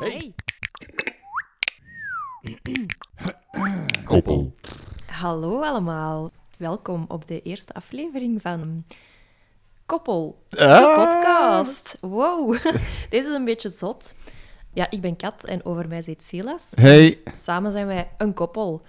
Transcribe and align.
Hey. 0.00 0.34
Koppel. 4.04 4.54
Hallo 5.06 5.62
allemaal. 5.62 6.30
Welkom 6.56 7.04
op 7.08 7.26
de 7.26 7.42
eerste 7.42 7.72
aflevering 7.74 8.40
van 8.40 8.84
Koppel, 9.86 10.44
de 10.48 10.66
Ah. 10.66 10.94
podcast. 10.94 11.98
Wow, 12.00 12.52
deze 13.10 13.28
is 13.28 13.34
een 13.34 13.44
beetje 13.44 13.70
zot. 13.70 14.14
Ja, 14.72 14.90
ik 14.90 15.00
ben 15.00 15.16
Kat 15.16 15.44
en 15.44 15.64
over 15.64 15.88
mij 15.88 16.02
zit 16.02 16.22
Silas. 16.22 16.72
Hey. 16.74 17.18
Samen 17.42 17.72
zijn 17.72 17.86
wij 17.86 18.10
een 18.18 18.34
koppel. 18.34 18.82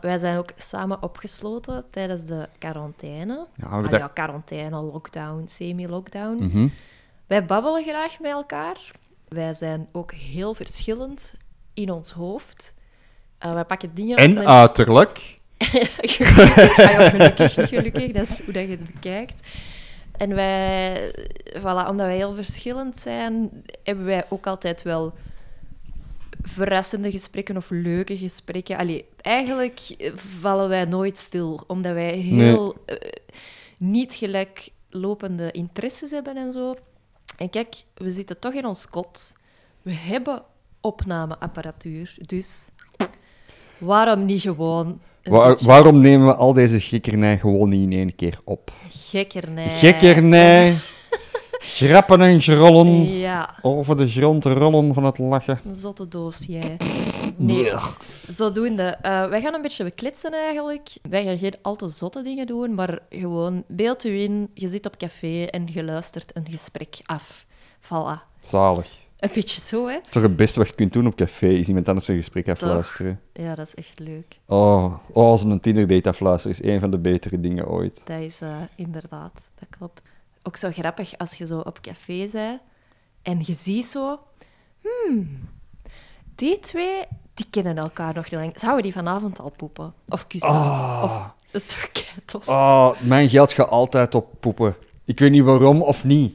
Wij 0.00 0.18
zijn 0.18 0.38
ook 0.38 0.52
samen 0.56 1.02
opgesloten 1.02 1.84
tijdens 1.90 2.24
de 2.24 2.48
quarantaine. 2.58 3.46
Ja, 3.54 3.66
Ah 3.68 3.90
ja, 3.90 4.08
quarantaine, 4.08 4.82
lockdown, 4.82 5.46
semi-lockdown. 5.46 6.44
Mhm. 6.44 6.68
Wij 7.26 7.44
babbelen 7.44 7.82
graag 7.84 8.20
met 8.20 8.30
elkaar. 8.32 8.92
Wij 9.28 9.54
zijn 9.54 9.88
ook 9.92 10.12
heel 10.12 10.54
verschillend 10.54 11.32
in 11.74 11.90
ons 11.90 12.10
hoofd. 12.10 12.74
Eh, 13.38 13.54
wij 13.54 13.64
pakken 13.64 13.94
dingen 13.94 14.16
En 14.16 14.46
uiterlijk. 14.46 15.40
gelukkig. 16.16 16.78
Ah 16.78 16.90
ja, 16.90 17.08
gelukkig, 17.08 17.56
niet 17.56 17.68
gelukkig. 17.68 18.12
Dat 18.12 18.28
is 18.28 18.40
hoe 18.44 18.52
dat 18.52 18.62
je 18.62 18.70
het 18.70 18.92
bekijkt. 18.92 19.48
En 20.16 20.34
wij, 20.34 21.10
voilà, 21.58 21.88
omdat 21.88 22.06
wij 22.06 22.16
heel 22.16 22.34
verschillend 22.34 22.98
zijn, 22.98 23.64
hebben 23.82 24.04
wij 24.04 24.24
ook 24.28 24.46
altijd 24.46 24.82
wel 24.82 25.14
verrassende 26.42 27.10
gesprekken 27.10 27.56
of 27.56 27.70
leuke 27.70 28.18
gesprekken. 28.18 28.76
Allee, 28.76 29.04
eigenlijk 29.20 29.80
vallen 30.14 30.68
wij 30.68 30.84
nooit 30.84 31.18
stil, 31.18 31.64
omdat 31.66 31.92
wij 31.92 32.16
heel 32.16 32.76
eh, 32.86 32.96
niet 33.78 34.14
gelijk 34.14 34.68
lopende 34.90 35.50
interesses 35.50 36.10
hebben 36.10 36.36
en 36.36 36.52
zo. 36.52 36.74
En 37.36 37.50
kijk, 37.50 37.84
we 37.94 38.10
zitten 38.10 38.38
toch 38.38 38.52
in 38.52 38.64
ons 38.66 38.88
kot. 38.88 39.34
We 39.82 39.92
hebben 39.92 40.42
opnameapparatuur, 40.80 42.14
dus 42.20 42.68
waarom 43.78 44.24
niet 44.24 44.40
gewoon 44.40 45.00
waarom 45.62 46.00
nemen 46.00 46.26
we 46.26 46.34
al 46.34 46.52
deze 46.52 46.80
gekkernij 46.80 47.38
gewoon 47.38 47.68
niet 47.68 47.82
in 47.82 47.98
één 47.98 48.14
keer 48.14 48.38
op? 48.44 48.72
gekkernij? 48.88 49.68
Gekkernij. 49.68 50.76
Grappen 51.58 52.20
en 52.20 52.40
grollen. 52.40 53.18
Ja, 53.18 53.54
Over 53.62 53.96
de 53.96 54.06
grond 54.08 54.44
rollen 54.44 54.94
van 54.94 55.04
het 55.04 55.18
lachen. 55.18 55.60
een 55.64 55.76
zotte 55.76 56.08
doos, 56.08 56.38
jij. 56.48 56.76
Nee, 57.36 57.72
zodoende. 58.30 58.82
Eh 58.82 59.28
wij 59.28 59.40
gaan 59.40 59.54
een 59.54 59.62
beetje 59.62 59.84
bekletsen 59.84 60.32
eigenlijk. 60.32 60.88
Wij 61.02 61.24
gaan 61.24 61.38
geen 61.38 61.54
al 61.62 61.76
te 61.76 61.88
zotte 61.88 62.22
dingen 62.22 62.46
doen, 62.46 62.74
maar 62.74 62.98
gewoon 63.10 63.64
beeld 63.66 64.04
u 64.04 64.20
in, 64.20 64.50
je 64.54 64.68
zit 64.68 64.86
op 64.86 64.96
café 64.96 65.44
en 65.44 65.66
je 65.72 65.84
luistert 65.84 66.36
een 66.36 66.46
gesprek 66.50 67.00
af. 67.04 67.46
Voilà. 67.80 68.34
Zalig. 68.40 69.04
Een 69.16 69.30
beetje 69.34 69.60
zo, 69.60 69.86
hè? 69.86 69.94
Dat 69.94 70.04
is 70.04 70.10
toch 70.10 70.22
het 70.22 70.36
beste 70.36 70.58
wat 70.58 70.68
je 70.68 70.74
kunt 70.74 70.92
doen 70.92 71.06
op 71.06 71.14
café, 71.14 71.48
is 71.48 71.68
iemand 71.68 71.88
anders 71.88 72.08
een 72.08 72.16
gesprek 72.16 72.48
afluisteren. 72.48 73.20
Ja, 73.32 73.54
dat 73.54 73.66
is 73.66 73.74
echt 73.74 73.98
leuk. 73.98 74.38
Oh, 74.46 74.94
oh 75.12 75.24
als 75.26 75.44
een 75.44 75.60
Tinder-date 75.60 76.08
afluisteren 76.08 76.56
is 76.56 76.64
een 76.64 76.80
van 76.80 76.90
de 76.90 76.98
betere 76.98 77.40
dingen 77.40 77.68
ooit. 77.68 78.02
Dat 78.06 78.20
is 78.20 78.40
eh, 78.40 78.56
inderdaad, 78.74 79.48
dat 79.58 79.68
klopt. 79.78 80.02
Ook 80.42 80.56
zo 80.56 80.70
grappig 80.70 81.18
als 81.18 81.34
je 81.34 81.46
zo 81.46 81.58
op 81.58 81.80
café 81.80 82.28
bent 82.32 82.60
en 83.22 83.38
je 83.44 83.52
ziet 83.52 83.86
zo... 83.86 84.18
Hmm, 84.82 85.38
die 86.34 86.58
twee, 86.58 87.04
die 87.36 87.46
kennen 87.50 87.76
elkaar 87.76 88.14
nog 88.14 88.30
niet 88.30 88.40
lang. 88.40 88.52
Zouden 88.54 88.82
die 88.82 88.92
vanavond 88.92 89.40
al 89.40 89.52
poepen? 89.56 89.92
Of 90.08 90.26
kussen? 90.26 90.50
Of, 91.02 91.34
dat 91.50 91.62
is 91.62 91.66
toch 91.66 91.90
tof? 92.24 92.48
Oh, 92.48 92.90
mijn 93.00 93.28
geld 93.28 93.52
gaat 93.52 93.68
altijd 93.68 94.14
op 94.14 94.26
poepen. 94.40 94.76
Ik 95.04 95.18
weet 95.18 95.30
niet 95.30 95.42
waarom 95.42 95.82
of 95.82 96.04
niet. 96.04 96.34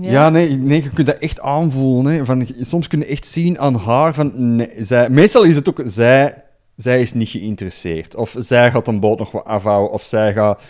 Ja, 0.00 0.28
nee, 0.28 0.56
nee, 0.56 0.82
je 0.82 0.90
kunt 0.90 1.06
dat 1.06 1.18
echt 1.18 1.40
aanvoelen. 1.40 2.12
Hè. 2.12 2.24
Van, 2.24 2.46
soms 2.60 2.88
kun 2.88 2.98
je 2.98 3.06
echt 3.06 3.26
zien 3.26 3.58
aan 3.58 3.74
haar 3.74 4.14
van... 4.14 4.56
Nee, 4.56 4.70
zij, 4.78 5.10
meestal 5.10 5.42
is 5.42 5.56
het 5.56 5.68
ook... 5.68 5.82
Zij, 5.84 6.44
zij 6.74 7.00
is 7.00 7.12
niet 7.12 7.28
geïnteresseerd. 7.28 8.14
Of 8.14 8.34
zij 8.38 8.70
gaat 8.70 8.88
een 8.88 9.00
boot 9.00 9.18
nog 9.18 9.30
wat 9.30 9.44
afhouden. 9.44 9.92
Of 9.92 10.02
zij 10.02 10.32
gaat 10.32 10.62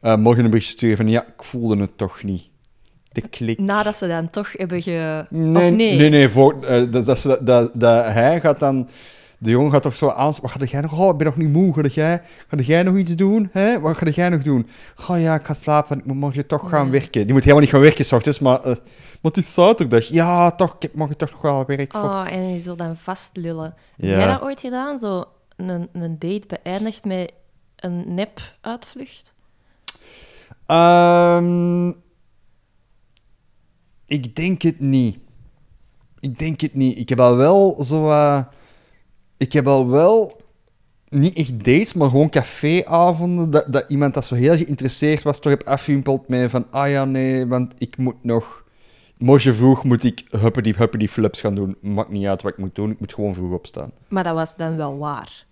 eh, 0.00 0.16
morgen 0.16 0.44
een 0.44 0.50
bericht 0.50 0.68
sturen 0.68 0.96
van... 0.96 1.08
Ja, 1.08 1.26
ik 1.26 1.42
voelde 1.42 1.76
het 1.76 1.98
toch 1.98 2.22
niet. 2.22 2.49
De 3.22 3.28
klik. 3.28 3.58
Nadat 3.58 3.96
ze 3.96 4.06
dan 4.08 4.30
toch 4.30 4.52
hebben 4.52 4.82
ge... 4.82 5.26
Nee, 5.30 5.64
of 5.70 5.76
nee? 5.76 5.96
nee, 5.96 6.08
nee 6.10 6.28
voor, 6.28 6.62
eh, 6.64 6.82
dat, 6.90 7.06
dat, 7.06 7.18
ze- 7.18 7.38
dat, 7.40 7.70
dat 7.74 8.04
hij 8.04 8.40
gaat 8.40 8.58
dan... 8.60 8.88
De 9.42 9.50
jongen 9.50 9.72
gaat 9.72 9.82
toch 9.82 9.94
zo 9.96 10.08
aan... 10.08 10.32
Wat 10.42 10.50
ga 10.50 10.64
jij 10.64 10.80
nog... 10.80 10.98
Oh, 11.00 11.08
ik 11.08 11.16
ben 11.16 11.26
nog 11.26 11.36
niet 11.36 11.48
moe. 11.52 11.74
Ga 11.74 11.82
jij, 11.82 12.22
ga 12.48 12.56
jij 12.56 12.82
nog 12.82 12.96
iets 12.96 13.14
doen? 13.16 13.48
Hè? 13.52 13.80
Wat 13.80 13.96
ga 13.96 14.06
jij 14.08 14.28
nog 14.28 14.42
doen? 14.42 14.68
Oh 15.08 15.20
ja, 15.20 15.34
ik 15.34 15.44
ga 15.44 15.54
slapen. 15.54 15.98
Ik 15.98 16.04
moet 16.04 16.16
morgen 16.16 16.46
toch 16.46 16.68
gaan 16.68 16.90
werken. 16.90 17.22
Die 17.24 17.32
moet 17.32 17.40
helemaal 17.42 17.60
niet 17.62 17.70
gaan 17.70 17.80
werken, 17.80 18.04
s 18.04 18.12
ochtends, 18.12 18.38
maar... 18.38 18.58
eh, 18.58 18.64
maar 18.64 19.32
het 19.32 19.36
is 19.36 19.54
zaterdag. 19.54 20.04
Ja, 20.08 20.50
toch. 20.50 20.74
Ik 20.74 20.82
heb 20.82 20.94
morgen 20.94 21.16
toch 21.16 21.30
nog 21.30 21.40
wel 21.40 21.64
werk 21.66 21.92
voor. 21.92 22.00
Oh, 22.02 22.26
en 22.32 22.52
je 22.52 22.58
zult 22.58 22.78
dan 22.78 22.96
vastlullen. 22.96 23.74
Heb 23.96 24.10
Ja. 24.10 24.16
jij 24.16 24.26
dat 24.26 24.42
ooit 24.42 24.60
gedaan? 24.60 24.98
Zo 24.98 25.24
een, 25.56 25.88
een 25.92 26.16
date 26.18 26.46
beëindigd 26.62 27.04
met 27.04 27.32
een 27.76 28.14
nep-uitvlucht? 28.14 29.34
Ehm, 30.66 31.92
ik 34.10 34.36
denk 34.36 34.62
het 34.62 34.80
niet. 34.80 35.18
Ik 36.20 36.38
denk 36.38 36.60
het 36.60 36.74
niet. 36.74 36.98
Ik 36.98 37.08
heb 37.08 37.20
al 37.20 37.36
wel 37.36 37.82
zo... 37.82 38.08
eh, 38.08 38.42
ik 39.36 39.52
heb 39.52 39.66
al 39.66 39.88
wel... 39.88 40.40
Niet 41.08 41.36
echt 41.36 41.64
dates, 41.64 41.92
maar 41.92 42.10
gewoon 42.10 42.30
caféavonden. 42.30 43.50
Dat, 43.50 43.72
dat 43.72 43.84
iemand 43.88 44.14
dat 44.14 44.24
zo 44.24 44.34
heel 44.34 44.56
geïnteresseerd 44.56 45.22
was, 45.22 45.40
toch 45.40 45.52
heb 45.52 45.66
afwimpeld 45.66 46.28
met 46.28 46.50
van... 46.50 46.66
Ah 46.70 46.90
ja, 46.90 47.04
nee, 47.04 47.46
want 47.46 47.74
ik 47.78 47.96
moet 47.96 48.24
nog... 48.24 48.64
Morgen 49.18 49.54
vroeg 49.54 49.84
moet 49.84 50.04
ik 50.04 50.24
huppedy 50.28 50.72
huppedy 50.72 51.06
flips 51.08 51.40
gaan 51.40 51.54
doen. 51.54 51.76
Maakt 51.80 52.10
niet 52.10 52.26
uit 52.26 52.42
wat 52.42 52.52
ik 52.52 52.58
moet 52.58 52.74
doen. 52.74 52.90
Ik 52.90 53.00
moet 53.00 53.14
gewoon 53.14 53.34
vroeg 53.34 53.52
opstaan. 53.52 53.92
Maar 54.08 54.24
dat 54.24 54.34
was 54.34 54.56
dan 54.56 54.76
wel 54.76 54.98
waar. 54.98 55.46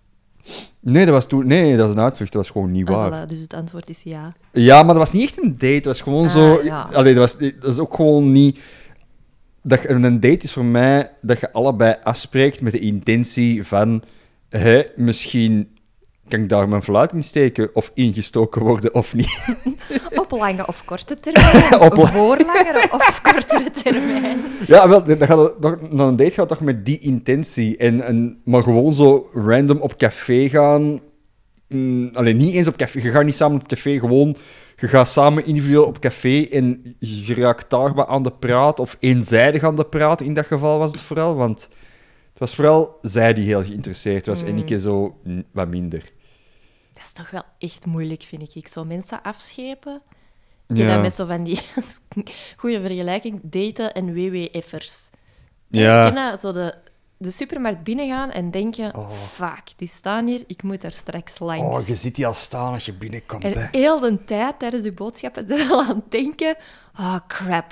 Nee, 0.79 1.05
dat 1.05 1.13
was 1.13 1.27
toen... 1.27 1.47
Nee, 1.47 1.77
dat 1.77 1.85
was 1.87 1.95
een 1.95 2.01
uitvlucht. 2.01 2.31
Dat 2.33 2.41
was 2.41 2.51
gewoon 2.51 2.71
niet 2.71 2.89
waar. 2.89 3.11
Ah, 3.11 3.23
voilà, 3.23 3.29
dus 3.29 3.39
het 3.39 3.53
antwoord 3.53 3.89
is 3.89 4.03
ja. 4.03 4.31
Ja, 4.51 4.75
maar 4.77 4.93
dat 4.93 5.03
was 5.03 5.11
niet 5.13 5.23
echt 5.23 5.43
een 5.43 5.55
date. 5.57 5.73
Dat 5.73 5.85
was 5.85 6.01
gewoon 6.01 6.23
Ah, 6.25 6.31
zo... 6.31 6.63
ja. 6.63 6.89
Allee, 6.93 7.13
dat, 7.13 7.37
was, 7.37 7.49
dat 7.59 7.71
is 7.73 7.79
ook 7.79 7.93
gewoon 7.95 8.31
niet... 8.31 8.59
Dat, 9.63 9.81
je- 9.81 9.89
een 9.89 10.19
date 10.19 10.43
is 10.45 10.53
voor 10.53 10.65
mij 10.65 11.11
dat 11.21 11.39
je 11.39 11.51
allebei 11.53 11.95
afspreekt 12.03 12.61
met 12.61 12.71
de 12.71 12.79
intentie 12.79 13.63
van... 13.63 14.03
Hé, 14.49 14.81
misschien 14.95 15.69
kan 16.29 16.39
ik 16.39 16.49
daar 16.49 16.69
mijn 16.69 16.83
fluit 16.83 17.13
in 17.13 17.23
steken 17.23 17.69
of 17.73 17.91
ingestoken 17.93 18.61
worden 18.61 18.93
of 18.93 19.13
niet. 19.13 19.39
Op 20.21 20.31
lange 20.31 20.67
of 20.67 20.85
korte 20.85 21.15
termijn? 21.15 21.79
Op 21.91 22.07
Voor 22.07 22.37
langere 22.37 22.87
of 22.91 23.21
kortere 23.31 23.71
termijn? 23.71 24.37
ja, 24.67 24.89
wel, 24.89 25.03
dan 25.03 25.25
gaat 25.25 25.37
het, 25.61 25.91
naar 25.91 26.07
een 26.07 26.15
date 26.15 26.31
gaat 26.31 26.47
toch 26.47 26.59
met 26.59 26.85
die 26.85 26.99
intentie. 26.99 27.77
En, 27.77 28.01
en, 28.01 28.41
maar 28.43 28.63
gewoon 28.63 28.93
zo 28.93 29.29
random 29.33 29.77
op 29.77 29.97
café 29.97 30.49
gaan... 30.49 31.01
Mm, 31.67 32.09
alleen 32.13 32.37
niet 32.37 32.53
eens 32.53 32.67
op 32.67 32.75
café. 32.75 32.99
Je 32.99 33.11
gaat 33.11 33.23
niet 33.23 33.35
samen 33.35 33.59
op 33.59 33.67
café, 33.67 33.99
gewoon... 33.99 34.35
Je 34.75 34.87
gaat 34.87 35.09
samen 35.09 35.45
individueel 35.45 35.85
op 35.85 35.99
café 35.99 36.47
en 36.51 36.95
je 36.99 37.35
raakt 37.35 37.69
daar 37.69 37.93
wat 37.93 38.07
aan 38.07 38.23
de 38.23 38.31
praat. 38.31 38.79
Of 38.79 38.97
eenzijdig 38.99 39.63
aan 39.63 39.75
de 39.75 39.85
praat, 39.85 40.21
in 40.21 40.33
dat 40.33 40.45
geval 40.45 40.79
was 40.79 40.91
het 40.91 41.01
vooral. 41.01 41.35
Want 41.35 41.69
het 42.29 42.39
was 42.39 42.55
vooral 42.55 42.97
zij 43.01 43.33
die 43.33 43.45
heel 43.45 43.63
geïnteresseerd 43.63 44.25
was 44.25 44.43
en 44.43 44.57
ik 44.57 44.79
zo 44.79 45.17
mm, 45.23 45.43
wat 45.51 45.67
minder. 45.67 46.03
Dat 46.99 47.07
is 47.07 47.13
toch 47.13 47.29
wel 47.29 47.43
echt 47.57 47.85
moeilijk, 47.85 48.23
vind 48.23 48.55
ik. 48.55 48.67
Zo 48.67 48.85
mensen 48.85 49.21
afschepen. 49.21 50.01
Ik 50.67 50.77
Ja. 50.77 50.93
dat 50.93 51.01
met 51.01 51.13
zo 51.13 51.25
van 51.25 51.43
die... 51.43 51.59
Goede 52.57 52.81
vergelijking. 52.81 53.39
Daten 53.43 53.93
en 53.93 54.13
WWF'ers. 54.13 55.09
Ja. 55.67 56.07
Ik 56.07 56.13
ken 56.13 56.31
dat, 56.31 56.41
zo 56.41 56.51
de, 56.51 56.75
de 57.17 57.31
supermarkt 57.31 57.83
binnengaan 57.83 58.31
en 58.31 58.51
denken... 58.51 58.93
Fuck, 59.33 59.63
die 59.75 59.87
staan 59.87 60.27
hier, 60.27 60.43
ik 60.47 60.63
moet 60.63 60.81
daar 60.81 60.91
straks 60.91 61.39
langs. 61.39 61.77
Oh, 61.79 61.87
je 61.87 61.95
ziet 61.95 62.15
die 62.15 62.27
al 62.27 62.33
staan 62.33 62.73
als 62.73 62.85
je 62.85 62.93
binnenkomt, 62.93 63.43
En 63.43 63.53
hè. 63.53 63.67
heel 63.71 63.99
de 63.99 64.23
tijd 64.23 64.59
tijdens 64.59 64.83
je 64.83 64.91
boodschappen 64.91 65.45
zijn 65.47 65.71
al 65.71 65.81
aan 65.81 65.95
het 65.95 66.11
denken... 66.11 66.55
Oh, 66.99 67.17
crap. 67.27 67.71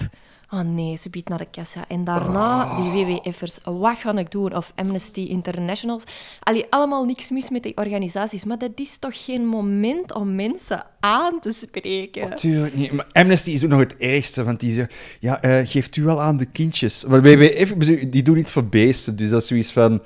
Oh 0.51 0.59
nee, 0.61 0.97
ze 0.97 1.09
biedt 1.09 1.29
naar 1.29 1.37
de 1.37 1.47
kassa. 1.51 1.85
En 1.87 2.03
daarna 2.03 2.63
Ah. 2.63 2.93
die 2.93 3.05
WWF'ers. 3.05 3.59
Wat 3.63 3.97
ga 3.97 4.17
ik 4.17 4.31
doen? 4.31 4.55
Of 4.55 4.71
Amnesty 4.75 5.21
Internationals. 5.21 6.03
Allee, 6.39 6.65
allemaal 6.69 7.05
niks 7.05 7.29
mis 7.29 7.49
met 7.49 7.63
die 7.63 7.77
organisaties. 7.77 8.45
Maar 8.45 8.57
dat 8.57 8.71
is 8.75 8.97
toch 8.97 9.25
geen 9.25 9.45
moment 9.45 10.13
om 10.13 10.35
mensen 10.35 10.85
aan 10.99 11.39
te 11.39 11.51
spreken? 11.51 12.35
Tuurlijk 12.35 12.75
niet. 12.75 12.91
Maar 12.91 13.07
Amnesty 13.11 13.51
is 13.51 13.63
ook 13.63 13.69
nog 13.69 13.79
het 13.79 13.97
ergste, 13.97 14.43
want 14.43 14.59
die 14.59 14.71
zeggen... 14.73 14.95
Ja, 15.19 15.41
eh, 15.41 15.67
geeft 15.67 15.95
u 15.95 16.03
wel 16.03 16.21
aan 16.21 16.37
de 16.37 16.45
kindjes. 16.45 17.05
Maar 17.05 17.21
WWF, 17.21 17.73
die 18.09 18.23
doen 18.23 18.35
niet 18.35 18.51
voor 18.51 18.65
beesten, 18.65 19.15
dus 19.15 19.29
dat 19.29 19.41
is 19.41 19.47
zoiets 19.47 19.71
van... 19.71 20.01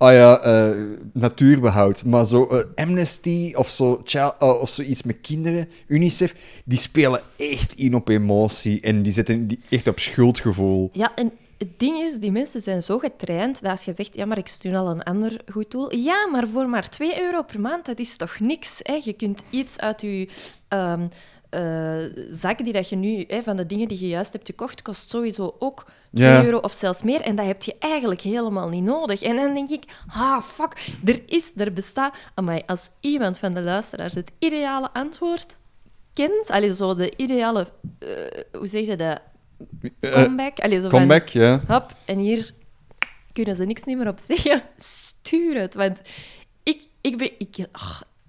Ah 0.00 0.12
ja, 0.12 0.40
eh, 0.40 0.76
natuurbehoud. 1.12 2.04
Maar 2.04 2.26
zo 2.26 2.46
eh, 2.46 2.84
Amnesty 2.84 3.52
of, 3.56 3.70
zo, 3.70 4.00
child, 4.04 4.34
eh, 4.38 4.60
of 4.60 4.70
zoiets 4.70 5.02
met 5.02 5.20
kinderen, 5.20 5.68
UNICEF, 5.86 6.34
die 6.64 6.78
spelen 6.78 7.20
echt 7.36 7.74
in 7.74 7.94
op 7.94 8.08
emotie 8.08 8.80
en 8.80 9.02
die 9.02 9.12
zetten 9.12 9.62
echt 9.68 9.88
op 9.88 9.98
schuldgevoel. 9.98 10.90
Ja, 10.92 11.12
en 11.14 11.32
het 11.58 11.78
ding 11.78 11.98
is, 11.98 12.18
die 12.18 12.32
mensen 12.32 12.60
zijn 12.60 12.82
zo 12.82 12.98
getraind 12.98 13.62
dat 13.62 13.70
als 13.70 13.84
je 13.84 13.92
zegt, 13.92 14.14
ja, 14.14 14.24
maar 14.24 14.38
ik 14.38 14.46
steun 14.46 14.74
al 14.74 14.90
een 14.90 15.02
ander 15.02 15.40
goed 15.52 15.70
doel. 15.70 15.94
Ja, 15.94 16.28
maar 16.32 16.48
voor 16.48 16.68
maar 16.68 16.88
2 16.88 17.22
euro 17.22 17.42
per 17.42 17.60
maand, 17.60 17.86
dat 17.86 17.98
is 17.98 18.16
toch 18.16 18.38
niks. 18.38 18.78
Hè? 18.82 19.00
Je 19.04 19.12
kunt 19.12 19.42
iets 19.50 19.78
uit 19.78 20.00
je 20.00 20.28
ehm, 20.68 21.06
eh, 21.50 21.96
zak 22.30 22.64
die 22.64 22.72
dat 22.72 22.88
je 22.88 22.96
nu, 22.96 23.24
hè, 23.28 23.42
van 23.42 23.56
de 23.56 23.66
dingen 23.66 23.88
die 23.88 24.00
je 24.00 24.08
juist 24.08 24.32
hebt 24.32 24.46
gekocht, 24.46 24.82
kost 24.82 25.10
sowieso 25.10 25.56
ook 25.58 25.84
2 26.14 26.28
Ja. 26.28 26.44
euro 26.44 26.58
of 26.58 26.72
zelfs 26.72 27.02
meer. 27.02 27.20
En 27.20 27.36
dat 27.36 27.46
heb 27.46 27.62
je 27.62 27.76
eigenlijk 27.78 28.20
helemaal 28.20 28.68
niet 28.68 28.84
nodig. 28.84 29.22
En 29.22 29.36
dan 29.36 29.54
denk 29.54 29.68
ik, 29.68 29.84
ah, 30.14 30.40
fuck, 30.40 30.90
er 31.04 31.22
is, 31.26 31.52
er 31.56 31.72
bestaat... 31.72 32.14
Amai, 32.34 32.62
als 32.66 32.90
iemand 33.00 33.38
van 33.38 33.54
de 33.54 33.60
luisteraars 33.62 34.14
het 34.14 34.30
ideale 34.38 34.92
antwoord 34.92 35.56
kent, 36.12 36.50
allee, 36.50 36.74
zo 36.74 36.94
de 36.94 37.12
ideale, 37.16 37.66
eh, 37.98 38.08
hoe 38.58 38.66
zeg 38.66 38.86
je 38.86 38.96
dat, 38.96 39.20
Eh, 40.00 40.12
comeback? 40.12 40.58
Allee, 40.58 40.80
zo 40.80 40.88
van, 40.88 40.98
comeback, 40.98 41.28
ja. 41.28 41.60
Hop, 41.66 41.94
en 42.04 42.18
hier 42.18 42.50
kunnen 43.32 43.56
ze 43.56 43.64
niks 43.64 43.84
meer 43.84 44.08
op 44.08 44.18
zeggen. 44.18 44.62
Stuur 44.76 45.60
het, 45.60 45.74
want 45.74 45.98
ik, 46.62 46.82
ik, 47.00 47.18
ben, 47.18 47.30
ik, 47.38 47.56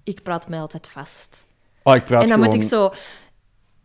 ik 0.04 0.22
praat 0.22 0.48
mij 0.48 0.60
altijd 0.60 0.88
vast. 0.88 1.44
Ah, 1.82 1.96
ik 1.96 2.04
praat 2.04 2.22
en 2.22 2.28
dan 2.28 2.38
gewoon... 2.38 2.54
moet 2.54 2.64
ik 2.64 2.68
zo 2.70 2.92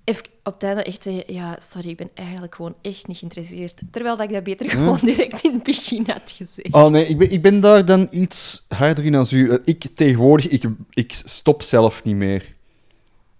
even 0.03 0.23
op 0.43 0.53
het 0.53 0.63
einde 0.63 0.83
echt 0.83 1.03
zeggen, 1.03 1.33
ja, 1.33 1.55
sorry, 1.59 1.89
ik 1.89 1.97
ben 1.97 2.09
eigenlijk 2.13 2.55
gewoon 2.55 2.75
echt 2.81 3.07
niet 3.07 3.17
geïnteresseerd. 3.17 3.81
Terwijl 3.91 4.17
dat 4.17 4.27
ik 4.27 4.33
dat 4.33 4.43
beter 4.43 4.69
gewoon 4.69 4.99
direct 5.01 5.41
in 5.43 5.53
het 5.53 5.63
begin 5.63 6.03
had 6.07 6.31
gezegd. 6.35 6.73
Oh 6.73 6.87
nee, 6.87 7.07
ik 7.07 7.17
ben, 7.17 7.31
ik 7.31 7.41
ben 7.41 7.59
daar 7.59 7.85
dan 7.85 8.07
iets 8.11 8.65
harder 8.69 9.05
in 9.05 9.15
als 9.15 9.31
u. 9.31 9.49
Eh, 9.49 9.57
Ik 9.63 9.85
tegenwoordig, 9.95 10.47
ik, 10.47 10.63
ik 10.93 11.13
stop 11.25 11.61
zelf 11.61 12.03
niet 12.03 12.15
meer. 12.15 12.55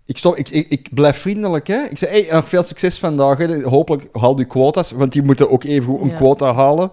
Ik, 0.06 0.18
stop, 0.18 0.36
ik, 0.36 0.50
ik, 0.50 0.68
ik 0.68 0.94
blijf 0.94 1.18
vriendelijk, 1.18 1.68
hè. 1.68 1.84
Ik 1.84 1.98
zeg, 1.98 2.10
hey, 2.10 2.28
nog 2.32 2.50
veel 2.50 2.64
succes 2.64 3.00
vandaag. 3.00 3.38
Hè. 3.38 3.62
Hopelijk 3.62 4.08
haal 4.12 4.38
je 4.38 4.46
quota's, 4.46 4.92
want 4.92 5.12
die 5.12 5.22
moeten 5.22 5.50
ook 5.52 5.64
even 5.64 6.02
een 6.02 6.10
Ja. 6.10 6.16
quota 6.16 6.54
halen. 6.54 6.92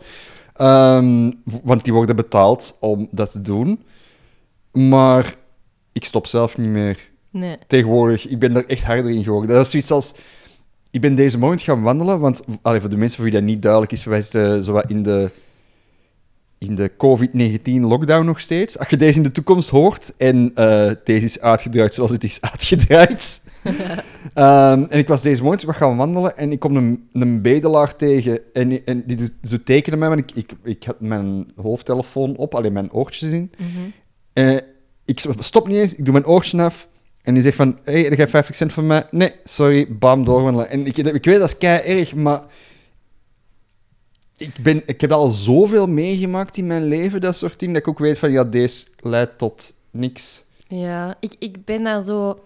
Ehm, 0.54 1.30
want 1.62 1.84
die 1.84 1.92
worden 1.92 2.16
betaald 2.16 2.76
om 2.80 3.08
dat 3.10 3.30
te 3.32 3.40
doen. 3.40 3.84
Maar 4.72 5.34
ik 5.92 6.04
stop 6.04 6.26
zelf 6.26 6.58
niet 6.58 6.68
meer. 6.68 7.12
Nee. 7.34 7.56
Tegenwoordig, 7.66 8.28
ik 8.28 8.38
ben 8.38 8.56
er 8.56 8.66
echt 8.66 8.84
harder 8.84 9.10
in 9.10 9.22
geworden. 9.22 9.56
Dat 9.56 9.64
is 9.64 9.70
zoiets 9.70 9.90
als... 9.90 10.14
Ik 10.90 11.00
ben 11.00 11.14
deze 11.14 11.38
morgen 11.38 11.58
gaan 11.58 11.82
wandelen, 11.82 12.20
want 12.20 12.42
allee, 12.62 12.80
voor 12.80 12.90
de 12.90 12.96
mensen 12.96 13.16
voor 13.16 13.30
wie 13.30 13.34
dat 13.34 13.42
niet 13.42 13.62
duidelijk 13.62 13.92
is, 13.92 14.04
wij 14.04 14.20
zitten 14.20 14.64
zo 14.64 14.72
wat 14.72 14.90
in 14.90 15.02
de, 15.02 15.30
in 16.58 16.74
de 16.74 16.90
COVID-19 16.90 17.80
lockdown 17.80 18.24
nog 18.24 18.40
steeds. 18.40 18.78
Als 18.78 18.88
je 18.88 18.96
deze 18.96 19.16
in 19.16 19.22
de 19.22 19.32
toekomst 19.32 19.70
hoort 19.70 20.12
en 20.16 20.50
eh, 20.54 20.90
deze 21.04 21.24
is 21.24 21.40
uitgedraaid 21.40 21.94
zoals 21.94 22.10
het 22.10 22.24
is 22.24 22.40
uitgedraaid. 22.50 23.42
Ehm, 24.34 24.84
en 24.88 24.98
ik 24.98 25.08
was 25.08 25.22
deze 25.22 25.42
morgen 25.42 25.66
wat 25.66 25.76
gaan 25.76 25.96
wandelen 25.96 26.36
en 26.36 26.52
ik 26.52 26.58
kom 26.58 26.76
een, 26.76 27.08
een 27.12 27.42
bedelaar 27.42 27.96
tegen 27.96 28.38
en, 28.52 28.84
en 28.84 29.02
die 29.06 29.16
doet 29.16 29.32
zo 29.42 29.56
tekenen 29.64 29.98
met 29.98 30.10
me. 30.10 30.16
Ik, 30.16 30.30
ik, 30.34 30.52
ik 30.62 30.84
had 30.84 31.00
mijn 31.00 31.52
hoofdtelefoon 31.56 32.36
op, 32.36 32.54
alleen 32.54 32.72
mijn 32.72 32.92
oortjes 32.92 33.32
in. 33.32 33.50
Eh, 34.32 34.56
ik 35.04 35.26
stop 35.38 35.68
niet 35.68 35.76
eens, 35.76 35.94
ik 35.94 36.04
doe 36.04 36.12
mijn 36.12 36.26
oortje 36.26 36.62
af. 36.62 36.88
En 37.24 37.34
die 37.34 37.42
zegt 37.42 37.56
van, 37.56 37.78
hé, 37.84 37.92
hey, 37.92 38.02
heb 38.02 38.16
jij 38.18 38.28
50 38.28 38.54
cent 38.54 38.72
van 38.72 38.86
mij? 38.86 39.06
Nee, 39.10 39.32
sorry, 39.44 39.86
bam, 39.96 40.24
doorwandelen. 40.24 40.70
En 40.70 40.86
ik, 40.86 40.96
ik 40.96 41.24
weet, 41.24 41.38
dat 41.38 41.48
is 41.48 41.58
kei 41.58 41.98
erg, 41.98 42.14
maar... 42.14 42.42
Ik, 44.36 44.54
ben, 44.62 44.82
ik 44.86 45.00
heb 45.00 45.12
al 45.12 45.30
zoveel 45.30 45.86
meegemaakt 45.88 46.56
in 46.56 46.66
mijn 46.66 46.84
leven, 46.84 47.20
dat 47.20 47.36
soort 47.36 47.58
dingen, 47.58 47.74
dat 47.74 47.82
ik 47.82 47.88
ook 47.88 47.98
weet 47.98 48.18
van, 48.18 48.30
ja, 48.30 48.44
deze 48.44 48.86
leidt 49.00 49.38
tot 49.38 49.74
niks. 49.90 50.44
Ja, 50.68 51.16
ik, 51.20 51.34
ik 51.38 51.64
ben 51.64 51.82
dan 51.84 52.02
zo... 52.02 52.38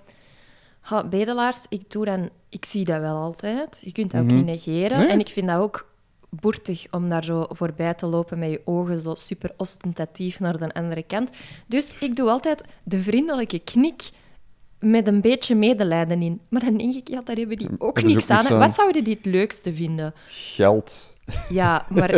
Ha, 0.81 1.05
bedelaars, 1.09 1.67
ik, 1.69 1.91
doe 1.91 2.05
dan, 2.05 2.29
ik 2.49 2.65
zie 2.65 2.85
dat 2.85 3.01
wel 3.01 3.17
altijd. 3.17 3.81
Je 3.85 3.93
kunt 3.93 4.11
dat 4.11 4.23
Mhm. 4.23 4.31
ook 4.31 4.37
niet 4.37 4.47
negeren. 4.47 4.99
Nee. 4.99 5.09
En 5.09 5.21
ik 5.21 5.29
vind 5.29 5.47
dat 5.47 5.59
ook 5.59 5.89
boertig 6.29 6.87
om 6.91 7.09
daar 7.09 7.25
zo 7.25 7.47
voorbij 7.49 7.95
te 7.95 8.07
lopen 8.07 8.39
met 8.39 8.51
je 8.51 8.61
ogen 8.65 9.01
zo 9.01 9.15
super 9.15 9.53
ostentatief 9.57 10.41
naar 10.41 10.57
de 10.59 10.73
andere 10.75 11.03
kant. 11.03 11.31
Dus 11.67 11.95
ik 12.01 12.17
doe 12.17 12.31
altijd 12.31 12.63
de 12.83 12.99
vriendelijke 13.03 13.59
knik 13.59 14.03
met 14.81 15.07
een 15.07 15.21
beetje 15.21 15.55
medelijden 15.55 16.23
in. 16.23 16.41
Maar 16.49 16.65
dan 16.65 16.77
denk 16.77 16.95
ik, 16.95 17.09
ja, 17.09 17.21
daar 17.25 17.37
hebben 17.37 17.57
die 17.57 17.69
ook 17.79 17.79
niks 17.79 17.83
ook 17.89 17.99
aan. 17.99 18.07
niks 18.13 18.29
hè. 18.29 18.55
aan. 18.55 18.59
Wat 18.59 18.75
zouden 18.75 19.05
die 19.05 19.15
het 19.15 19.27
leukste 19.27 19.75
vinden? 19.75 20.15
Geld. 20.29 21.15
Ja, 21.49 21.87
maar 21.89 22.11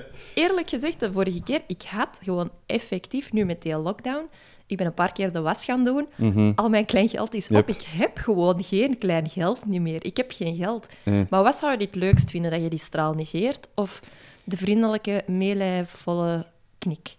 eerlijk 0.34 0.68
gezegd, 0.68 1.00
de 1.00 1.12
vorige 1.12 1.42
keer, 1.42 1.60
ik 1.66 1.82
had 1.82 2.18
gewoon 2.22 2.50
effectief, 2.66 3.32
nu 3.32 3.44
met 3.44 3.62
die 3.62 3.76
lockdown, 3.78 4.28
ik 4.66 4.76
ben 4.76 4.86
een 4.86 4.94
paar 4.94 5.12
keer 5.12 5.32
de 5.32 5.40
was 5.40 5.64
gaan 5.64 5.84
doen, 5.84 6.06
Mhm. 6.16 6.52
al 6.54 6.68
mijn 6.68 6.84
klein 6.84 7.08
geld 7.08 7.34
is 7.34 7.46
Yep. 7.48 7.60
op. 7.60 7.68
Ik 7.68 7.82
heb 7.86 8.16
gewoon 8.18 8.64
geen 8.64 8.98
klein 8.98 9.28
geld 9.28 9.66
niet 9.66 9.80
meer. 9.80 10.04
Ik 10.04 10.16
heb 10.16 10.30
geen 10.32 10.56
geld. 10.56 10.88
Maar 11.30 11.42
wat 11.42 11.56
zou 11.56 11.72
je 11.78 11.84
het 11.84 11.94
leukst 11.94 12.30
vinden, 12.30 12.50
dat 12.50 12.62
je 12.62 12.68
die 12.68 12.78
straal 12.78 13.14
negeert? 13.14 13.68
Of 13.74 14.00
de 14.44 14.56
vriendelijke, 14.56 15.22
meelijvolle 15.26 16.46
knik? 16.78 17.16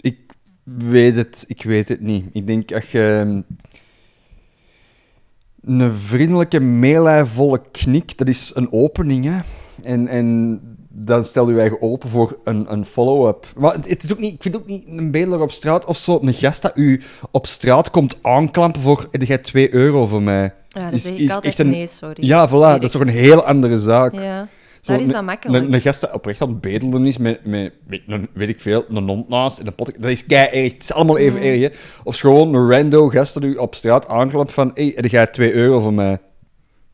Ik 0.00 0.18
weet 0.62 1.16
het, 1.16 1.44
ik 1.46 1.62
weet 1.62 1.88
het 1.88 2.00
niet. 2.00 2.26
Ik 2.32 2.46
denk, 2.46 2.72
als 2.72 2.90
je 2.90 3.42
een 5.66 5.92
vriendelijke, 5.92 6.60
meelijvolle 6.60 7.60
knik, 7.72 8.18
dat 8.18 8.28
is 8.28 8.52
een 8.54 8.72
opening, 8.72 9.24
hè. 9.24 9.38
En, 9.82 10.08
en 10.08 10.60
dan 10.88 11.24
stel 11.24 11.50
je 11.50 11.58
eigen 11.60 11.82
open 11.82 12.08
voor 12.08 12.38
een, 12.44 12.72
een 12.72 12.84
follow-up. 12.84 13.46
Maar 13.56 13.72
het, 13.74 13.88
het 13.88 14.02
is 14.02 14.12
ook 14.12 14.18
niet, 14.18 14.34
ik 14.34 14.42
vind 14.42 14.56
ook 14.56 14.66
niet 14.66 14.84
een 14.88 15.10
bedelaar 15.10 15.40
op 15.40 15.50
straat 15.50 15.84
of 15.84 15.96
zo, 15.96 16.18
een 16.22 16.32
gast 16.34 16.62
dat 16.62 16.72
u 16.74 17.00
op 17.30 17.46
straat 17.46 17.90
komt 17.90 18.18
aanklampen 18.22 18.80
voor, 18.80 19.06
heb 19.10 19.22
jij 19.22 19.38
2 19.38 19.74
euro 19.74 20.06
voor 20.06 20.22
mij? 20.22 20.54
Ja, 20.68 20.80
dan 20.84 20.92
Is- 20.92 21.06
ik 21.10 21.20
altijd 21.20 21.44
echt 21.44 21.58
een- 21.58 21.70
nee, 21.70 21.86
sorry. 21.86 22.26
Ja, 22.26 22.48
voilà, 22.48 22.52
dat 22.52 22.82
is 22.82 22.90
toch 22.90 23.00
een 23.00 23.08
heel 23.08 23.44
andere 23.44 23.78
zaak. 23.78 24.14
Ja, 24.14 24.48
daar 24.86 25.00
is 25.00 25.08
dat 25.08 25.24
makkelijk. 25.24 25.64
Een, 25.64 25.74
een 25.74 25.80
gast 25.80 26.12
oprecht 26.12 26.40
aan 26.40 26.48
het 26.48 26.60
bedelen 26.60 27.06
is 27.06 27.18
met, 27.18 27.44
met, 27.44 27.72
met 27.86 28.00
een, 28.06 28.28
weet 28.32 28.48
ik 28.48 28.60
veel, 28.60 28.84
een 28.88 29.08
hond 29.08 29.28
naast 29.28 29.58
en 29.58 29.66
een 29.66 29.74
pot. 29.74 30.02
Dat 30.02 30.10
is 30.10 30.26
kei 30.26 30.48
erg. 30.62 30.72
Het 30.72 30.82
is 30.82 30.92
allemaal 30.92 31.18
even 31.18 31.38
Mm. 31.38 31.44
erg, 31.46 31.60
hè. 31.60 31.68
Of 32.04 32.18
gewoon 32.18 32.54
een 32.54 32.70
rando 32.70 33.08
gast 33.08 33.34
dat 33.34 33.42
u 33.44 33.54
op 33.56 33.74
straat 33.74 34.08
aanklampt 34.08 34.52
van 34.52 34.70
hé, 34.74 34.82
hey, 34.84 34.92
heb 34.96 35.06
jij 35.06 35.26
2 35.26 35.52
euro 35.52 35.80
voor 35.80 35.94
mij? 35.94 36.18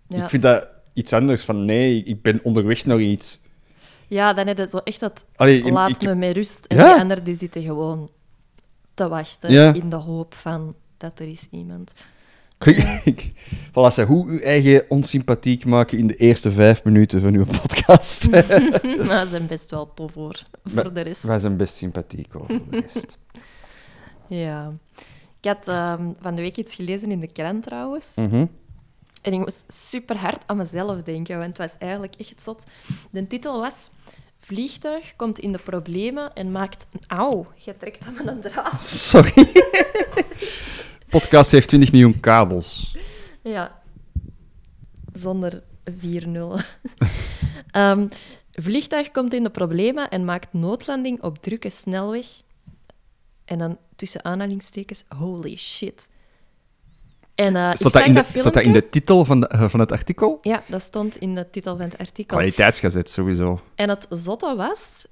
ja. 0.08 0.22
Ik 0.22 0.28
vind 0.31 0.42
dat 0.42 0.69
iets 0.92 1.12
anders. 1.12 1.44
Van 1.44 1.64
nee, 1.64 2.02
ik 2.02 2.22
ben 2.22 2.40
onderweg 2.42 2.87
naar 2.87 3.00
iets. 3.00 3.40
ja, 4.08 4.32
dan 4.32 4.46
heb 4.46 4.58
je 4.58 4.69
zo 4.69 4.76
echt 4.84 5.00
dat 5.00 5.25
Allee, 5.37 5.62
in- 5.62 5.72
laat 5.72 5.90
ik- 5.90 6.02
me 6.02 6.14
met 6.14 6.34
rust. 6.37 6.64
En 6.66 6.76
Ja. 6.76 6.92
die 6.92 7.00
anderen 7.00 7.25
die 7.25 7.37
zitten 7.37 7.62
gewoon 7.62 8.10
te 8.94 9.08
wachten 9.08 9.52
Ja. 9.52 9.72
in 9.75 9.90
de 9.90 9.96
hoop 9.96 10.34
van 10.34 10.75
dat 10.96 11.19
er 11.19 11.28
is 11.31 11.46
iemand. 11.50 11.92
Ik, 13.05 13.33
voilà, 13.69 13.93
zeg, 13.93 14.07
hoe 14.07 14.27
uw 14.27 14.39
eigen 14.39 14.85
onsympathiek 14.89 15.65
maken 15.65 15.99
in 15.99 16.07
de 16.07 16.17
eerste 16.17 16.51
vijf 16.51 16.85
minuten 16.85 17.21
van 17.21 17.35
uw 17.35 17.45
podcast. 17.45 18.31
maar 19.07 19.25
ze 19.25 19.27
zijn 19.31 19.47
best 19.47 19.71
wel 19.71 19.95
tof 19.95 20.12
voor, 20.12 20.43
voor 20.65 20.93
de 20.93 21.01
rest. 21.01 21.23
Wij 21.23 21.39
zijn 21.39 21.57
best 21.57 21.75
sympathiek 21.75 22.35
over 22.37 22.61
de 22.71 22.81
rest. 22.81 23.19
Ja. 24.29 24.73
Ik 25.41 25.49
had 25.49 25.69
ehm, 25.69 26.11
van 26.21 26.35
de 26.35 26.43
week 26.43 26.57
iets 26.57 26.75
gelezen 26.75 27.11
in 27.11 27.21
de 27.21 27.33
krant 27.33 27.62
trouwens. 27.62 28.07
Mhm. 28.15 28.47
En 29.23 29.33
ik 29.33 29.39
moest 29.39 29.65
super 29.69 30.17
hard 30.17 30.43
aan 30.47 30.57
mezelf 30.57 31.03
denken, 31.03 31.39
want 31.39 31.59
het 31.59 31.71
was 31.71 31.79
eigenlijk 31.79 32.15
echt 32.19 32.43
zot. 32.43 32.62
De 33.11 33.26
titel 33.26 33.61
was... 33.61 33.90
Vliegtuig 34.43 35.17
komt 35.17 35.38
in 35.38 35.52
de 35.52 35.59
problemen 35.59 36.35
en 36.35 36.50
maakt... 36.50 36.87
Auw, 37.07 37.47
je 37.57 37.76
trekt 37.76 38.07
aan 38.07 38.25
mijn 38.25 38.40
draad. 38.40 38.81
Sorry. 38.81 39.33
podcast 41.11 41.50
heeft 41.50 41.69
20 41.69 41.93
miljoen 41.93 42.21
kabels. 42.21 42.97
Ja. 43.43 43.83
Zonder 45.12 45.62
vier 45.99 46.29
nullen. 46.29 46.64
Ehm, 47.71 48.09
vliegtuig 48.52 49.11
komt 49.11 49.33
in 49.33 49.43
de 49.43 49.50
problemen 49.50 50.09
en 50.09 50.25
maakt 50.25 50.52
noodlanding 50.52 51.23
op 51.23 51.38
drukke 51.38 51.71
snelweg. 51.71 52.26
En 53.45 53.59
dan 53.59 53.79
tussen 53.97 54.25
aanhalingstekens, 54.25 55.05
holy 55.19 55.57
shit. 55.57 56.09
En 57.35 57.57
eh 57.57 57.71
ik 57.71 57.76
Staat 57.76 57.93
dat, 57.93 58.07
in 58.07 58.14
de, 58.14 58.43
dat 58.43 58.57
in 58.57 58.73
de 58.73 58.88
titel 58.88 59.25
van, 59.25 59.40
de, 59.40 59.49
eh, 59.49 59.69
van 59.69 59.81
het 59.81 59.93
artikel? 59.93 60.38
Ja, 60.43 60.62
dat 60.67 60.83
stond 60.83 61.17
in 61.17 61.35
de 61.35 61.50
titel 61.50 61.76
van 61.76 61.85
het 61.85 61.99
artikel. 61.99 62.37
Kwaliteitsgazet, 62.37 63.11
sowieso. 63.11 63.61
En 63.75 63.88
het 63.88 64.07
zotte 64.11 64.55
was... 64.57 65.07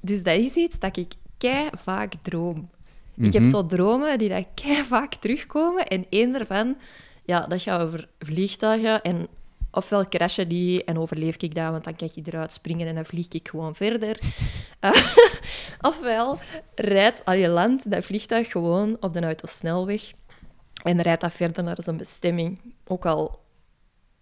Dus 0.00 0.22
dat 0.22 0.38
is 0.38 0.54
iets 0.54 0.78
dat 0.78 0.96
ik 0.96 1.12
kei 1.38 1.68
vaak 1.72 2.12
droom. 2.22 2.70
Ik 3.16 3.32
heb 3.32 3.42
Mhm. 3.42 3.50
zo 3.50 3.66
dromen 3.66 4.18
die 4.18 4.28
dat 4.28 4.46
kei 4.54 4.84
vaak 4.84 5.14
terugkomen. 5.14 5.86
En 5.86 6.06
één 6.10 6.32
daarvan, 6.32 6.76
ja, 7.24 7.46
dat 7.46 7.62
gaat 7.62 7.82
over 7.82 8.08
vliegtuigen. 8.18 9.02
En 9.02 9.26
ofwel 9.70 10.08
crashen 10.08 10.48
die 10.48 10.84
en 10.84 10.98
overleef 10.98 11.36
ik 11.36 11.54
dat, 11.54 11.70
want 11.70 11.84
dan 11.84 11.96
kan 11.96 12.10
ik 12.14 12.26
eruit 12.26 12.52
springen 12.52 12.86
en 12.86 12.94
dan 12.94 13.04
vlieg 13.04 13.28
ik 13.28 13.48
gewoon 13.48 13.74
verder. 13.74 14.18
Eh, 14.80 14.90
ofwel 15.90 16.38
rijdt 16.74 17.24
al 17.24 17.34
je 17.34 17.48
land 17.48 17.90
dat 17.90 18.04
vliegtuig 18.04 18.50
gewoon 18.50 18.96
op 19.00 19.12
de 19.12 19.20
autosnelweg 19.20 20.12
en 20.82 21.00
rijdt 21.02 21.20
dat 21.20 21.32
verder 21.32 21.64
naar 21.64 21.78
zijn 21.82 21.96
bestemming. 21.96 22.74
Ook 22.86 23.06
al 23.06 23.42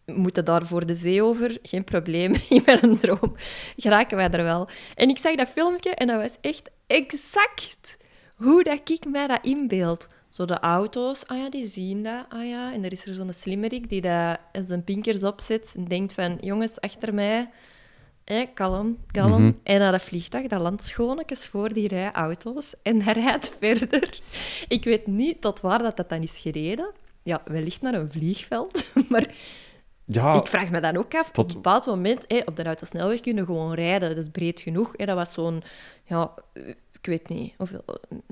moeten 0.06 0.44
daar 0.44 0.66
voor 0.66 0.86
de 0.86 0.94
zee 0.96 1.22
over, 1.22 1.58
geen 1.62 1.84
probleem. 1.84 2.34
In 2.48 2.62
mijn 2.64 2.98
droom 2.98 3.36
geraken 3.76 4.16
wij 4.16 4.30
er 4.30 4.42
wel. 4.42 4.68
En 4.94 5.08
ik 5.08 5.18
zag 5.18 5.34
dat 5.34 5.48
filmpje 5.48 5.90
en 5.90 6.06
dat 6.06 6.20
was 6.20 6.36
echt 6.40 6.70
exact 6.86 7.98
hoe 8.36 8.64
dat 8.64 8.90
ik 8.90 9.04
mij 9.06 9.26
dat 9.26 9.38
inbeeld. 9.42 10.06
Zo 10.28 10.44
de 10.44 10.58
auto's, 10.60 11.26
ah 11.26 11.38
ja, 11.38 11.50
die 11.50 11.66
zien 11.66 12.02
dat, 12.02 12.24
ah 12.28 12.48
ja. 12.48 12.72
En 12.72 12.84
er 12.84 12.92
is 12.92 13.06
er 13.06 13.14
zo'n 13.14 13.32
slimmerik 13.32 13.88
die 13.88 14.00
dat 14.00 14.38
zijn 14.52 14.84
pinkers 14.84 15.24
opzet 15.24 15.74
en 15.76 15.84
denkt 15.84 16.12
van, 16.12 16.38
jongens, 16.40 16.80
achter 16.80 17.14
mij, 17.14 17.50
hé, 18.24 18.44
kalm, 18.54 18.98
kalm. 19.10 19.42
Mhm. 19.42 19.52
En 19.62 19.78
naar 19.78 19.92
dat 19.92 20.02
vliegtuig, 20.02 20.46
dat 20.46 20.60
landt 20.60 20.84
schoonetjes 20.84 21.46
voor 21.46 21.72
die 21.72 21.88
rij 21.88 22.12
auto's 22.12 22.74
en 22.82 22.98
dat 23.04 23.14
rijdt 23.16 23.56
verder. 23.60 24.20
Ik 24.68 24.84
weet 24.84 25.06
niet 25.06 25.40
tot 25.40 25.60
waar 25.60 25.78
dat, 25.82 25.96
dat 25.96 26.08
dan 26.08 26.22
is 26.22 26.38
gereden. 26.38 26.90
ja, 27.22 27.42
wellicht 27.44 27.82
naar 27.82 27.94
een 27.94 28.12
vliegveld. 28.12 28.86
maar 29.08 29.34
Ja, 30.04 30.34
ik 30.34 30.46
vraag 30.46 30.70
me 30.70 30.80
dan 30.80 30.96
ook 30.96 31.14
af, 31.14 31.30
tot- 31.30 31.44
op 31.44 31.48
een 31.50 31.54
bepaald 31.62 31.86
moment, 31.86 32.24
hé, 32.28 32.40
op 32.46 32.56
de 32.56 32.64
autosnelweg 32.64 33.20
kunnen 33.20 33.44
gewoon 33.44 33.74
rijden. 33.74 34.08
Dat 34.08 34.18
is 34.18 34.28
breed 34.28 34.60
genoeg. 34.60 34.92
Hé, 34.96 35.04
dat 35.04 35.16
was 35.16 35.32
zo'n, 35.32 35.62
ja, 36.04 36.30
eh, 36.52 36.62
ik 37.02 37.08
weet 37.08 37.28
niet, 37.28 37.54
hoeveel, 37.56 37.84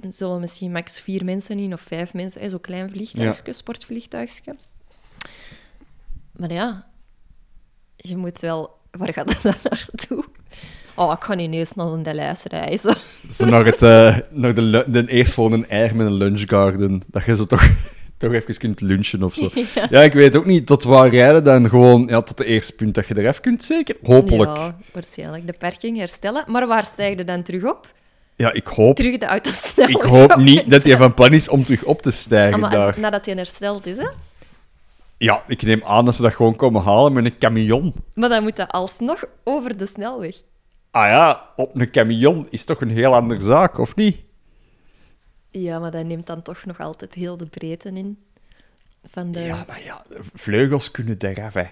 er 0.03 0.13
zullen 0.13 0.41
misschien 0.41 0.73
max 0.73 1.01
vier 1.01 1.25
mensen 1.25 1.59
in 1.59 1.73
of 1.73 1.81
vijf 1.81 2.15
mensen. 2.15 2.41
hé, 2.41 2.49
Zo'n 2.49 2.61
klein 2.61 2.91
vliegtuigje, 2.91 3.53
sportvliegtuigje. 3.53 4.57
Maar 6.33 6.53
ja, 6.53 6.87
je 7.97 8.17
moet 8.17 8.41
wel... 8.41 8.79
Waar 8.91 9.13
gaat 9.13 9.27
dat 9.33 9.43
dan 9.43 9.55
naartoe? 9.63 10.25
Oh, 10.95 11.13
ik 11.13 11.25
ga 11.25 11.35
niet 11.35 11.53
eens 11.53 11.75
naar 11.75 11.87
een 11.87 12.03
Deleuze 12.03 12.49
reizen. 12.49 12.97
zo 13.33 13.45
naar, 13.45 13.65
het, 13.65 13.83
eh, 13.83 14.17
naar 14.31 14.55
de, 14.55 14.85
de 14.89 15.07
eerstvolgende 15.09 15.67
eier 15.67 15.97
met 15.97 16.07
een 16.07 16.13
lunchgarden. 16.13 17.03
Dat 17.07 17.25
je 17.25 17.37
zo 17.37 17.45
toch, 17.45 17.69
toch 18.19 18.33
even 18.33 18.57
kunt 18.57 18.81
lunchen 18.81 19.23
of 19.23 19.35
zo. 19.35 19.51
Ja. 19.91 20.03
ik 20.03 20.13
weet 20.13 20.37
ook 20.37 20.47
niet 20.47 20.67
tot 20.67 20.83
waar 20.85 21.09
rijden 21.09 21.45
dan 21.45 21.69
gewoon 21.69 22.07
ja, 22.07 22.23
tot 22.23 22.39
het 22.39 22.49
eerste 22.49 22.73
punt 22.73 22.95
dat 22.95 23.07
je 23.07 23.15
er 23.15 23.27
even 23.29 23.43
kunt, 23.43 23.65
zeker? 23.65 23.97
Hopelijk. 24.03 24.57
Ja, 24.57 24.65
Ja, 24.65 24.77
waarschijnlijk 24.93 25.47
de 25.47 25.55
parking 25.59 25.99
herstellen. 25.99 26.45
Maar 26.47 26.67
waar 26.67 26.85
stijg 26.85 27.19
je 27.19 27.25
dan 27.25 27.43
terug 27.43 27.65
op? 27.65 27.99
Ik 28.49 28.67
hoop, 28.67 28.97
Terug 28.97 29.19
de 29.19 29.27
autosnelweg 29.27 29.97
ik 29.97 30.03
hoop 30.03 30.31
op. 30.31 30.37
niet 30.37 30.71
dat 30.71 30.85
hij 30.85 30.97
van 30.97 31.15
plan 31.15 31.33
is 31.33 31.49
om 31.49 31.65
terug 31.65 31.85
op 31.85 32.03
te 32.03 32.09
Ah, 32.09 32.15
stijgen 32.15 32.61
maar 32.61 32.71
daar. 32.71 33.01
nadat 33.01 33.27
hij 33.27 33.35
hersteld 33.35 33.87
is, 33.87 33.97
hè? 33.97 34.09
Ja, 35.17 35.43
ik 35.47 35.63
neem 35.63 35.85
aan 35.85 36.05
dat 36.05 36.15
ze 36.15 36.23
dat 36.23 36.35
gewoon 36.35 36.57
komen 36.57 36.83
halen 36.83 37.13
met 37.13 37.25
een 37.25 37.39
camion. 37.39 37.95
Maar 38.15 38.29
dan 38.29 38.43
moet 38.43 38.57
dat 38.57 38.71
alsnog 38.71 39.25
over 39.45 39.77
de 39.77 39.87
snelweg. 39.87 40.37
Ah 40.91 41.07
ja, 41.09 41.49
op 41.57 41.75
een 41.81 41.91
camion 41.91 42.47
is 42.51 42.65
toch 42.65 42.81
een 42.81 42.91
heel 42.91 43.15
andere 43.15 43.41
zaak, 43.41 43.79
of 43.79 43.95
niet? 43.95 44.17
Ja, 45.51 45.79
maar 45.79 45.91
dat 45.91 46.05
neemt 46.05 46.27
dan 46.27 46.43
toch 46.43 46.65
nog 46.65 46.81
altijd 46.81 47.15
heel 47.15 47.37
de 47.37 47.47
breedte 47.47 47.89
in. 47.89 48.19
Van 49.11 49.33
de... 49.33 49.41
Ja, 49.41 49.65
maar 49.67 49.83
ja, 49.85 50.05
vleugels 50.35 50.91
kunnen 50.91 51.17
eraf, 51.19 51.55
hè. 51.55 51.65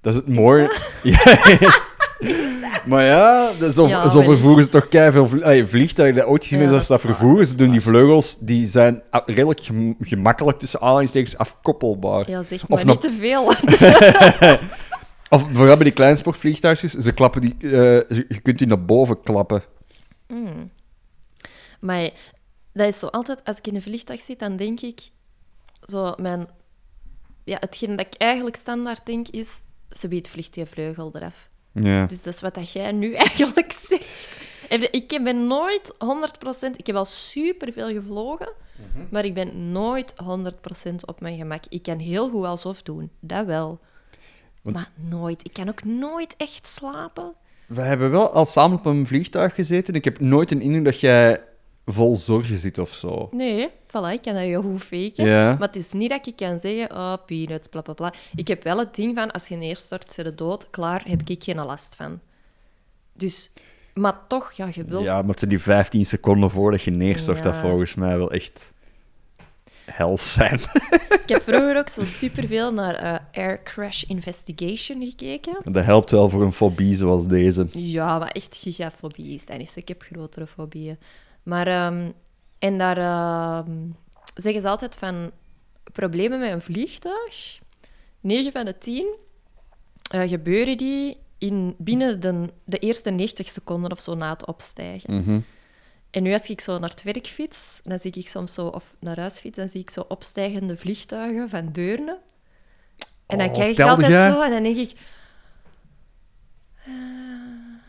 Dat 0.00 0.12
is 0.14 0.18
het 0.18 0.28
mooie. 0.28 0.70
Ja, 1.02 1.16
maar 2.86 3.04
ja, 3.04 3.52
zo, 3.70 3.86
Ja, 3.88 4.08
zo 4.08 4.22
vervoeren 4.22 4.64
ze 4.64 4.70
toch 4.70 4.86
vl 4.90 5.42
allee, 5.42 5.66
vliegtuigen. 5.66 6.16
De 6.20 6.26
auto's 6.26 6.48
Ja, 6.48 6.70
dat 6.70 6.86
dat 6.86 7.00
vervoeren, 7.00 7.46
ze 7.46 7.56
doen 7.56 7.70
die 7.70 7.80
vleugels, 7.80 8.36
die 8.38 8.66
zijn 8.66 9.02
redelijk 9.26 9.60
gem- 9.62 9.96
gemakkelijk 10.00 10.58
tussen 10.58 10.80
aanhalingstekens 10.80 11.36
afkoppelbaar. 11.36 12.30
Ja, 12.30 12.42
zeg 12.42 12.62
Of 12.62 12.68
maar 12.68 12.84
nog- 12.86 13.02
niet 13.02 13.12
te 13.12 13.18
veel. 13.18 13.44
Of 15.30 15.42
vooral 15.52 15.74
bij 15.74 15.84
die 15.84 15.92
kleine 15.92 16.16
sportvliegtuigjes, 16.16 16.92
ze 16.92 17.12
klappen 17.12 17.40
die, 17.40 17.54
eh, 17.60 17.70
je 18.28 18.40
kunt 18.42 18.58
die 18.58 18.66
naar 18.66 18.84
boven 18.84 19.20
klappen. 19.22 19.62
Maar 21.80 22.10
dat 22.72 22.86
is 22.88 22.98
zo 22.98 23.06
altijd, 23.06 23.44
als 23.44 23.58
ik 23.58 23.66
in 23.66 23.74
een 23.74 23.82
vliegtuig 23.82 24.20
zit, 24.20 24.38
dan 24.38 24.56
denk 24.56 24.80
ik... 24.80 25.00
Zo, 25.86 26.14
mijn... 26.16 26.48
Ja, 27.44 27.56
hetgeen 27.60 27.96
dat 27.96 28.06
ik 28.06 28.14
eigenlijk 28.20 28.56
standaard 28.56 29.06
denk, 29.06 29.28
is... 29.28 29.60
Ze 29.90 30.08
biedt 30.08 30.28
vliegt 30.28 30.54
die 30.54 30.66
vleugel 30.66 31.10
eraf. 31.14 31.48
Ja. 31.82 32.06
Dus 32.06 32.22
dat 32.22 32.34
is 32.34 32.40
wat 32.40 32.54
dat 32.54 32.72
jij 32.72 32.92
nu 32.92 33.12
eigenlijk 33.24 33.72
zegt. 33.72 34.38
Ik 34.90 35.20
ben 35.24 35.46
nooit 35.46 35.92
100%... 35.94 36.70
Ik 36.76 36.86
heb 36.86 36.96
al 36.96 37.04
superveel 37.04 37.88
gevlogen, 37.92 38.52
maar 39.10 39.24
ik 39.24 39.34
ben 39.34 39.72
nooit 39.72 40.14
100% 40.90 40.94
op 41.04 41.20
mijn 41.20 41.36
gemak. 41.38 41.64
Ik 41.68 41.82
kan 41.82 41.98
heel 41.98 42.30
goed 42.30 42.44
alsof 42.44 42.82
doen, 42.82 43.10
dat 43.20 43.46
wel. 43.46 43.78
Want- 44.62 44.76
Maar 44.76 44.90
nooit. 44.94 45.44
Ik 45.44 45.52
kan 45.52 45.68
ook 45.68 45.84
nooit 45.84 46.34
echt 46.36 46.66
slapen. 46.66 47.32
We 47.66 47.80
hebben 47.80 48.10
wel 48.10 48.30
al 48.32 48.46
samen 48.46 48.78
op 48.78 48.86
een 48.86 49.06
vliegtuig 49.06 49.54
gezeten. 49.54 49.94
Ik 49.94 50.04
heb 50.04 50.20
nooit 50.20 50.50
een 50.50 50.60
indruk 50.60 50.84
dat 50.84 51.00
jij 51.00 51.40
vol 51.92 52.16
zorgen 52.16 52.56
zit 52.56 52.78
of 52.78 52.92
zo. 52.92 53.28
Nee, 53.32 53.68
voilà, 53.68 54.12
ik 54.12 54.22
kan 54.22 54.34
dat 54.34 54.42
heel 54.42 54.62
goed 54.62 54.82
faken. 54.82 55.24
Ja. 55.24 55.56
Maar 55.58 55.68
het 55.68 55.76
is 55.76 55.92
niet 55.92 56.10
dat 56.10 56.26
ik 56.26 56.36
kan 56.36 56.58
zeggen, 56.58 56.96
oh, 56.96 57.14
peanuts, 57.26 57.68
bla 57.68 57.80
bla 57.80 57.94
bla. 57.94 58.12
Ik 58.34 58.48
heb 58.48 58.62
wel 58.62 58.78
het 58.78 58.94
ding 58.94 59.16
van, 59.16 59.30
als 59.30 59.48
je 59.48 59.56
neerstort, 59.56 60.12
zit 60.12 60.24
je 60.24 60.34
dood. 60.34 60.70
Klaar, 60.70 61.02
heb 61.06 61.20
ik 61.24 61.44
geen 61.44 61.56
last 61.64 61.94
van. 61.94 62.20
Dus, 63.12 63.50
maar 63.94 64.18
toch, 64.28 64.52
ja, 64.52 64.68
je 64.74 64.84
wilt... 64.84 65.04
Ja, 65.04 65.22
maar 65.22 65.38
zijn 65.38 65.50
die 65.50 65.60
15 65.62 66.04
seconden 66.04 66.50
voordat 66.50 66.82
je 66.82 66.90
neerstort, 66.90 67.42
dat 67.42 67.56
volgens 67.56 67.94
mij 67.94 68.16
wel 68.16 68.30
echt 68.30 68.72
hels 69.84 70.32
zijn. 70.32 70.60
Ik 71.22 71.34
heb 71.34 71.42
vroeger 71.42 71.78
ook 71.78 71.88
zo 71.88 72.04
superveel 72.04 72.72
naar 72.72 72.94
eh, 72.94 73.42
Air 73.44 73.62
Crash 73.62 74.02
Investigation 74.02 75.04
gekeken. 75.04 75.72
Dat 75.72 75.84
helpt 75.84 76.10
wel 76.10 76.28
voor 76.28 76.42
een 76.42 76.52
fobie 76.52 76.94
zoals 76.94 77.26
deze. 77.26 77.66
Ja, 77.70 78.18
maar 78.18 78.30
echt 78.30 78.56
gigafobie 78.56 79.34
is 79.34 79.46
dat 79.46 79.58
niet. 79.58 79.76
Ik 79.76 79.88
heb 79.88 80.02
grotere 80.02 80.46
fobieën. 80.46 80.98
Maar, 81.48 81.66
ehm, 81.66 82.10
en 82.58 82.78
daar 82.78 82.98
ehm, 82.98 83.76
zeggen 84.34 84.62
ze 84.62 84.68
altijd 84.68 84.96
van 84.96 85.30
problemen 85.92 86.38
met 86.38 86.52
een 86.52 86.60
vliegtuig. 86.60 87.58
9 88.20 88.52
van 88.52 88.64
de 88.64 88.78
10 88.78 89.16
eh, 90.10 90.28
gebeuren 90.28 90.76
die 90.76 91.16
in, 91.38 91.74
binnen 91.78 92.20
de, 92.20 92.48
de 92.64 92.78
eerste 92.78 93.10
90 93.10 93.48
seconden 93.48 93.90
of 93.92 94.00
zo 94.00 94.14
na 94.14 94.30
het 94.30 94.46
opstijgen. 94.46 95.14
Mhm. 95.14 95.40
En 96.10 96.22
nu 96.22 96.32
als 96.32 96.48
ik 96.48 96.60
zo 96.60 96.78
naar 96.78 96.90
het 96.90 97.02
werk 97.02 97.26
fiets, 97.26 97.80
dan 97.84 97.98
zie 97.98 98.12
ik 98.12 98.28
soms 98.28 98.54
zo, 98.54 98.66
of 98.66 98.94
naar 98.98 99.18
huis 99.18 99.38
fiets, 99.40 99.56
dan 99.56 99.68
zie 99.68 99.80
ik 99.80 99.90
zo 99.90 100.04
opstijgende 100.08 100.76
vliegtuigen 100.76 101.48
van 101.48 101.72
Deurne. 101.72 102.18
En 103.26 103.38
dan 103.38 103.48
Oh, 103.48 103.54
kijk 103.54 103.78
ik 103.78 103.86
altijd 103.86 104.32
zo 104.32 104.42
en 104.42 104.50
dan 104.50 104.62
denk 104.62 104.76
ik... 104.76 104.92
eh, 106.84 107.27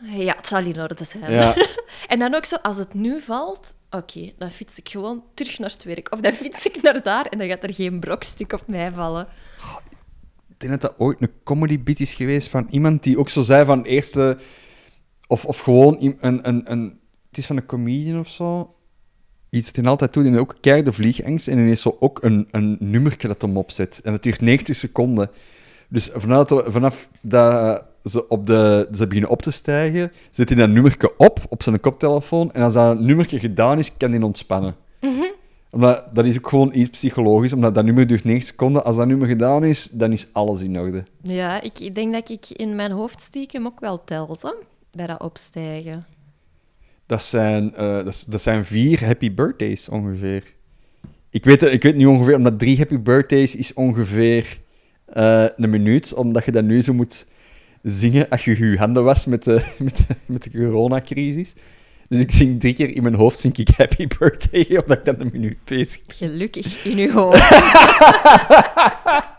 ja, 0.02 0.36
het 0.36 0.46
zal 0.46 0.64
in 0.64 0.80
orde 0.80 1.04
zijn. 1.04 1.32
Ja. 1.32 1.54
En 2.08 2.18
dan 2.18 2.34
ook 2.34 2.44
zo, 2.44 2.56
als 2.56 2.76
het 2.76 2.94
nu 2.94 3.20
valt, 3.20 3.74
oké, 3.90 4.32
dan 4.38 4.50
fiets 4.50 4.78
ik 4.78 4.88
gewoon 4.88 5.24
terug 5.34 5.58
naar 5.58 5.70
het 5.70 5.84
werk. 5.84 6.12
Of 6.12 6.20
dan 6.20 6.32
fiets 6.32 6.66
ik 6.66 6.82
naar 6.82 7.02
daar 7.02 7.26
en 7.26 7.38
dan 7.38 7.48
gaat 7.48 7.62
er 7.62 7.74
geen 7.74 8.00
brokstuk 8.00 8.52
op 8.52 8.62
mij 8.66 8.92
vallen. 8.92 9.26
Ik 10.48 10.60
denk 10.60 10.72
dat 10.72 10.80
dat 10.80 10.94
ooit 10.98 11.22
een 11.22 11.32
comedy 11.44 11.82
bit 11.82 12.00
is 12.00 12.14
geweest 12.14 12.48
van 12.48 12.66
iemand 12.70 13.02
die 13.02 13.18
ook 13.18 13.28
zo 13.28 13.42
zei 13.42 13.64
van 13.64 13.82
eerste... 13.82 14.38
Of, 15.26 15.44
of 15.44 15.58
gewoon 15.58 15.96
een, 16.00 16.48
een, 16.48 16.70
een... 16.70 16.98
Het 17.28 17.38
is 17.38 17.46
van 17.46 17.56
een 17.56 17.66
comedian 17.66 18.18
of 18.18 18.28
zo. 18.28 18.74
Iets 19.50 19.66
dat 19.66 19.76
hij 19.76 19.84
altijd 19.84 20.12
doet. 20.12 20.24
En 20.24 20.38
ook 20.38 20.56
keiharde 20.60 20.90
de 20.90 20.96
vliegangst. 20.96 21.48
En 21.48 21.58
ineens 21.58 21.80
zo 21.80 21.96
ook 22.00 22.22
een, 22.22 22.48
een 22.50 22.76
nummertje 22.80 23.28
dat 23.28 23.42
hem 23.42 23.56
opzet. 23.56 24.00
En 24.04 24.12
dat 24.12 24.22
duurt 24.22 24.40
90 24.40 24.76
seconden. 24.76 25.30
Dus 25.88 26.10
vanaf 26.12 26.48
vanaf 26.48 27.08
dat 27.20 27.84
ze, 28.04 28.28
op 28.28 28.46
de, 28.46 28.88
ze 28.94 29.06
beginnen 29.06 29.30
op 29.30 29.42
te 29.42 29.50
stijgen, 29.50 30.12
zet 30.30 30.48
hij 30.48 30.58
dat 30.58 30.68
nummertje 30.68 31.18
op, 31.18 31.38
op 31.48 31.62
zijn 31.62 31.80
koptelefoon. 31.80 32.52
En 32.52 32.62
als 32.62 32.74
dat 32.74 33.00
nummertje 33.00 33.38
gedaan 33.38 33.78
is, 33.78 33.96
kan 33.96 34.10
hij 34.10 34.22
ontspannen. 34.22 34.74
Omdat, 35.70 36.04
dat 36.14 36.26
is 36.26 36.38
ook 36.38 36.48
gewoon 36.48 36.70
iets 36.74 36.88
psychologisch, 36.88 37.52
omdat 37.52 37.74
dat 37.74 37.84
nummer 37.84 38.06
duurt 38.06 38.24
9 38.24 38.42
seconden. 38.42 38.84
Als 38.84 38.96
dat 38.96 39.06
nummer 39.06 39.28
gedaan 39.28 39.64
is, 39.64 39.88
dan 39.92 40.12
is 40.12 40.28
alles 40.32 40.62
in 40.62 40.78
orde. 40.78 41.04
Ja, 41.22 41.60
ik, 41.60 41.94
denk 41.94 42.12
dat 42.12 42.28
ik 42.28 42.46
in 42.50 42.74
mijn 42.74 42.90
hoofd 42.90 43.20
stiekem 43.20 43.66
ook 43.66 43.80
wel 43.80 44.04
tel, 44.04 44.36
zo, 44.36 44.54
bij 44.92 45.06
dat 45.06 45.22
opstijgen. 45.22 46.06
Dat 47.06 47.22
zijn, 47.22 47.74
eh, 47.74 48.04
dat, 48.04 48.40
zijn 48.40 48.64
vier 48.64 49.04
happy 49.04 49.34
birthdays 49.34 49.88
ongeveer. 49.88 50.44
Ik 51.30 51.44
weet, 51.44 51.62
ik 51.62 51.82
weet 51.82 51.96
niet 51.96 52.06
ongeveer, 52.06 52.36
omdat 52.36 52.58
drie 52.58 52.76
happy 52.76 52.98
birthdays 52.98 53.56
is 53.56 53.72
ongeveer 53.72 54.58
eh, 55.04 55.44
een 55.56 55.70
minuut, 55.70 56.14
omdat 56.14 56.44
je 56.44 56.52
dat 56.52 56.64
nu 56.64 56.82
zo 56.82 56.94
moet 56.94 57.26
zingen 57.82 58.28
als 58.28 58.44
je 58.44 58.70
je 58.70 58.78
handen 58.78 59.04
was 59.04 59.26
met 59.26 59.44
de, 59.44 59.64
met 59.78 59.96
de, 59.96 60.14
met 60.26 60.42
de 60.42 60.50
coronacrisis. 60.50 61.54
Dus 62.08 62.20
ik 62.20 62.30
zing 62.30 62.60
drie 62.60 62.74
keer 62.74 62.94
in 62.94 63.02
mijn 63.02 63.14
hoofd, 63.14 63.38
zing 63.38 63.56
ik 63.56 63.68
happy 63.76 64.06
birthday, 64.18 64.66
omdat 64.68 64.98
ik 64.98 65.04
dan 65.04 65.14
een 65.18 65.30
minuut 65.32 65.64
bezig 65.64 66.06
ben. 66.06 66.16
Gelukkig 66.16 66.84
in 66.84 66.98
uw 66.98 67.10
hoofd. 67.10 67.48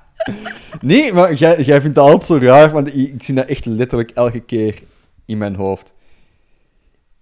Nee, 0.81 1.13
maar 1.13 1.33
jij, 1.33 1.62
jij 1.62 1.81
vindt 1.81 1.95
dat 1.95 2.05
altijd 2.05 2.25
zo 2.25 2.48
raar, 2.48 2.71
want 2.71 2.95
ik, 2.95 3.24
zie 3.24 3.36
dat 3.36 3.45
echt 3.45 3.65
letterlijk 3.65 4.12
elke 4.12 4.39
keer 4.39 4.81
in 5.25 5.38
mijn 5.38 5.55
hoofd. 5.55 5.93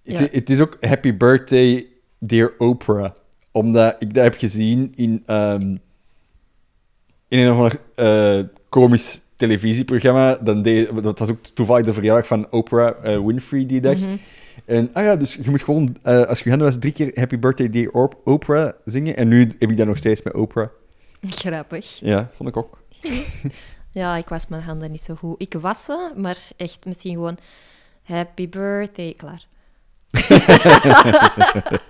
Het, 0.02 0.18
Ja. 0.18 0.28
het 0.30 0.50
is 0.50 0.60
ook 0.60 0.76
Happy 0.80 1.16
Birthday, 1.16 1.86
Dear 2.18 2.52
Oprah. 2.58 3.10
Omdat 3.52 3.96
ik 3.98 4.14
dat 4.14 4.24
heb 4.24 4.34
gezien 4.34 4.92
in, 4.94 5.22
ehm, 5.26 5.76
in 7.28 7.38
een 7.38 7.50
of 7.50 7.56
ander 7.56 7.80
eh, 7.94 8.44
komisch 8.68 9.20
televisieprogramma. 9.40 10.34
Dan 10.40 10.62
deed, 10.62 11.02
dat 11.02 11.18
was 11.18 11.30
ook 11.30 11.44
toevallig 11.44 11.84
de 11.86 11.92
verjaardag 11.92 12.26
van 12.26 12.46
Oprah 12.50 13.14
eh, 13.14 13.24
Winfrey 13.26 13.66
die 13.66 13.80
dag. 13.80 13.98
En 14.64 14.90
ah 14.92 15.04
ja, 15.04 15.16
dus 15.16 15.34
je 15.42 15.50
moet 15.50 15.62
gewoon, 15.62 15.96
eh, 16.02 16.22
als 16.22 16.40
je 16.40 16.48
handen 16.48 16.66
was, 16.68 16.78
drie 16.78 16.92
keer 16.92 17.10
Happy 17.14 17.38
Birthday, 17.38 17.68
Dear 17.70 17.90
Op- 17.90 18.20
Oprah 18.24 18.72
zingen. 18.84 19.16
En 19.16 19.28
nu 19.28 19.40
heb 19.58 19.70
ik 19.70 19.76
dat 19.76 19.86
nog 19.86 19.96
steeds 19.96 20.22
met 20.22 20.34
Oprah. 20.34 20.68
Grappig. 21.28 21.98
Ja, 22.00 22.30
vond 22.34 22.48
ik 22.48 22.56
ook. 22.56 22.78
Ja, 23.92 24.16
ik 24.16 24.28
was 24.28 24.46
mijn 24.46 24.62
handen 24.62 24.90
niet 24.90 25.00
zo 25.02 25.14
goed. 25.14 25.40
Ik 25.40 25.54
was 25.60 25.84
ze, 25.84 26.12
maar 26.16 26.38
echt 26.56 26.84
misschien 26.86 27.12
gewoon 27.14 27.38
happy 28.02 28.48
birthday, 28.48 29.14
klaar. 29.16 29.44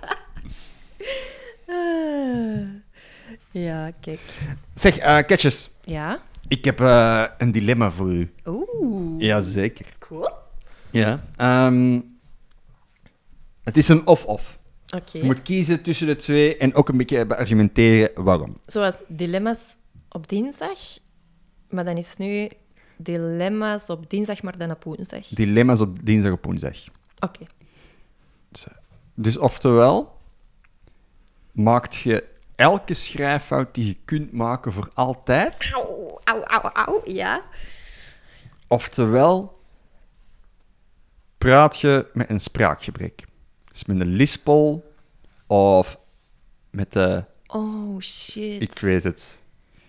Ja, 3.51 3.91
kijk. 3.99 4.19
Zeg, 4.73 4.97
eh 4.97 5.17
Ketjes, 5.25 5.69
Ja? 5.83 6.21
Ik 6.51 6.65
heb 6.65 6.79
eh, 6.79 7.25
een 7.37 7.51
dilemma 7.51 7.91
voor 7.91 8.11
u. 8.11 8.33
Oeh. 8.45 9.21
Jazeker. 9.21 9.85
Cool. 9.99 10.29
Ja. 10.89 11.23
ehm, 11.35 11.99
het 13.63 13.77
is 13.77 13.87
een 13.87 14.07
of-of. 14.07 14.59
Oké. 14.95 15.17
Je 15.17 15.23
moet 15.23 15.41
kiezen 15.41 15.81
tussen 15.81 16.07
de 16.07 16.15
twee 16.15 16.57
en 16.57 16.73
ook 16.73 16.89
een 16.89 16.97
beetje 16.97 17.25
beargumenteren 17.25 18.23
waarom. 18.23 18.57
Zoals 18.65 18.95
dilemma's 19.07 19.75
op 20.09 20.29
dinsdag. 20.29 20.79
Maar 21.69 21.85
dan 21.85 21.97
is 21.97 22.17
nu 22.17 22.49
dilemma's 22.97 23.89
op 23.89 24.09
dinsdag, 24.09 24.41
maar 24.41 24.57
dan 24.57 24.71
op 24.71 24.83
woensdag. 24.83 25.27
Dilemma's 25.27 25.79
op 25.79 26.05
dinsdag 26.05 26.31
op 26.31 26.45
woensdag. 26.45 26.77
Oké. 27.19 27.45
Dus 29.15 29.37
oftewel, 29.37 30.17
maakt 31.51 31.95
je 31.95 32.30
elke 32.61 32.93
schrijffout 32.93 33.75
die 33.75 33.85
je 33.85 33.97
kunt 34.05 34.31
maken 34.31 34.73
voor 34.73 34.89
altijd. 34.93 35.69
Auw, 35.71 36.19
auw, 36.23 36.43
auw, 36.43 36.71
auw. 36.71 37.01
Ja. 37.05 37.41
Oftewel, 38.67 39.59
praat 41.37 41.79
je 41.79 42.05
met 42.13 42.29
een 42.29 42.39
spraakgebrek. 42.39 43.23
Dus 43.71 43.85
met 43.85 43.99
een 43.99 44.13
lispel 44.13 44.91
of 45.47 45.97
met 46.69 46.93
de... 46.93 47.23
Oh, 47.47 47.99
shit. 48.01 48.61
Ik 48.61 48.79
weet 48.79 49.03
het. 49.03 49.43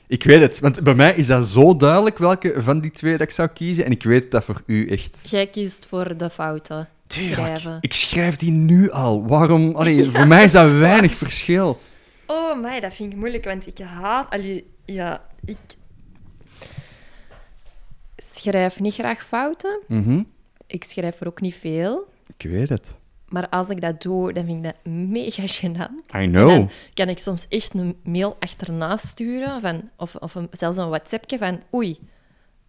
Ik 0.07 0.25
weet 0.25 0.41
het, 0.41 0.61
want 0.61 0.83
bij 0.83 0.95
mij 0.95 1.15
is 1.15 1.27
dat 1.27 1.47
zo 1.47 1.77
duidelijk 1.77 2.19
welke 2.19 2.55
van 2.57 2.81
die 2.81 2.91
twee 2.91 3.13
dat 3.13 3.21
ik 3.21 3.31
zou 3.31 3.49
kiezen. 3.49 3.85
En 3.85 3.91
ik 3.91 4.03
weet 4.03 4.31
dat 4.31 4.45
voor 4.45 4.63
u 4.67 4.89
echt... 4.89 5.31
Jij 5.31 5.47
kiest 5.47 5.87
voor 5.87 6.17
de 6.17 6.31
fouten. 6.31 6.89
Schrijven. 7.07 7.79
Ik 7.81 7.93
schrijf 7.93 8.37
die 8.37 8.51
nu 8.51 8.91
al. 8.91 9.27
Waarom? 9.27 9.75
Allee, 9.75 10.05
voor 10.11 10.27
mij 10.27 10.45
is 10.45 10.53
dat 10.53 10.73
weinig 10.73 11.15
verschil. 11.15 11.81
Oh, 12.27 12.61
mij, 12.61 12.81
dat 12.81 12.95
vind 12.95 13.13
ik 13.13 13.19
moeilijk, 13.19 13.45
want 13.45 13.67
ik 13.67 13.79
haat... 13.79 14.31
Allee, 14.31 14.71
ja, 14.85 15.25
ik 15.45 15.57
schrijf 18.17 18.81
niet 18.81 18.95
graag 18.95 19.27
fouten. 19.27 19.81
Mhm. 19.89 20.23
Ik 20.67 20.85
schrijf 20.85 21.21
er 21.21 21.27
ook 21.27 21.41
niet 21.41 21.55
veel. 21.55 22.07
Ik 22.37 22.51
weet 22.51 22.69
het. 22.69 22.99
Maar 23.29 23.49
als 23.49 23.69
ik 23.69 23.81
dat 23.81 24.03
doe, 24.03 24.33
dan 24.33 24.45
vind 24.45 24.65
ik 24.65 24.73
dat 24.75 24.93
mega 24.93 25.43
gênant. 25.47 26.15
I 26.15 26.19
En 26.19 26.31
know. 26.31 26.49
dan 26.49 26.71
kan 26.95 27.09
ik 27.09 27.19
soms 27.19 27.49
echt 27.49 27.75
een 27.75 27.97
mail 28.05 28.37
achterna 28.41 28.97
sturen, 28.97 29.61
van, 29.61 29.91
of, 29.97 30.15
of 30.17 30.35
een, 30.35 30.49
zelfs 30.51 30.77
een 30.77 30.89
WhatsAppje 30.89 31.39
van 31.39 31.63
oei, 31.75 31.99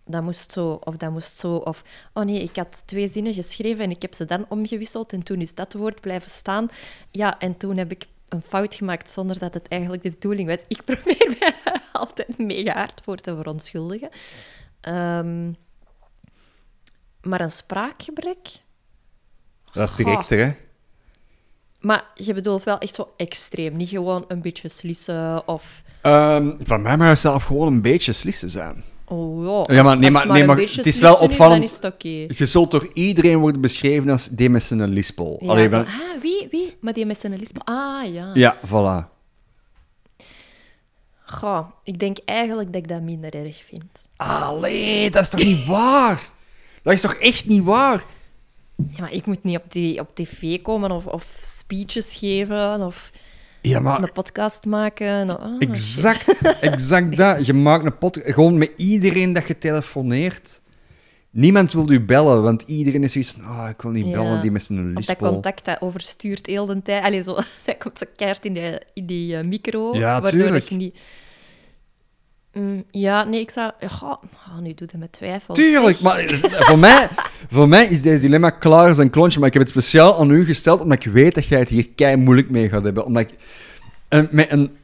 dat 0.05 0.23
moest 0.23 0.51
zo, 0.51 0.79
of 0.83 0.97
dat 0.97 1.11
moest 1.11 1.37
zo, 1.37 1.55
of 1.55 1.83
oh 2.13 2.23
nee, 2.23 2.41
ik 2.41 2.55
had 2.55 2.83
twee 2.85 3.07
zinnen 3.07 3.33
geschreven 3.33 3.83
en 3.83 3.91
ik 3.91 4.01
heb 4.01 4.13
ze 4.13 4.25
dan 4.25 4.45
omgewisseld 4.49 5.13
en 5.13 5.23
toen 5.23 5.41
is 5.41 5.55
dat 5.55 5.73
woord 5.73 6.01
blijven 6.01 6.31
staan. 6.31 6.67
Ja, 7.11 7.39
en 7.39 7.57
toen 7.57 7.77
heb 7.77 7.91
ik 7.91 8.05
een 8.33 8.41
fout 8.41 8.75
gemaakt 8.75 9.09
zonder 9.09 9.39
dat 9.39 9.53
het 9.53 9.67
eigenlijk 9.67 10.03
de 10.03 10.09
bedoeling 10.09 10.49
was. 10.49 10.65
Ik 10.67 10.85
probeer 10.85 11.35
mij 11.39 11.55
daar 11.63 11.83
altijd 11.91 12.37
mega 12.37 12.73
hard 12.73 13.01
voor 13.03 13.17
te 13.17 13.35
verontschuldigen. 13.35 14.09
Ehm, 14.81 15.51
maar 17.21 17.41
een 17.41 17.51
spraakgebrek... 17.51 18.47
Dat 19.71 19.89
is 19.89 19.95
directer, 19.95 20.45
hè? 20.45 20.53
Maar 21.79 22.05
je 22.15 22.33
bedoelt 22.33 22.63
wel 22.63 22.77
echt 22.77 22.95
zo 22.95 23.13
extreem. 23.17 23.75
Niet 23.75 23.89
gewoon 23.89 24.25
een 24.27 24.41
beetje 24.41 24.69
slissen 24.69 25.47
of... 25.47 25.83
Ehm, 26.01 26.51
van 26.59 26.81
mij 26.81 27.07
het 27.07 27.19
zelf 27.19 27.43
gewoon 27.43 27.67
een 27.67 27.81
beetje 27.81 28.13
slissen 28.13 28.49
zijn. 28.49 28.83
Oh 29.05 29.65
Ja, 29.67 29.75
ja, 29.75 29.83
maar- 29.83 29.97
nee, 29.99 30.11
maar- 30.11 30.23
het 30.23 30.31
nee, 30.31 30.45
maar 30.45 30.57
het 30.57 30.85
is 30.85 30.99
wel 30.99 31.15
opvallend- 31.15 31.79
is. 32.03 32.37
Je 32.37 32.45
zult 32.45 32.71
door 32.71 32.89
iedereen 32.93 33.37
worden 33.39 33.61
beschreven 33.61 34.09
als 34.09 34.27
die 34.31 34.49
met 34.49 34.63
zijn 34.63 34.89
lispel. 34.89 35.37
Ja, 35.41 35.47
Allee, 35.49 35.69
zo, 35.69 35.77
ah, 35.77 35.87
wie, 36.21 36.47
wie? 36.51 36.75
Maar 36.79 36.93
die 36.93 37.05
met 37.05 37.19
zijn 37.19 37.35
lispel. 37.35 37.61
Ah, 37.65 38.13
ja. 38.13 38.29
ja, 38.33 38.57
voilà. 38.67 39.11
Goh, 41.25 41.67
ik 41.83 41.99
denk 41.99 42.17
eigenlijk 42.25 42.73
dat 42.73 42.81
ik 42.81 42.87
dat 42.87 43.01
minder 43.01 43.33
erg 43.35 43.63
vind. 43.63 43.83
Allee, 44.15 45.09
dat 45.11 45.23
is 45.23 45.29
toch 45.29 45.43
niet 45.43 45.65
waar? 45.65 46.29
Dat 46.81 46.93
is 46.93 47.01
toch 47.01 47.13
echt 47.13 47.45
niet 47.45 47.63
waar? 47.63 48.03
Ja, 48.75 49.01
maar 49.01 49.11
ik 49.13 49.25
moet 49.25 49.43
niet 49.43 49.57
op, 49.57 49.71
die, 49.71 49.99
op 49.99 50.15
tv 50.15 50.61
komen 50.61 50.91
of, 50.91 51.05
of 51.05 51.25
speeches 51.41 52.15
geven 52.15 52.81
of 52.81 53.11
Ja, 53.71 53.79
maar 53.79 54.03
een 54.03 54.11
podcast 54.11 54.65
maken. 54.65 55.29
Oh, 55.29 55.45
shit. 55.59 55.61
exact, 55.69 56.41
exact 56.71 57.17
dat. 57.17 57.45
Je 57.45 57.53
maakt 57.53 57.85
een 57.85 57.97
pot 57.97 58.19
gewoon 58.23 58.57
met 58.57 58.71
iedereen 58.77 59.33
dat 59.33 59.47
je 59.47 59.57
telefoneert. 59.57 60.61
Niemand 61.29 61.71
wil 61.71 61.91
u 61.91 62.01
bellen, 62.01 62.41
want 62.43 62.61
iedereen 62.61 63.03
is 63.03 63.11
zoiets 63.11 63.37
ah, 63.43 63.69
ik 63.69 63.81
wil 63.81 63.91
niet 63.91 64.05
Ja. 64.07 64.11
bellen, 64.11 64.41
die 64.41 64.51
met 64.51 64.63
zijn 64.63 64.79
Of 64.79 64.85
dat 64.85 64.95
lispel. 65.07 65.31
contact 65.31 65.65
dat 65.65 65.81
overstuurt 65.81 66.45
heel 66.45 66.65
de 66.65 66.81
tijd. 66.81 67.03
Allee, 67.03 67.23
zo, 67.23 67.33
dat 67.65 67.77
komt 67.77 67.97
zo 67.97 68.05
keihard 68.15 68.45
in, 68.45 68.53
de, 68.53 68.81
in 68.93 69.05
die 69.05 69.37
eh, 69.37 69.43
micro. 69.43 69.95
Ja, 69.95 70.21
waardoor 70.21 70.29
tuurlijk. 70.29 70.63
je 70.69 70.75
niet... 70.75 70.99
Mm, 72.53 72.83
ja, 72.91 73.23
nee, 73.23 73.39
ik 73.39 73.49
zou... 73.49 73.71
Goh, 73.89 74.09
oh, 74.47 74.59
nu 74.61 74.73
doet 74.73 74.91
het 74.91 74.99
met 74.99 75.11
twijfel. 75.11 75.53
Tuurlijk, 75.53 75.99
maar 75.99 76.23
voor 76.69 76.79
mij, 76.79 77.09
voor 77.49 77.67
mij 77.67 77.85
is 77.85 78.01
deze 78.01 78.21
dilemma 78.21 78.49
klaar 78.49 78.87
als 78.87 78.97
een 78.97 79.09
klontje. 79.09 79.39
Maar 79.39 79.47
ik 79.47 79.53
heb 79.53 79.61
het 79.63 79.71
speciaal 79.71 80.19
aan 80.19 80.31
u 80.31 80.45
gesteld, 80.45 80.81
omdat 80.81 81.05
ik 81.05 81.11
weet 81.11 81.35
dat 81.35 81.45
jij 81.45 81.59
het 81.59 81.69
hier 81.69 81.89
kei 81.89 82.15
moeilijk 82.15 82.49
mee 82.49 82.69
gaat 82.69 82.83
hebben. 82.83 83.05
Omdat 83.05 83.21
ik, 83.21 83.35
eh, 84.07 84.21
met 84.31 84.51
een, 84.51 84.77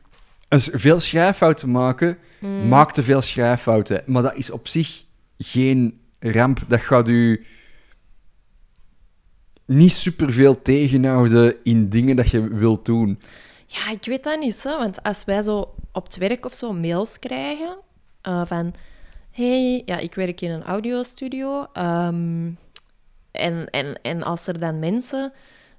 een 0.47 0.61
veel 0.61 0.99
schrijffouten 0.99 1.71
maken, 1.71 2.17
Mm. 2.39 2.67
maakt 2.67 2.93
te 2.93 3.03
veel 3.03 3.21
schrijffouten. 3.21 4.03
Maar 4.05 4.21
dat 4.21 4.35
is 4.35 4.51
op 4.51 4.67
zich 4.67 5.03
geen 5.37 5.99
ramp. 6.19 6.59
Dat 6.67 6.81
gaat 6.81 7.07
u 7.07 7.45
niet 9.65 9.91
superveel 9.91 10.61
tegenhouden 10.61 11.55
in 11.63 11.89
dingen 11.89 12.15
dat 12.15 12.29
je 12.29 12.47
wilt 12.47 12.85
doen. 12.85 13.19
Ja, 13.71 13.89
ik 13.91 14.05
weet 14.05 14.23
dat 14.23 14.39
niet, 14.39 14.63
hè, 14.63 14.77
want 14.77 15.03
als 15.03 15.23
wij 15.25 15.41
zo 15.41 15.73
op 15.91 16.03
het 16.03 16.17
werk 16.17 16.45
of 16.45 16.53
zo 16.53 16.73
mails 16.73 17.19
krijgen 17.19 17.77
eh, 18.21 18.45
van... 18.45 18.73
hey, 19.31 19.81
ja, 19.85 19.97
ik 19.97 20.15
werk 20.15 20.41
in 20.41 20.51
een 20.51 20.63
audiostudio. 20.63 21.67
ehm, 21.73 22.49
en, 23.31 23.69
en, 23.69 24.01
en 24.01 24.23
als 24.23 24.47
er 24.47 24.59
dan 24.59 24.79
mensen 24.79 25.33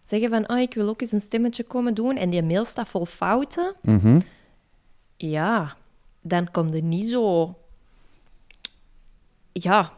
zeggen 0.05 0.31
van... 0.31 0.49
Oh, 0.51 0.59
ik 0.59 0.75
wil 0.75 0.89
ook 0.89 1.01
eens 1.01 1.13
een 1.13 1.21
stemmetje 1.21 1.63
komen 1.65 1.95
doen 1.95 2.17
en 2.17 2.31
die 2.31 2.43
mail 2.43 2.65
staat 2.65 2.89
vol 2.89 3.05
fouten... 3.05 3.75
Ja, 5.17 5.77
dan 6.21 6.51
komt 6.51 6.75
er 6.75 6.83
niet 6.83 7.07
zo... 7.09 7.55
Ja, 9.53 9.93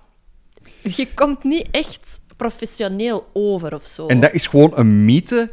je 0.83 1.15
komt 1.15 1.45
niet 1.45 1.69
echt 1.71 2.21
professioneel 2.37 3.31
over 3.33 3.75
of 3.75 3.87
zo. 3.87 4.07
En 4.07 4.21
dat 4.21 4.33
is 4.33 4.47
gewoon 4.47 4.73
een 4.75 5.05
mythe 5.05 5.51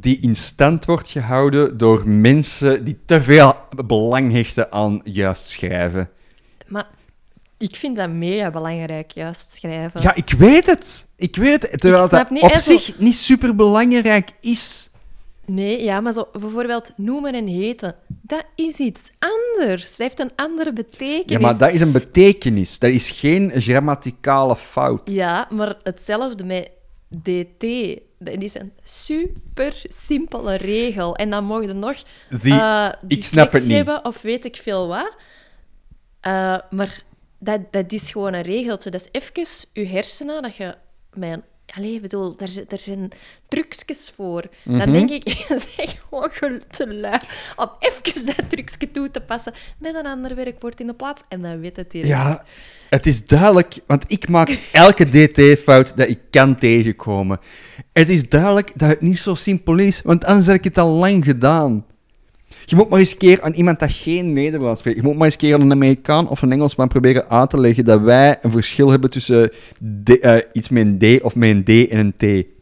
die 0.00 0.18
in 0.20 0.36
stand 0.36 0.84
wordt 0.84 1.08
gehouden 1.08 1.78
door 1.78 2.08
mensen 2.08 2.84
die 2.84 2.98
te 3.06 3.20
veel 3.22 3.54
belang 3.86 4.32
hechten 4.32 4.72
aan 4.72 5.00
juist 5.04 5.48
schrijven. 5.48 6.10
Maar 6.66 6.86
ik 7.58 7.76
vind 7.76 7.96
dat 7.96 8.10
mega 8.10 8.50
belangrijk, 8.50 9.10
juist 9.10 9.54
schrijven. 9.54 10.00
Ja, 10.00 10.14
ik 10.14 10.30
weet 10.38 10.66
het. 10.66 11.06
Ik 11.16 11.36
weet 11.36 11.70
het. 11.70 11.80
Terwijl 11.80 12.08
dat 12.08 12.30
niet, 12.30 12.42
op 12.42 12.50
hè, 12.52 12.58
zo- 12.58 12.78
zich 12.78 12.98
niet 12.98 13.14
super 13.14 13.54
belangrijk 13.54 14.30
is. 14.40 14.90
Nee, 15.46 15.82
ja, 15.82 16.00
maar 16.00 16.12
zo 16.12 16.28
bijvoorbeeld 16.32 16.92
noemen 16.96 17.34
en 17.34 17.46
heten, 17.46 17.94
dat 18.06 18.44
is 18.54 18.78
iets 18.78 19.00
anders. 19.18 19.88
Dat 19.88 19.98
heeft 19.98 20.20
een 20.20 20.30
andere 20.36 20.72
betekenis. 20.72 21.24
Ja, 21.26 21.38
maar 21.38 21.58
dat 21.58 21.70
is 21.72 21.80
een 21.80 21.92
betekenis. 21.92 22.78
Dat 22.78 22.90
is 22.90 23.10
geen 23.10 23.52
grammaticale 23.54 24.56
fout. 24.56 25.10
Ja, 25.10 25.48
maar 25.50 25.76
hetzelfde 25.82 26.44
met 26.44 26.70
DT. 27.22 28.00
Dat 28.18 28.42
is 28.42 28.54
een 28.54 28.72
super 28.82 29.82
simpele 29.82 30.54
regel. 30.54 31.16
En 31.16 31.30
dan 31.30 31.44
mogen 31.44 31.78
nog 31.78 32.02
Zie, 32.30 32.52
eh, 32.52 32.92
ik 33.06 33.24
snap 33.24 33.52
het 33.52 33.62
niet. 33.62 33.72
hebben 33.72 34.04
of 34.04 34.22
weet 34.22 34.44
ik 34.44 34.56
veel 34.56 34.88
wat. 34.88 35.14
Eh, 36.20 36.58
maar 36.70 37.02
dat, 37.38 37.60
dat 37.70 37.92
is 37.92 38.10
gewoon 38.10 38.32
een 38.32 38.42
regeltje. 38.42 38.90
Dat 38.90 39.00
is 39.00 39.08
even 39.20 39.46
je 39.72 39.86
hersenen, 39.86 40.42
dat 40.42 40.56
je 40.56 40.74
met 41.12 41.32
een... 41.32 41.42
Allee, 41.76 42.00
bedoel, 42.00 42.36
daar, 42.36 42.48
zi- 42.48 42.64
daar 42.68 42.78
zijn 42.78 43.08
trucjes 43.48 44.12
voor. 44.14 44.44
Mhm. 44.62 44.78
Dan 44.78 44.92
denk 44.92 45.10
ik, 45.10 45.24
bent 45.48 45.96
gewoon 46.08 46.62
te 46.70 46.94
lui 46.94 47.18
om 47.56 47.70
even 47.78 48.26
dat 48.26 48.50
trucje 48.50 48.90
toe 48.90 49.10
te 49.10 49.20
passen 49.20 49.52
met 49.78 49.94
een 49.94 50.06
ander 50.06 50.34
werkwoord 50.34 50.80
in 50.80 50.86
de 50.86 50.94
plaats. 50.94 51.22
En 51.28 51.42
dan 51.42 51.60
weet 51.60 51.76
het 51.76 51.92
hier. 51.92 52.06
Ja, 52.06 52.44
het 52.88 53.06
is 53.06 53.26
duidelijk, 53.26 53.78
want 53.86 54.04
ik 54.06 54.28
maak 54.28 54.58
elke 54.72 55.08
DT-fout 55.08 55.96
dat 55.96 56.08
ik 56.08 56.18
kan 56.30 56.58
tegenkomen. 56.58 57.38
Het 57.92 58.08
is 58.08 58.28
duidelijk 58.28 58.70
dat 58.74 58.88
het 58.88 59.00
niet 59.00 59.18
zo 59.18 59.34
simpel 59.34 59.78
is, 59.78 60.02
want 60.02 60.24
anders 60.24 60.46
heb 60.46 60.56
ik 60.56 60.64
het 60.64 60.78
al 60.78 60.90
lang 60.90 61.24
gedaan. 61.24 61.86
Je 62.64 62.76
moet 62.76 62.88
maar 62.88 62.98
eens 62.98 63.12
een 63.12 63.18
keer 63.18 63.42
aan 63.42 63.52
iemand 63.52 63.78
dat 63.78 63.92
geen 63.92 64.32
Nederlands 64.32 64.80
spreekt, 64.80 64.96
je 64.96 65.02
moet 65.02 65.14
maar 65.14 65.24
eens 65.24 65.34
een 65.34 65.40
keer 65.40 65.54
aan 65.54 65.60
een 65.60 65.72
Amerikaan 65.72 66.28
of 66.28 66.42
een 66.42 66.52
Engelsman 66.52 66.88
proberen 66.88 67.28
uit 67.28 67.50
te 67.50 67.60
leggen 67.60 67.84
dat 67.84 68.00
wij 68.00 68.36
een 68.42 68.50
verschil 68.50 68.90
hebben 68.90 69.10
tussen 69.10 69.50
D- 70.04 70.18
eh, 70.18 70.36
iets 70.52 70.68
met 70.68 70.86
een 70.86 71.18
D 71.18 71.22
of 71.22 71.34
met 71.34 71.50
een 71.50 71.64
D 71.64 71.90
en 71.90 71.98
een 71.98 72.44
T. 72.44 72.52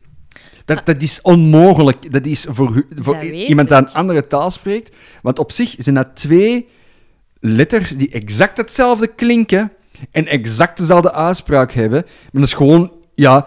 Dat, 0.64 0.86
dat 0.86 1.02
is 1.02 1.20
onmogelijk. 1.20 2.12
Dat 2.12 2.26
is 2.26 2.46
voor, 2.50 2.84
voor 2.90 3.14
Dat 3.14 3.22
iemand 3.22 3.68
die 3.68 3.78
een 3.78 3.88
andere 3.88 4.26
taal 4.26 4.50
spreekt. 4.50 4.96
Want 5.22 5.38
op 5.38 5.52
zich 5.52 5.74
zijn 5.78 5.94
dat 5.94 6.08
twee 6.14 6.68
letters 7.40 7.90
die 7.90 8.10
exact 8.10 8.56
hetzelfde 8.56 9.06
klinken 9.06 9.72
en 10.10 10.26
exact 10.26 10.78
dezelfde 10.78 11.12
uitspraak 11.12 11.72
hebben. 11.72 12.02
Maar 12.04 12.40
dat 12.42 12.42
is 12.42 12.52
gewoon, 12.52 12.92
ja, 13.14 13.46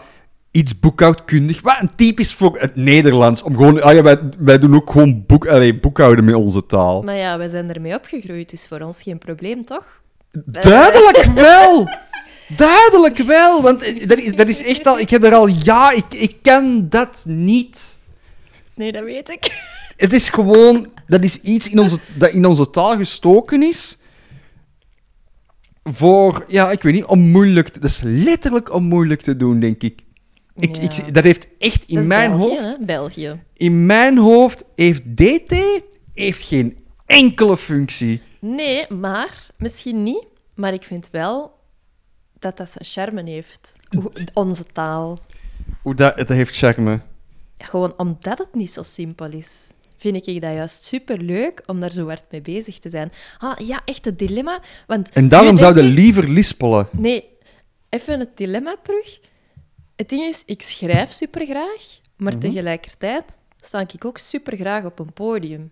iets 0.55 0.79
boekhoudkundig. 0.79 1.61
Wat 1.61 1.75
een 1.79 1.95
typisch 1.95 2.33
voor 2.33 2.59
het 2.59 2.75
Nederlands. 2.75 3.41
Om 3.41 3.55
gewoon, 3.55 3.81
ah 3.81 3.93
ja, 3.93 4.01
wij, 4.01 4.19
wij 4.37 4.57
doen 4.57 4.75
ook 4.75 4.91
gewoon 4.91 5.23
boek, 5.25 5.47
allee, 5.47 5.79
boekhouden 5.79 6.25
met 6.25 6.35
onze 6.35 6.65
taal. 6.65 7.01
Maar 7.01 7.15
ja, 7.15 7.37
we 7.37 7.49
zijn 7.49 7.73
ermee 7.73 7.93
opgegroeid, 7.93 8.49
dus 8.49 8.67
voor 8.67 8.79
ons 8.79 9.01
geen 9.01 9.17
probleem, 9.17 9.65
toch? 9.65 10.01
Duidelijk 10.45 11.23
wel! 11.33 11.89
Duidelijk 12.67 13.17
wel! 13.17 13.61
Want 13.61 13.83
eh, 13.83 14.07
dat 14.07 14.17
is, 14.17 14.35
dat 14.35 14.49
is 14.49 14.63
echt 14.63 14.85
al... 14.85 14.99
Ik 14.99 15.09
heb 15.09 15.23
er 15.23 15.33
al... 15.33 15.47
Ja, 15.47 15.91
ik, 15.91 16.13
ik 16.13 16.35
ken 16.41 16.89
dat 16.89 17.23
niet. 17.27 17.99
Nee, 18.73 18.91
dat 18.91 19.03
weet 19.03 19.29
ik. 19.29 19.51
Het 19.97 20.13
is 20.13 20.29
gewoon... 20.29 20.91
Dat 21.07 21.23
is 21.23 21.41
iets 21.41 21.69
in 21.69 21.79
onze, 21.79 21.97
dat 22.13 22.31
in 22.31 22.45
onze 22.45 22.69
taal 22.69 22.97
gestoken 22.97 23.63
is. 23.63 23.97
voor, 25.83 26.45
ja, 26.47 26.71
ik 26.71 26.81
weet 26.81 26.93
niet, 26.93 27.05
om 27.05 27.19
moeilijk 27.19 27.69
te... 27.69 27.79
Dat 27.79 27.89
is 27.89 28.01
letterlijk 28.03 28.73
om 28.73 28.83
moeilijk 28.83 29.21
te 29.21 29.37
doen, 29.37 29.59
denk 29.59 29.83
ik. 29.83 30.03
Ik, 30.55 30.75
Ja. 30.75 30.81
ik 30.81 31.13
dat 31.13 31.23
heeft 31.23 31.47
echt 31.59 31.85
in 31.85 31.93
Dat 31.93 32.03
is 32.03 32.09
mijn 32.09 32.31
België, 32.31 32.47
hoofd... 32.49 32.63
hè? 32.77 32.85
België. 32.85 33.43
In 33.53 33.85
mijn 33.85 34.17
hoofd 34.17 34.63
heeft 34.75 35.17
DT 35.17 35.55
heeft 36.13 36.43
geen 36.43 36.77
enkele 37.05 37.57
functie. 37.57 38.21
Nee, 38.39 38.85
maar 38.93 39.47
misschien 39.57 40.03
niet. 40.03 40.25
Maar 40.53 40.73
ik 40.73 40.83
vind 40.83 41.09
wel 41.11 41.53
dat 42.39 42.57
dat 42.57 42.69
zijn 42.69 42.85
charme 43.07 43.29
heeft. 43.31 43.73
Hoe- 43.89 44.11
Onze 44.33 44.65
taal. 44.73 45.19
Hoe 45.81 45.95
dat, 45.95 46.17
dat 46.17 46.27
heeft 46.27 46.55
charme. 46.57 46.99
Gewoon 47.57 47.93
omdat 47.97 48.37
het 48.37 48.53
niet 48.55 48.71
zo 48.71 48.81
simpel 48.83 49.31
is, 49.31 49.67
vind 49.97 50.27
ik 50.27 50.41
dat 50.41 50.53
juist 50.53 50.83
superleuk 50.83 51.63
om 51.65 51.79
daar 51.79 51.91
zo 51.91 52.07
hard 52.07 52.23
mee 52.31 52.41
bezig 52.41 52.79
te 52.79 52.89
zijn. 52.89 53.11
Ah, 53.37 53.57
ja, 53.67 53.81
echt 53.85 54.05
het 54.05 54.19
dilemma. 54.19 54.61
Want 54.87 55.09
En 55.09 55.27
daarom 55.27 55.57
zouden 55.57 55.85
ik- 55.87 55.95
liever 55.97 56.29
lispelen. 56.29 56.87
Nee, 56.91 57.23
even 57.89 58.19
het 58.19 58.37
dilemma 58.37 58.75
terug. 58.83 59.19
Het 59.95 60.09
ding 60.09 60.21
is, 60.23 60.43
ik 60.45 60.61
schrijf 60.61 61.11
supergraag, 61.11 61.99
maar 62.17 62.31
Mhm. 62.33 62.41
tegelijkertijd 62.41 63.37
sta 63.59 63.79
ik 63.79 64.05
ook 64.05 64.17
supergraag 64.17 64.85
op 64.85 64.99
een 64.99 65.13
podium. 65.13 65.71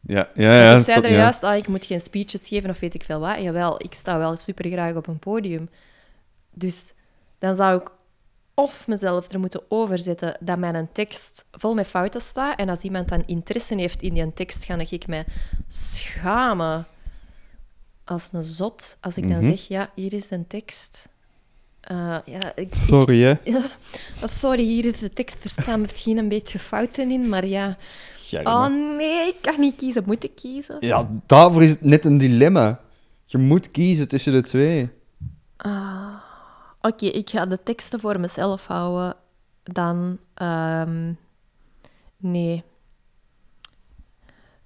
Ja, 0.00 0.30
ja, 0.34 0.62
ja. 0.62 0.68
Want 0.68 0.80
ik 0.88 0.94
zei 0.94 1.04
er 1.06 1.10
ja. 1.12 1.16
juist, 1.16 1.42
ah, 1.42 1.56
ik 1.56 1.68
moet 1.68 1.84
geen 1.84 2.00
speeches 2.00 2.48
geven 2.48 2.70
of 2.70 2.78
weet 2.80 2.94
ik 2.94 3.04
veel 3.04 3.20
wat. 3.20 3.40
Jawel, 3.42 3.82
ik 3.82 3.94
sta 3.94 4.18
wel 4.18 4.36
supergraag 4.36 4.94
op 4.94 5.06
een 5.06 5.18
podium. 5.18 5.70
Dus 6.50 6.92
dan 7.38 7.54
zou 7.54 7.80
ik 7.80 7.90
of 8.54 8.86
mezelf 8.86 9.32
er 9.32 9.38
moeten 9.40 9.62
overzetten 9.68 10.36
dat 10.40 10.58
mijn 10.58 10.88
tekst 10.92 11.44
vol 11.52 11.74
met 11.74 11.86
fouten 11.86 12.20
staat. 12.20 12.58
En 12.58 12.68
als 12.68 12.82
iemand 12.82 13.08
dan 13.08 13.22
interesse 13.26 13.74
heeft 13.74 14.02
in 14.02 14.14
die 14.14 14.32
tekst, 14.32 14.64
ga 14.64 14.78
ik 14.78 15.06
mij 15.06 15.24
schamen 15.68 16.86
als 18.04 18.28
een 18.32 18.42
zot. 18.42 18.96
Als 19.00 19.16
ik 19.16 19.28
dan 19.28 19.38
Mhm. 19.38 19.46
zeg, 19.46 19.68
ja, 19.68 19.90
hier 19.94 20.12
is 20.12 20.30
een 20.30 20.46
tekst. 20.46 21.08
Eh, 21.86 22.18
ja, 22.24 22.52
ik, 22.54 22.74
Sorry, 22.74 23.22
hè. 23.22 23.34
ja, 23.52 23.62
sorry, 24.22 24.62
hier 24.62 24.84
is 24.84 24.98
de 24.98 25.12
tekst. 25.12 25.44
Er 25.44 25.50
staan 25.50 25.80
misschien 25.80 26.18
een 26.18 26.28
beetje 26.28 26.58
fouten 26.58 27.10
in, 27.10 27.28
maar 27.28 27.46
ja. 27.46 27.76
Oh 28.42 28.66
nee, 28.96 29.26
ik 29.28 29.36
kan 29.40 29.60
niet 29.60 29.76
kiezen. 29.76 30.02
Moet 30.06 30.24
ik 30.24 30.34
kiezen? 30.34 30.76
Ja, 30.80 31.08
daarvoor 31.26 31.62
is 31.62 31.70
het 31.70 31.80
net 31.80 32.04
een 32.04 32.18
dilemma. 32.18 32.80
Je 33.24 33.38
moet 33.38 33.70
kiezen 33.70 34.08
tussen 34.08 34.32
de 34.32 34.42
twee. 34.42 34.90
Oké, 36.80 37.06
ik 37.06 37.30
ga 37.30 37.46
de 37.46 37.62
teksten 37.62 38.00
voor 38.00 38.20
mezelf 38.20 38.66
houden. 38.66 39.16
Dan. 39.62 40.18
ehm, 40.34 41.12
nee. 42.16 42.62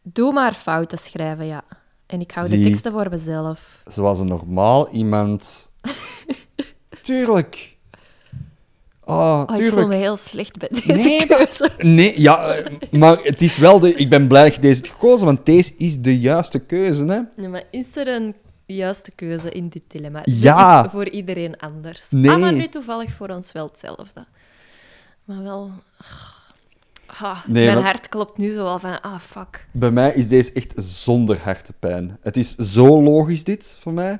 Doe 0.02 0.32
maar 0.32 0.52
fouten 0.52 0.98
schrijven, 0.98 1.46
ja. 1.46 1.64
En 2.06 2.20
ik 2.20 2.30
hou 2.30 2.48
de 2.48 2.60
teksten 2.60 2.92
voor 2.92 3.10
mezelf. 3.10 3.82
Zoals 3.84 4.18
een 4.20 4.26
normaal 4.26 4.88
iemand. 4.88 5.70
Tuurlijk. 7.02 7.76
Oh, 9.04 9.44
Oh, 9.46 9.56
ik 9.58 9.70
voel 9.72 9.86
me 9.86 9.94
heel 9.94 10.16
slecht 10.16 10.58
bij 10.58 10.68
deze 10.68 10.92
Nee, 10.92 11.26
maar- 11.26 11.36
keuze. 11.38 11.70
Nee, 11.78 12.20
ja, 12.20 12.62
maar 12.90 13.18
het 13.22 13.42
is 13.42 13.56
wel 13.56 13.78
de... 13.78 13.94
Ik 13.94 14.10
ben 14.10 14.28
blij 14.28 14.44
dat 14.44 14.54
je 14.54 14.60
deze 14.60 14.80
hebt 14.80 14.92
gekozen, 14.92 15.26
want 15.26 15.46
deze 15.46 15.74
is 15.76 16.00
de 16.00 16.18
juiste 16.18 16.58
keuze, 16.58 17.04
hè. 17.04 17.20
Nee, 17.36 17.48
maar 17.48 17.62
is 17.70 17.96
er 17.96 18.08
een 18.08 18.34
juiste 18.66 19.10
keuze 19.10 19.50
in 19.50 19.68
dit 19.68 19.82
dilemma? 19.86 20.20
Ja. 20.24 20.76
Ze 20.80 20.84
is 20.84 20.90
voor 20.90 21.08
iedereen 21.08 21.58
anders. 21.58 22.10
Nee. 22.10 22.30
Ah, 22.30 22.38
maar 22.40 22.52
nu 22.52 22.68
toevallig 22.68 23.12
voor 23.12 23.28
ons 23.28 23.52
wel 23.52 23.66
hetzelfde. 23.66 24.26
Maar 25.24 25.42
wel... 25.42 25.70
Ah, 27.06 27.44
Nee, 27.46 27.64
mijn 27.64 27.74
want- 27.74 27.86
hart 27.86 28.08
klopt 28.08 28.38
nu 28.38 28.52
zo 28.52 28.64
al 28.64 28.78
van... 28.78 29.00
Ah, 29.00 29.18
fuck. 29.20 29.66
Bij 29.72 29.90
mij 29.90 30.12
is 30.14 30.28
deze 30.28 30.52
echt 30.52 30.72
zonder 30.76 31.38
hartepijn. 31.42 32.18
Het 32.20 32.36
is 32.36 32.54
zo 32.54 33.02
logisch, 33.02 33.44
dit, 33.44 33.76
voor 33.80 33.92
mij. 33.92 34.18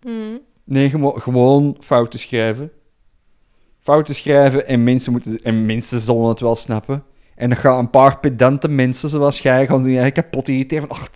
Hmm. 0.00 0.38
Nee, 0.64 0.90
gewoon 1.14 1.76
fouten 1.80 2.18
schrijven. 2.18 2.70
Fouten 3.80 4.14
schrijven 4.14 4.66
en 4.66 4.82
mensen, 4.82 5.12
moeten, 5.12 5.42
en 5.42 5.66
mensen 5.66 6.00
zullen 6.00 6.28
het 6.28 6.40
wel 6.40 6.56
snappen. 6.56 7.04
En 7.34 7.48
dan 7.48 7.58
gaan 7.58 7.78
een 7.78 7.90
paar 7.90 8.18
pedante 8.18 8.68
mensen 8.68 9.08
zoals 9.08 9.38
jij 9.38 9.66
gaan 9.66 9.82
die 9.82 9.98
eigenlijk 9.98 10.14
kapot 10.14 10.48
irriteren. 10.48 10.88
Van, 10.88 10.96
ach. 10.96 11.10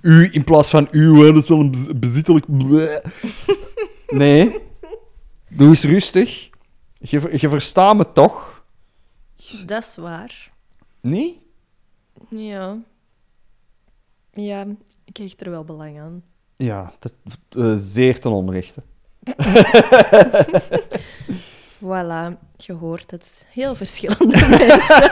U 0.00 0.28
in 0.32 0.44
plaats 0.44 0.70
van 0.70 0.88
u, 0.90 1.18
hè, 1.18 1.32
dat 1.32 1.42
is 1.42 1.48
wel 1.48 1.60
een 1.60 1.70
bez- 1.70 1.98
bezittelijk... 1.98 2.46
Nee. 4.08 4.58
Doe 5.48 5.68
eens 5.68 5.84
rustig. 5.84 6.50
Je, 6.98 7.28
je 7.36 7.48
verstaat 7.48 7.96
me 7.96 8.12
toch? 8.12 8.64
Dat 9.66 9.82
is 9.82 9.96
waar. 9.96 10.50
Nee? 11.00 11.46
Ja. 12.28 12.78
Ja, 14.32 14.66
ik 15.04 15.16
hecht 15.16 15.40
er 15.40 15.50
wel 15.50 15.64
belang 15.64 16.00
aan. 16.00 16.22
Ja, 16.64 16.92
dat, 16.98 17.14
eh, 17.50 17.72
zeer 17.76 18.20
ten 18.20 18.30
onrechte. 18.30 18.82
Voilà, 21.84 22.32
je 22.56 22.72
hoort 22.72 23.10
het. 23.10 23.44
Heel 23.52 23.74
verschillende 23.74 24.46
mensen. 24.58 25.10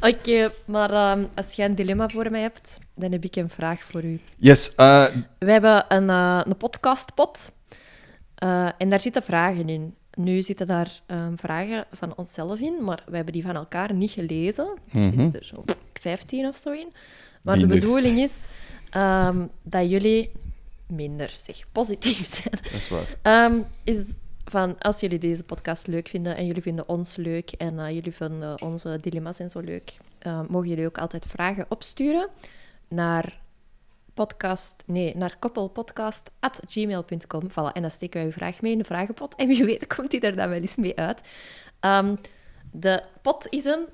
Oké, 0.10 0.52
maar 0.66 0.90
ehm, 0.90 1.24
als 1.34 1.52
jij 1.54 1.66
een 1.66 1.74
dilemma 1.74 2.08
voor 2.08 2.30
mij 2.30 2.40
hebt, 2.40 2.78
dan 2.94 3.12
heb 3.12 3.24
ik 3.24 3.36
een 3.36 3.48
vraag 3.50 3.82
voor 3.82 4.04
u. 4.04 4.20
Yes, 4.36 4.74
eh, 4.74 5.04
We 5.38 5.50
hebben 5.50 5.84
een, 5.88 6.10
eh, 6.10 6.40
een 6.44 6.56
podcastpot 6.56 7.52
en 8.78 8.88
daar 8.88 9.00
zitten 9.00 9.22
vragen 9.22 9.68
in. 9.68 9.94
Nu 10.14 10.42
zitten 10.42 10.66
daar 10.66 11.00
ehm, 11.06 11.36
vragen 11.36 11.84
van 11.92 12.12
onszelf 12.16 12.58
in, 12.58 12.84
maar 12.84 13.02
we 13.06 13.16
hebben 13.16 13.32
die 13.32 13.42
van 13.42 13.54
elkaar 13.54 13.94
niet 13.94 14.10
gelezen. 14.10 14.66
Er 14.92 15.00
Mhm. 15.00 15.04
zitten 15.20 15.40
er 15.40 15.44
zo 15.46 15.64
15 16.00 16.46
of 16.46 16.56
zo 16.56 16.70
in. 16.72 16.92
Maar 17.42 17.58
de 17.58 17.66
bedoeling 17.66 18.18
is 18.18 18.46
ehm, 18.94 19.46
dat 19.62 19.90
jullie 19.90 20.30
minder, 20.86 21.36
zeg, 21.40 21.64
positief 21.72 22.26
zijn. 22.36 22.58
dat 22.62 22.72
is 22.72 22.88
waar. 22.88 23.16
Ehm, 23.22 23.62
is 23.84 24.04
van 24.44 24.78
als 24.78 25.00
jullie 25.00 25.18
deze 25.18 25.44
podcast 25.44 25.86
leuk 25.86 26.08
vinden 26.08 26.36
en 26.36 26.46
jullie 26.46 26.62
vinden 26.62 26.88
ons 26.88 27.16
leuk 27.16 27.50
en 27.50 27.78
eh, 27.78 27.90
jullie 27.90 28.12
vinden 28.12 28.62
onze 28.62 28.98
dilemma's 29.00 29.38
en 29.38 29.50
zo 29.50 29.60
leuk, 29.60 29.96
eh, 30.18 30.40
mogen 30.48 30.68
jullie 30.68 30.86
ook 30.86 30.98
altijd 30.98 31.26
vragen 31.26 31.66
opsturen 31.68 32.28
naar 32.88 33.42
podcast, 34.14 34.74
nee, 34.86 35.16
naar 35.16 35.36
koppelpodcast.gmail.com. 35.38 37.50
Voilà, 37.50 37.72
en 37.72 37.82
dan 37.82 37.90
steken 37.90 38.18
wij 38.18 38.24
uw 38.24 38.32
vraag 38.32 38.60
mee 38.60 38.72
in 38.72 38.78
de 38.78 38.84
vragenpot 38.84 39.34
en 39.34 39.48
wie 39.48 39.64
weet 39.64 39.86
komt 39.86 40.10
die 40.10 40.20
er 40.20 40.36
dan 40.36 40.48
wel 40.48 40.60
eens 40.60 40.76
mee 40.76 40.98
uit. 40.98 41.20
Ehm, 41.80 42.16
de 42.70 43.02
pot 43.22 43.46
is 43.50 43.64
een 43.64 43.86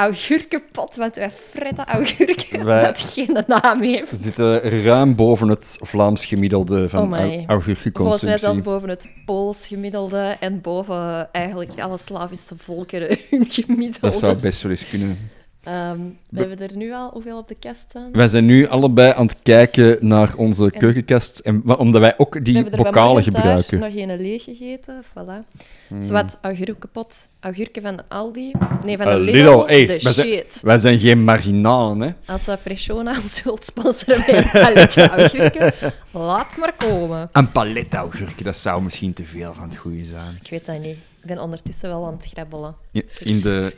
augurkenpot, 0.00 0.96
want 0.96 1.16
wij 1.16 1.30
fretten 1.30 1.86
augurken 1.86 2.64
Wij- 2.64 2.82
dat 2.92 3.00
geen 3.00 3.44
naam 3.46 3.82
heeft. 3.82 4.10
We 4.10 4.16
zitten 4.16 4.82
ruim 4.82 5.14
boven 5.14 5.48
het 5.48 5.78
Vlaams 5.80 6.26
gemiddelde 6.26 6.88
van 6.88 7.02
Oh 7.02 7.18
augurkenconsumptie. 7.46 7.92
Volgens 7.92 8.22
mij 8.22 8.38
zelfs 8.38 8.62
boven 8.62 8.88
het 8.88 9.08
Pools 9.24 9.66
gemiddelde 9.66 10.36
en 10.40 10.60
boven 10.60 11.32
eigenlijk 11.32 11.80
alle 11.80 11.98
Slavische 11.98 12.54
volkeren 12.56 13.18
hun 13.30 13.46
gemiddelde. 13.48 13.98
Dat 14.00 14.14
zou 14.14 14.36
best 14.36 14.62
wel 14.62 14.70
eens 14.70 14.88
kunnen. 14.88 15.30
Ehm, 15.64 15.98
we 16.30 16.38
hebben 16.40 16.58
er 16.70 16.76
nu 16.76 16.92
al 16.92 17.10
hoeveel 17.12 17.38
op 17.38 17.48
de 17.48 17.54
kast 17.60 17.80
staan? 17.80 18.08
Wij 18.12 18.28
zijn 18.28 18.44
nu 18.46 18.66
allebei 18.68 19.12
aan 19.12 19.26
het 19.26 19.42
kijken 19.42 19.98
naar 20.00 20.34
onze 20.36 20.70
keukenkast, 20.70 21.38
en, 21.38 21.62
omdat 21.78 22.00
wij 22.00 22.14
ook 22.18 22.34
we 22.34 22.42
die 22.42 22.54
hebben 22.54 22.72
er 22.72 22.82
bokalen 22.84 23.22
gebruiken. 23.22 23.78
nog 23.78 23.92
geen 23.92 24.16
leeg 24.20 24.44
gegeten. 24.44 25.02
Voilà. 25.04 25.58
Hmm. 25.88 26.02
Zwat 26.02 26.38
augurkenpot. 26.40 27.28
Augurken 27.40 27.82
van 27.82 27.96
de 27.96 28.02
Aldi. 28.08 28.50
Nee, 28.84 28.96
van 28.96 29.06
de 29.06 29.12
Eh, 29.12 29.18
Lidl. 29.18 29.36
Lidl, 29.36 29.64
hey, 29.66 29.86
de 29.86 29.98
wij 30.02 30.12
zijn- 30.12 30.26
shit. 30.26 30.58
Wij 30.62 30.78
zijn 30.78 30.98
geen 30.98 31.24
marginalen, 31.24 32.00
hè. 32.00 32.32
Als 32.32 32.44
ze 32.44 32.56
Freshona 32.60 33.16
ons 33.22 33.42
wilt 33.42 33.64
sponsoren 33.64 34.18
met 34.26 34.44
een 34.44 34.60
palletje 34.60 35.08
augurken, 35.08 35.72
laat 36.10 36.56
maar 36.56 36.72
komen. 36.76 37.28
Een 37.32 37.52
palet 37.52 37.94
augurken, 37.94 38.44
dat 38.44 38.56
zou 38.56 38.82
misschien 38.82 39.12
te 39.12 39.24
veel 39.24 39.52
van 39.54 39.64
het 39.68 39.76
goede 39.76 40.04
zijn. 40.04 40.38
Ik 40.42 40.50
weet 40.50 40.66
dat 40.66 40.80
niet. 40.80 40.98
Ik 41.20 41.26
ben 41.26 41.38
ondertussen 41.38 41.88
wel 41.88 42.06
aan 42.06 42.12
het 42.12 42.26
grabbelen. 42.26 42.76
In- 42.92 43.08
In 43.18 43.40
de... 43.40 43.76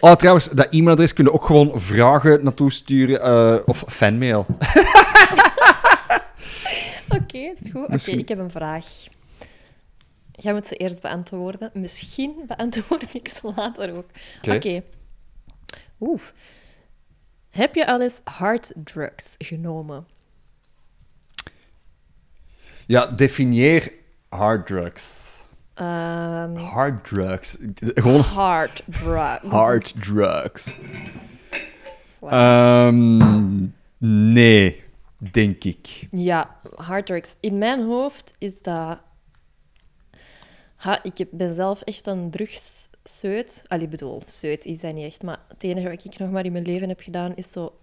Oh, 0.00 0.12
trouwens, 0.14 0.48
dat 0.48 0.66
e-mailadres 0.70 1.12
kunnen 1.12 1.32
ook 1.32 1.44
gewoon 1.44 1.80
vragen 1.80 2.44
naartoe 2.44 2.70
sturen, 2.72 3.20
eh, 3.22 3.56
of 3.66 3.84
fanmail. 3.88 4.46
Oké, 7.08 7.38
is 7.38 7.70
goed. 7.72 7.88
Oké, 7.88 8.10
ik 8.10 8.28
heb 8.28 8.38
een 8.38 8.50
vraag. 8.50 8.86
Jij 10.32 10.52
moet 10.52 10.66
ze 10.66 10.74
eerst 10.76 11.00
beantwoorden. 11.00 11.70
Misschien 11.74 12.34
beantwoord 12.56 13.14
ik 13.14 13.28
ze 13.28 13.52
later 13.56 13.94
ook. 13.96 14.06
Oké. 14.38 14.54
Oké. 14.54 14.82
Oeh. 16.00 16.20
Heb 17.50 17.74
je 17.74 17.86
al 17.86 18.02
eens 18.02 18.20
harddrugs 18.24 19.34
genomen? 19.38 20.06
Ja, 22.86 23.06
definieer 23.06 23.92
harddrugs. 24.28 25.31
Ehm 25.74 26.56
Harddrugs. 26.56 27.56
Gewoon 27.78 28.20
harddrugs. 28.20 29.48
harddrugs. 29.48 30.78
Wow. 32.18 32.32
Ehm, 32.32 33.66
nee, 34.32 34.82
denk 35.16 35.64
ik. 35.64 36.08
Ja, 36.10 36.56
harddrugs. 36.74 37.36
In 37.40 37.58
mijn 37.58 37.82
hoofd 37.82 38.34
is 38.38 38.62
dat... 38.62 38.98
Ha, 40.76 41.02
ik 41.02 41.26
ben 41.30 41.54
zelf 41.54 41.80
echt 41.80 42.06
een 42.06 42.30
drugsseut. 42.30 43.62
Allee, 43.66 43.84
ik 43.84 43.90
bedoel, 43.90 44.22
seut 44.26 44.64
is 44.64 44.80
dat 44.80 44.94
niet 44.94 45.04
echt. 45.06 45.22
Maar 45.22 45.38
het 45.48 45.62
enige 45.62 45.88
wat 45.88 46.04
ik 46.04 46.18
nog 46.18 46.30
maar 46.30 46.44
in 46.44 46.52
mijn 46.52 46.64
leven 46.64 46.88
heb 46.88 47.00
gedaan, 47.00 47.34
is 47.34 47.50
zo 47.50 47.74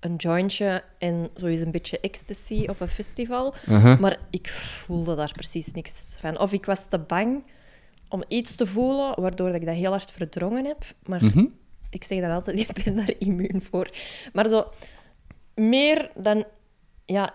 een 0.00 0.16
jointje 0.16 0.84
en 0.98 1.28
zo 1.36 1.46
eens 1.46 1.60
een 1.60 1.70
beetje 1.70 2.00
ecstasy 2.00 2.64
op 2.68 2.80
een 2.80 2.88
festival. 2.88 3.54
Uh-huh. 3.68 3.98
Maar 3.98 4.18
ik 4.30 4.48
voelde 4.48 5.14
daar 5.14 5.32
precies 5.32 5.72
niks 5.72 6.16
van. 6.20 6.38
Of 6.38 6.52
ik 6.52 6.64
was 6.64 6.86
te 6.88 6.98
bang 6.98 7.44
om 8.08 8.22
iets 8.28 8.54
te 8.56 8.66
voelen, 8.66 9.20
waardoor 9.20 9.54
ik 9.54 9.66
dat 9.66 9.74
heel 9.74 9.90
hard 9.90 10.10
verdrongen 10.10 10.64
heb. 10.64 10.84
Maar 11.06 11.24
Mhm. 11.24 11.44
ik 11.90 12.04
zeg 12.04 12.20
dan 12.20 12.30
altijd, 12.30 12.58
ik 12.68 12.84
ben 12.84 12.96
daar 12.96 13.12
immuun 13.18 13.62
voor. 13.62 13.90
Maar 14.32 14.48
zo 14.48 14.66
meer 15.54 16.10
dan... 16.14 16.44
Ja, 17.04 17.34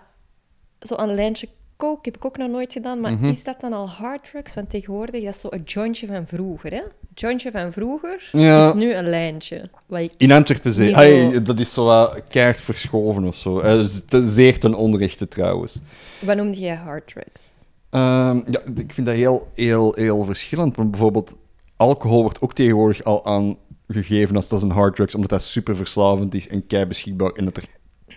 zo 0.80 0.96
een 0.96 1.14
lijntje 1.14 1.48
coke 1.82 1.98
heb 2.02 2.16
ik 2.16 2.24
ook 2.24 2.36
nog 2.36 2.48
nooit 2.50 2.72
gedaan. 2.72 3.00
Maar 3.00 3.12
Mhm. 3.12 3.24
is 3.24 3.44
dat 3.44 3.60
dan 3.60 3.72
al 3.72 3.88
hard 3.88 4.24
drugs? 4.30 4.54
Want 4.54 4.70
tegenwoordig, 4.70 5.24
dat 5.24 5.34
is 5.34 5.40
zo 5.40 5.48
een 5.50 5.62
jointje 5.64 6.06
van 6.06 6.26
vroeger, 6.26 6.70
hè? 6.72 6.82
jointje 7.14 7.50
van 7.50 7.72
vroeger 7.72 8.28
Ja. 8.32 8.68
is 8.68 8.74
nu 8.74 8.94
een 8.94 9.08
lijntje. 9.08 9.70
In 10.16 10.32
Antwerpen, 10.32 11.44
dat 11.44 11.60
is 11.60 11.72
zo 11.72 11.84
wat 11.84 12.22
keihard 12.28 12.60
verschoven 12.60 13.24
of 13.24 13.34
zo. 13.36 13.58
Eh, 13.58 13.84
te- 14.08 14.28
zeer 14.28 14.58
ten 14.58 14.74
onrechte 14.74 15.28
trouwens. 15.28 15.80
Wat 16.20 16.36
noemde 16.36 16.58
jij 16.60 16.74
hard 16.76 17.06
drugs? 17.08 17.64
Ehm, 17.90 18.36
ja, 18.50 18.60
ik 18.74 18.92
vind 18.92 19.06
dat 19.06 19.16
heel, 19.16 19.48
heel, 19.54 19.92
heel 19.94 20.24
verschillend. 20.24 20.76
Want 20.76 20.90
bijvoorbeeld, 20.90 21.34
alcohol 21.76 22.22
wordt 22.22 22.40
ook 22.40 22.52
tegenwoordig 22.54 23.04
al 23.04 23.24
aangegeven 23.24 24.36
als 24.36 24.48
dat 24.48 24.58
is 24.58 24.64
een 24.64 24.70
hard 24.70 24.96
drugs, 24.96 25.14
omdat 25.14 25.30
dat 25.30 25.42
super 25.42 25.76
verslavend 25.76 26.34
is 26.34 26.48
en 26.48 26.66
kei 26.66 26.86
beschikbaar 26.86 27.30
en 27.30 27.44
dat 27.44 27.56
er 27.56 27.64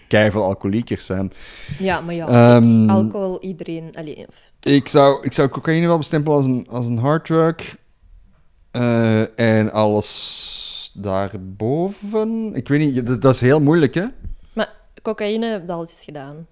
kei 0.07 0.31
veel 0.31 0.43
alcoholiekers 0.43 1.05
zijn. 1.05 1.31
Ja, 1.79 2.01
maar 2.01 2.13
ja, 2.15 2.25
kijk, 2.59 2.89
alcohol, 2.89 3.41
iedereen... 3.41 3.89
Allee, 3.93 4.25
of- 4.27 4.51
Ik 4.61 4.87
zou, 4.87 5.23
ik 5.23 5.33
zou 5.33 5.49
cocaïne 5.49 5.87
wel 5.87 5.97
bestempelen 5.97 6.37
als 6.37 6.45
een, 6.45 6.67
als 6.69 6.87
een 6.87 6.97
hard 6.97 7.25
drug. 7.25 7.77
Eh, 8.71 9.39
en 9.39 9.71
alles 9.71 10.91
daarboven. 10.93 12.55
Ik 12.55 12.67
weet 12.67 12.79
niet, 12.79 13.05
dat, 13.07 13.21
dat 13.21 13.33
is 13.33 13.41
heel 13.41 13.61
moeilijk, 13.61 13.93
hè? 13.93 14.05
Maar 14.53 14.73
cocaïne 15.01 15.45
heb 15.45 15.63
ik 15.63 15.69
al 15.69 15.81
eens 15.81 16.03
gedaan. 16.03 16.47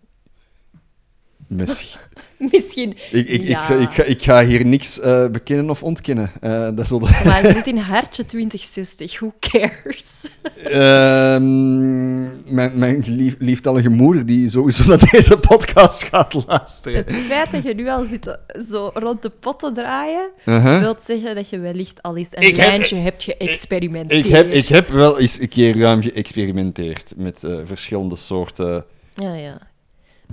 Misschien. 1.55 1.99
Misschien. 2.51 2.97
Ik, 3.11 3.29
ik, 3.29 3.41
Ja. 3.41 3.59
ik, 3.59 3.65
ga- 3.65 3.73
ik, 3.75 3.89
ga, 3.89 4.03
ik 4.03 4.21
ga 4.23 4.45
hier 4.45 4.65
niks 4.65 4.99
eh, 4.99 5.27
bekennen 5.27 5.69
of 5.69 5.83
ontkennen. 5.83 6.31
Eh, 6.41 6.67
dat. 6.75 6.89
Maar 7.25 7.47
je 7.47 7.51
zit 7.51 7.67
in 7.67 7.77
hartje 7.77 8.25
2060, 8.25 9.19
who 9.19 9.33
cares? 9.39 10.27
Ehm, 10.63 12.21
mijn 12.53 12.71
mijn 12.73 13.03
lief, 13.07 13.35
lieftallige 13.39 13.89
moeder, 13.89 14.25
die 14.25 14.49
sowieso 14.49 14.85
naar 14.87 15.09
deze 15.11 15.37
podcast 15.37 16.03
gaat 16.03 16.33
luisteren. 16.47 17.03
Het 17.05 17.15
feit 17.15 17.51
dat 17.51 17.63
je 17.63 17.73
nu 17.75 17.89
al 17.89 18.05
zit 18.05 18.27
eh, 18.27 18.33
zo 18.71 18.91
rond 18.93 19.21
de 19.21 19.29
pot 19.29 19.59
te 19.59 19.71
draaien, 19.71 20.29
Uh-huh. 20.45 20.79
wil 20.79 20.95
zeggen 21.05 21.35
dat 21.35 21.49
je 21.49 21.59
wellicht 21.59 22.01
al 22.01 22.17
eens 22.17 22.27
een 22.31 22.41
Ik 22.41 22.55
heb- 22.55 22.67
lijntje 22.67 22.95
hebt 22.95 23.23
geëxperimenteerd. 23.23 24.25
Ik 24.25 24.31
heb, 24.31 24.51
ik 24.51 24.67
heb 24.67 24.87
wel 24.87 25.19
eens 25.19 25.39
een 25.39 25.47
keer 25.49 25.77
ruim 25.79 26.01
geëxperimenteerd 26.01 27.13
met 27.17 27.43
eh, 27.43 27.55
verschillende 27.63 28.15
soorten 28.15 28.85
Ja, 29.15 29.33
ja. 29.35 29.57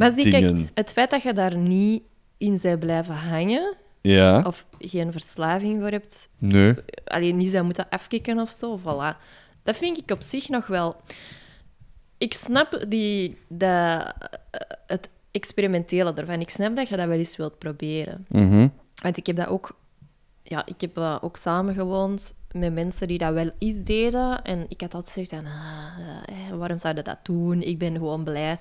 Maar 0.00 0.12
zie, 0.12 0.30
kijk, 0.30 0.70
het 0.74 0.92
feit 0.92 1.10
dat 1.10 1.22
je 1.22 1.32
daar 1.32 1.56
niet 1.56 2.02
in 2.38 2.58
zij 2.58 2.78
blijven 2.78 3.14
hangen, 3.14 3.76
Ja, 4.00 4.42
of 4.46 4.66
geen 4.78 5.12
verslaving 5.12 5.80
voor 5.80 5.90
hebt, 5.90 6.28
nee. 6.38 6.74
alleen 7.04 7.36
niet 7.36 7.50
zou 7.50 7.64
moeten 7.64 7.88
afkicken 7.88 8.38
of 8.38 8.50
zo, 8.50 8.78
voilà. 8.78 9.16
Dat 9.62 9.76
vind 9.76 9.98
ik 9.98 10.10
op 10.10 10.22
zich 10.22 10.48
nog 10.48 10.66
wel... 10.66 10.96
Ik 12.18 12.34
snap 12.34 12.84
die, 12.88 13.38
dat, 13.48 14.14
eh, 14.50 14.60
het 14.86 15.10
experimentele 15.30 16.12
ervan. 16.12 16.40
Ik 16.40 16.50
snap 16.50 16.76
dat 16.76 16.88
je 16.88 16.96
dat 16.96 17.06
wel 17.06 17.18
eens 17.18 17.36
wilt 17.36 17.58
proberen. 17.58 18.26
Mhm. 18.28 18.68
Want 19.02 19.16
ik 19.16 19.26
heb 19.26 19.36
dat 19.36 19.48
ook... 19.48 19.78
Ja, 20.42 20.66
ik 20.66 20.80
heb 20.80 20.98
ook 20.98 21.36
samengewoond 21.36 22.34
met 22.52 22.72
mensen 22.72 23.08
die 23.08 23.18
dat 23.18 23.32
wel 23.32 23.50
eens 23.58 23.82
deden. 23.82 24.42
En 24.42 24.64
ik 24.68 24.80
had 24.80 24.94
altijd 24.94 25.28
gezegd, 25.28 25.44
ah, 25.44 25.50
eh, 26.24 26.56
waarom 26.56 26.78
zouden 26.78 27.04
dat 27.04 27.18
doen? 27.22 27.62
Ik 27.62 27.78
ben 27.78 27.92
gewoon 27.94 28.24
blij 28.24 28.58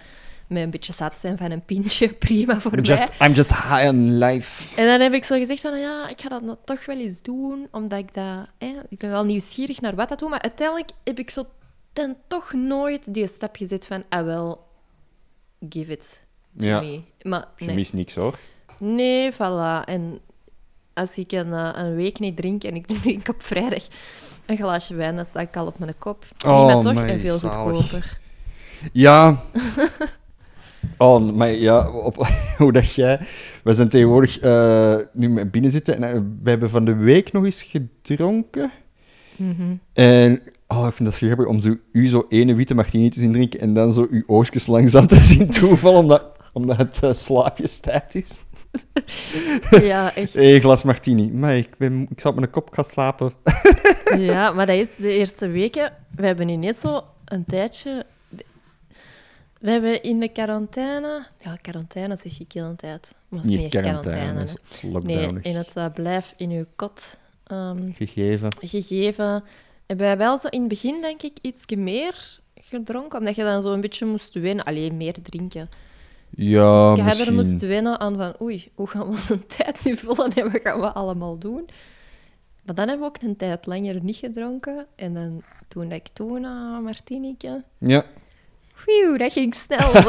met 0.49 0.63
een 0.63 0.69
beetje 0.69 0.93
zat 0.93 1.17
zijn 1.17 1.38
van 1.38 1.51
een 1.51 1.65
pintje. 1.65 2.13
Prima 2.27 2.59
voor 2.62 2.71
mij. 2.71 2.81
Just, 2.81 3.03
I'm 3.21 3.31
just 3.33 3.49
high 3.49 3.88
on 3.88 4.17
life. 4.17 4.75
En 4.75 4.85
dan 4.88 4.99
heb 4.99 5.13
ik 5.13 5.23
zo 5.23 5.38
gezegd 5.38 5.62
van, 5.62 5.79
ja, 5.79 6.09
ik 6.09 6.21
ga 6.21 6.29
dat 6.29 6.41
nou 6.41 6.57
toch 6.65 6.85
wel 6.85 6.97
eens 6.97 7.21
doen, 7.21 7.67
omdat 7.71 7.99
ik 7.99 8.13
dat... 8.13 8.49
Hè, 8.57 8.73
ik 8.89 8.97
ben 8.97 9.09
wel 9.09 9.25
nieuwsgierig 9.25 9.81
naar 9.81 9.95
wat 9.95 10.09
dat 10.09 10.19
doet, 10.19 10.29
maar 10.29 10.41
uiteindelijk 10.41 10.89
heb 11.03 11.19
ik 11.19 11.29
zo 11.29 11.45
dan 11.93 12.15
toch 12.27 12.53
nooit 12.53 13.13
die 13.13 13.27
stap 13.27 13.55
gezet 13.55 13.85
van, 13.85 14.03
ah 14.09 14.25
wel, 14.25 14.67
give 15.69 15.91
it 15.91 16.23
to 16.57 16.67
Ja. 16.67 16.79
me. 16.81 17.01
Maar 17.21 17.45
Je 17.55 17.73
mist 17.73 17.93
niks 17.93 18.15
hoor. 18.15 18.38
Nee, 18.77 19.33
voilà. 19.33 19.83
En 19.85 20.19
als 20.93 21.17
ik 21.17 21.31
een, 21.31 21.53
eh, 21.53 21.69
een 21.73 21.95
week 21.95 22.19
niet 22.19 22.35
drink 22.35 22.63
en 22.63 22.75
ik 22.75 22.88
drink 23.01 23.27
op 23.27 23.43
vrijdag 23.43 23.83
een 24.45 24.57
glaasje 24.57 24.95
wijn, 24.95 25.15
dan 25.15 25.25
sta 25.25 25.39
ik 25.39 25.55
al 25.55 25.65
op 25.65 25.79
mijn 25.79 25.97
kop. 25.97 26.25
Oh, 26.45 26.65
Prima 26.65 26.81
toch? 26.81 27.03
En 27.03 27.19
veel 27.19 27.38
zalig. 27.38 27.55
goedkoper. 27.77 28.19
Ja. 28.93 29.35
Oh, 30.97 31.33
maar 31.33 31.51
ja, 31.51 31.89
op, 31.89 32.27
hoe 32.57 32.71
dat 32.71 32.93
jij... 32.93 33.19
We 33.63 33.73
zijn 33.73 33.89
tegenwoordig 33.89 34.39
eh, 34.39 34.95
nu 35.13 35.29
met 35.29 35.51
binnen 35.51 35.71
zitten 35.71 35.95
en 35.95 36.03
eh, 36.03 36.21
we 36.43 36.49
hebben 36.49 36.69
van 36.69 36.85
de 36.85 36.95
week 36.95 37.31
nog 37.31 37.45
eens 37.45 37.63
gedronken. 37.63 38.71
Mhm. 39.35 39.75
En 39.93 40.41
oh, 40.67 40.87
ik 40.87 40.93
vind 40.93 41.09
dat 41.09 41.17
grappig 41.17 41.45
om 41.45 41.59
zo, 41.59 41.75
u 41.91 42.07
zo 42.07 42.25
ene 42.29 42.53
witte 42.53 42.75
martini 42.75 43.09
te 43.09 43.19
zien 43.19 43.31
drinken 43.31 43.59
en 43.59 43.73
dan 43.73 43.93
zo 43.93 44.07
uw 44.09 44.23
oogjes 44.27 44.67
langzaam 44.67 45.07
te 45.07 45.15
zien 45.15 45.49
toevallen, 45.59 45.99
omdat, 45.99 46.31
omdat 46.53 46.77
het 46.77 46.99
uh, 47.03 47.13
slaapjestijd 47.13 48.15
is. 48.15 48.39
Ja, 49.81 50.15
echt. 50.15 50.33
Hé, 50.33 50.59
glas 50.59 50.83
martini. 50.83 51.31
Maar 51.31 51.57
ik, 51.57 51.69
ben, 51.77 52.07
ik 52.09 52.19
zal 52.19 52.31
op 52.31 52.37
mijn 52.37 52.51
kop 52.51 52.69
gaan 52.71 52.85
slapen. 52.85 53.33
Ja, 54.17 54.51
maar 54.51 54.65
dat 54.65 54.75
is 54.75 54.89
de 54.95 55.13
eerste 55.13 55.47
weken. 55.47 55.93
We 56.15 56.25
hebben 56.25 56.49
ineens 56.49 56.79
zo 56.79 57.01
een 57.25 57.45
tijdje... 57.45 58.05
We 59.60 59.72
hebben 59.72 60.04
in 60.04 60.19
de 60.19 60.28
quarantaine... 60.28 61.26
Ja, 61.39 61.56
quarantaine 61.56 62.15
zeg 62.15 62.39
ik 62.39 62.52
heel 62.52 62.65
een 62.65 62.76
tijd. 62.76 63.15
Maar 63.28 63.39
het 63.41 63.50
is 63.50 63.56
Niet 63.62 63.74
echt 63.74 63.84
quarantaine, 63.84 64.22
quarantaine. 64.22 64.60
is 64.69 64.82
lockdown. 64.82 65.34
Nee, 65.34 65.41
in 65.41 65.56
het 65.56 65.76
uh, 65.78 65.86
blijf 65.93 66.34
in 66.38 66.52
uw 66.52 66.65
kot 66.76 67.17
ehm, 67.43 67.91
Gegeven. 67.91 68.50
gegeven. 68.60 69.43
Hebben 69.86 70.06
wij 70.06 70.17
wel 70.17 70.38
zo 70.38 70.48
in 70.48 70.60
het 70.60 70.69
begin, 70.69 71.02
denk 71.02 71.22
ik, 71.22 71.38
iets 71.41 71.65
meer 71.76 72.39
gedronken. 72.56 73.19
Omdat 73.19 73.36
je 73.36 73.43
dan 73.43 73.62
zo 73.62 73.74
een 73.74 73.82
beetje 73.82 74.06
moest 74.06 74.34
wennen. 74.34 74.65
Alleen 74.65 74.98
meer 74.98 75.15
drinken. 75.22 75.69
Ja, 76.30 76.93
dus 76.93 77.17
je 77.17 77.26
er 77.26 77.34
moest 77.34 77.62
wennen 77.62 78.00
aan 78.00 78.17
van... 78.17 78.36
Oei, 78.41 78.72
hoe 78.76 78.88
gaan 78.88 79.02
we 79.02 79.08
onze 79.08 79.45
tijd 79.58 79.84
nu 79.84 79.95
vullen 79.95 80.34
en 80.34 80.52
wat 80.52 80.62
gaan 80.63 80.80
we 80.80 80.91
allemaal 80.91 81.38
doen? 81.38 81.69
Maar 82.63 82.76
dan 82.76 82.88
hebben 82.88 83.08
we 83.08 83.15
ook 83.15 83.22
een 83.22 83.36
tijd 83.36 83.65
langer 83.65 84.04
niet 84.04 84.15
gedronken. 84.15 84.88
En 84.95 85.13
dan 85.13 85.43
toen 85.67 85.91
ik 85.91 86.08
toen 86.08 86.43
een 86.43 86.84
martinieke... 86.84 87.63
Ja. 87.78 88.06
Whew, 88.85 89.19
dat 89.19 89.31
ging 89.33 89.55
snel. 89.55 89.91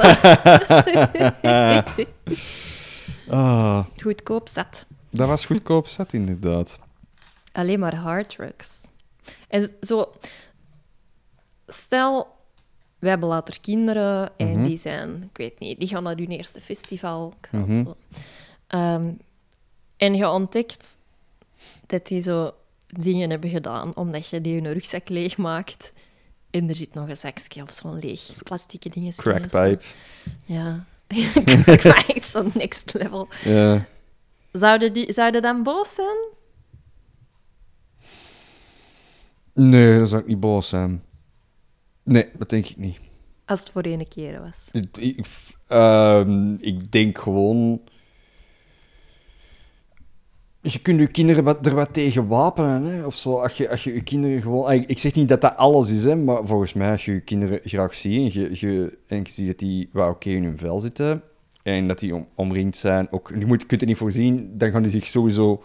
Ah, 3.29 3.85
Goedkoop 4.03 4.49
zat. 4.49 4.85
dat 5.11 5.29
was 5.29 5.47
goedkoop 5.47 5.87
zat, 5.87 6.13
inderdaad. 6.13 6.79
Alleen 7.53 7.79
maar 7.79 7.95
hard 7.95 8.29
drugs. 8.31 8.81
En 9.49 9.71
zo... 9.81 10.13
Stel, 11.67 12.27
we 12.99 13.09
hebben 13.09 13.29
later 13.29 13.61
kinderen 13.61 14.31
en 14.37 14.51
Mhm. 14.51 14.63
die 14.63 14.77
zijn... 14.77 15.23
Ik 15.31 15.37
weet 15.37 15.59
niet, 15.59 15.79
die 15.79 15.89
gaan 15.89 16.03
naar 16.03 16.17
hun 16.17 16.31
eerste 16.31 16.61
festival. 16.61 17.35
Ik 17.41 17.47
zal 17.51 17.61
het 17.61 17.69
Mhm. 17.69 17.85
zo... 17.85 17.97
Ehm, 18.67 19.11
en 19.97 20.15
je 20.15 20.29
ontdekt 20.29 20.97
dat 21.87 22.07
die 22.07 22.21
zo 22.21 22.51
dingen 22.87 23.31
hebben 23.31 23.51
gedaan, 23.51 23.97
omdat 23.97 24.29
je 24.29 24.41
die 24.41 24.61
hun 24.61 24.73
rugzak 24.73 25.09
leegmaakt. 25.09 25.93
En 26.51 26.69
er 26.69 26.75
zit 26.75 26.95
nog 26.95 27.09
een 27.09 27.17
zakje 27.17 27.63
of 27.63 27.71
zo'n 27.71 27.99
leeg 27.99 28.43
plastieke 28.43 28.89
dingen. 28.89 29.13
Crackpipe. 29.15 29.85
Ja. 30.45 30.85
Crackpipe, 31.65 32.27
zo'n 32.27 32.51
next 32.55 32.95
level. 32.95 33.29
Ja. 33.45 33.87
Zouden 34.53 34.93
die 34.93 35.13
zouden 35.13 35.43
dan 35.43 35.63
boos 35.63 35.95
zijn? 35.95 36.17
Nee, 39.53 39.99
dat 39.99 40.09
zou 40.09 40.23
ik 40.23 40.29
niet 40.29 40.41
boos 40.41 40.69
zijn. 40.69 41.03
Nee, 42.03 42.29
dat 42.39 42.51
denk 42.51 42.67
ik 42.67 42.77
niet. 42.77 42.99
Als 43.45 43.61
het 43.61 43.71
voor 43.71 43.83
ene 43.83 44.09
keer 44.09 44.41
was. 44.41 44.57
Ik, 44.71 44.97
ik, 44.97 45.27
ehm, 45.67 46.55
ik 46.55 46.93
denk 46.93 47.19
gewoon... 47.19 47.81
Je 50.63 50.79
kunt 50.79 51.01
je 51.01 51.07
kinderen 51.07 51.45
wat, 51.45 51.67
er 51.67 51.75
wat 51.75 51.93
tegen 51.93 52.27
wapenen, 52.27 52.85
hè? 52.85 53.07
of 53.07 53.15
zo. 53.15 53.35
Als 53.35 53.57
je, 53.57 53.71
als 53.71 53.85
je 53.85 53.95
je 53.95 54.03
kinderen 54.03 54.43
gewoon... 54.43 54.65
ah, 54.65 54.75
Ik, 54.87 54.99
zeg 54.99 55.15
niet 55.15 55.29
dat 55.29 55.41
dat 55.41 55.57
alles 55.57 55.91
is, 55.91 56.05
hè, 56.05 56.17
maar 56.17 56.47
volgens 56.47 56.73
mij, 56.73 56.91
als 56.91 57.05
je 57.05 57.13
je 57.13 57.21
kinderen 57.21 57.61
graag 57.65 57.95
ziet 57.95 58.35
en 58.35 58.41
je, 58.41 58.51
je, 58.53 58.99
en 59.07 59.19
je 59.23 59.31
ziet 59.31 59.47
dat 59.47 59.59
die 59.59 59.89
wel 59.93 60.09
oké 60.09 60.29
in 60.31 60.45
hun 60.45 60.59
vel 60.59 60.79
zitten 60.79 61.23
en 61.63 61.89
dat 61.89 61.99
die 61.99 62.15
om, 62.15 62.27
omringd 62.35 62.77
zijn, 62.77 63.07
ook, 63.11 63.33
je 63.39 63.47
moet, 63.47 63.67
kunt 63.67 63.81
er 63.81 63.87
niet 63.87 63.97
voorzien, 63.97 64.51
dan 64.59 64.71
gaan 64.71 64.83
die 64.83 64.91
zich 64.91 65.07
sowieso 65.07 65.63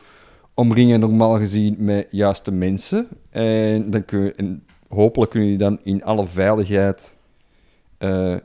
omringen, 0.53 0.99
normaal 0.99 1.37
gezien, 1.37 1.75
met 1.79 2.07
juiste 2.11 2.51
mensen. 2.51 3.07
En, 3.29 3.89
dan 3.89 4.05
kun 4.05 4.23
je, 4.23 4.31
en 4.33 4.63
hopelijk 4.87 5.31
kunnen 5.31 5.49
die 5.49 5.57
dan 5.57 5.79
in 5.83 6.03
alle 6.03 6.25
veiligheid 6.25 7.17
eh 7.97 8.35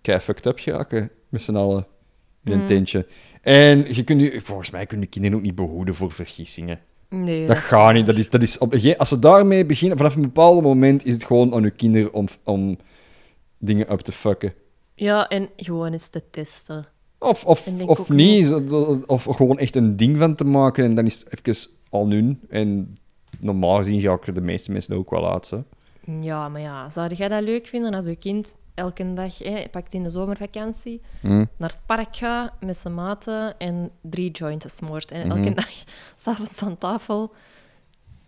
kei 0.00 0.18
fucked 0.20 0.46
up 0.46 0.58
geraken, 0.58 1.10
met 1.28 1.42
z'n 1.42 1.56
allen, 1.56 1.86
in 2.44 2.52
een 2.52 2.58
Mm. 2.60 2.66
tentje. 2.66 3.06
En 3.40 3.94
je 3.94 4.04
kunt 4.04 4.20
je, 4.20 4.40
volgens 4.44 4.70
mij 4.70 4.86
kunnen 4.86 5.08
kinderen 5.08 5.36
ook 5.36 5.42
niet 5.42 5.54
behoeden 5.54 5.94
voor 5.94 6.12
vergissingen. 6.12 6.80
Nee, 7.08 7.46
Dat 7.46 7.56
gaat 7.56 7.92
niet. 7.92 8.06
Dat 8.06 8.18
is, 8.18 8.30
dat 8.30 8.42
is 8.42 8.58
op, 8.58 8.74
als 8.96 9.08
ze 9.08 9.18
daarmee 9.18 9.66
beginnen, 9.66 9.96
vanaf 9.96 10.14
een 10.14 10.22
bepaald 10.22 10.62
moment 10.62 11.06
is 11.06 11.14
het 11.14 11.24
gewoon 11.24 11.54
aan 11.54 11.62
je 11.62 11.70
kinderen 11.70 12.12
om, 12.12 12.28
om 12.44 12.78
dingen 13.58 13.92
up 13.92 14.00
te 14.00 14.12
fucken. 14.12 14.54
Ja, 14.94 15.28
en 15.28 15.48
gewoon 15.56 15.92
eens 15.92 16.08
te 16.08 16.22
testen. 16.30 16.86
Of, 17.18 17.44
of, 17.44 17.68
of 17.86 18.08
niet, 18.08 18.52
of 19.06 19.24
gewoon 19.24 19.58
echt 19.58 19.76
een 19.76 19.96
ding 19.96 20.18
van 20.18 20.34
te 20.34 20.44
maken 20.44 20.84
en 20.84 20.94
dan 20.94 21.06
is 21.06 21.18
het 21.18 21.46
even 21.46 21.70
al 21.90 22.06
nu. 22.06 22.38
En 22.48 22.94
normaal 23.40 23.76
gezien 23.76 24.00
ga 24.00 24.12
ik 24.12 24.26
er 24.26 24.34
de 24.34 24.40
meeste 24.40 24.72
mensen 24.72 24.96
ook 24.96 25.10
wel 25.10 25.32
uit. 25.32 25.46
Zo. 25.46 25.64
Ja, 26.20 26.48
maar 26.48 26.60
ja, 26.60 26.90
zou 26.90 27.14
jij 27.14 27.28
dat 27.28 27.42
leuk 27.42 27.66
vinden 27.66 27.94
als 27.94 28.04
je 28.04 28.16
kind 28.16 28.56
elke 28.74 29.12
dag, 29.14 29.38
hè, 29.38 29.62
pakt 29.70 29.94
in 29.94 30.02
de 30.02 30.10
zomervakantie, 30.10 31.00
Hm. 31.20 31.44
naar 31.56 31.68
het 31.68 31.78
park 31.86 32.16
gaat 32.16 32.52
met 32.60 32.76
zijn 32.76 32.94
maten 32.94 33.58
en 33.58 33.90
drie 34.00 34.30
joints 34.30 34.76
smoort. 34.76 35.10
En 35.10 35.30
elke 35.30 35.54
dag 35.54 35.70
s'avonds 36.16 36.62
aan 36.62 36.78
tafel 36.78 37.32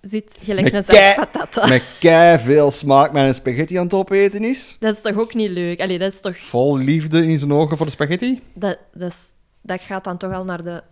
zit 0.01 0.37
gelijk 0.41 0.73
een 0.73 0.83
zak 0.85 1.15
patata. 1.17 1.67
Met 1.69 1.83
kei 2.01 2.39
veel 2.39 2.71
smaak 2.71 3.13
met 3.13 3.27
een 3.27 3.35
spaghetti 3.35 3.77
aan 3.77 3.85
het 3.85 3.95
opeten 3.95 4.45
is. 4.45 4.77
Dat 4.81 4.95
is 4.97 5.01
toch 5.03 5.19
ook 5.19 5.35
niet 5.35 5.51
leuk? 5.51 5.81
Allee, 5.81 5.99
dat 5.99 6.13
is 6.13 6.21
toch... 6.21 6.37
Vol 6.37 6.77
liefde 6.79 7.27
in 7.27 7.39
zijn 7.39 7.53
ogen 7.53 7.77
voor 7.77 7.87
de 7.87 7.93
spaghetti. 7.93 8.43
Dat, 8.55 8.79
dat, 8.95 9.11
is, 9.11 9.35
dat 9.61 9.81
gaat 9.81 10.05
dan 10.05 10.17
toch 10.17 10.33
al 10.33 10.45
naar 10.45 10.63
de 10.63 10.83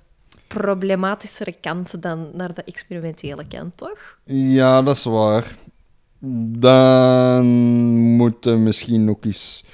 problematischere 0.47 1.55
kant 1.61 2.03
dan 2.03 2.31
naar 2.33 2.55
de 2.55 2.65
experimentele 2.65 3.47
kant, 3.49 3.77
toch? 3.77 4.19
Ja, 4.25 4.83
dat 4.83 4.97
is 4.97 5.05
waar. 5.05 5.55
Dan 6.59 7.47
moeten 8.17 8.53
we 8.53 8.59
misschien 8.59 9.11
ook 9.11 9.25
eens 9.25 9.65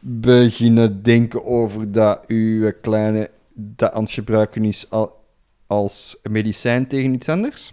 beginnen 0.00 1.02
denken 1.02 1.46
over 1.46 1.92
dat 1.92 2.24
uw 2.26 2.72
kleine 2.80 3.30
dat 3.54 3.92
aan 3.92 4.02
het 4.02 4.12
gebruiken 4.12 4.64
is 4.64 4.90
al, 4.90 5.24
als 5.66 6.20
medicijn 6.30 6.86
tegen 6.86 7.14
iets 7.14 7.28
anders. 7.28 7.72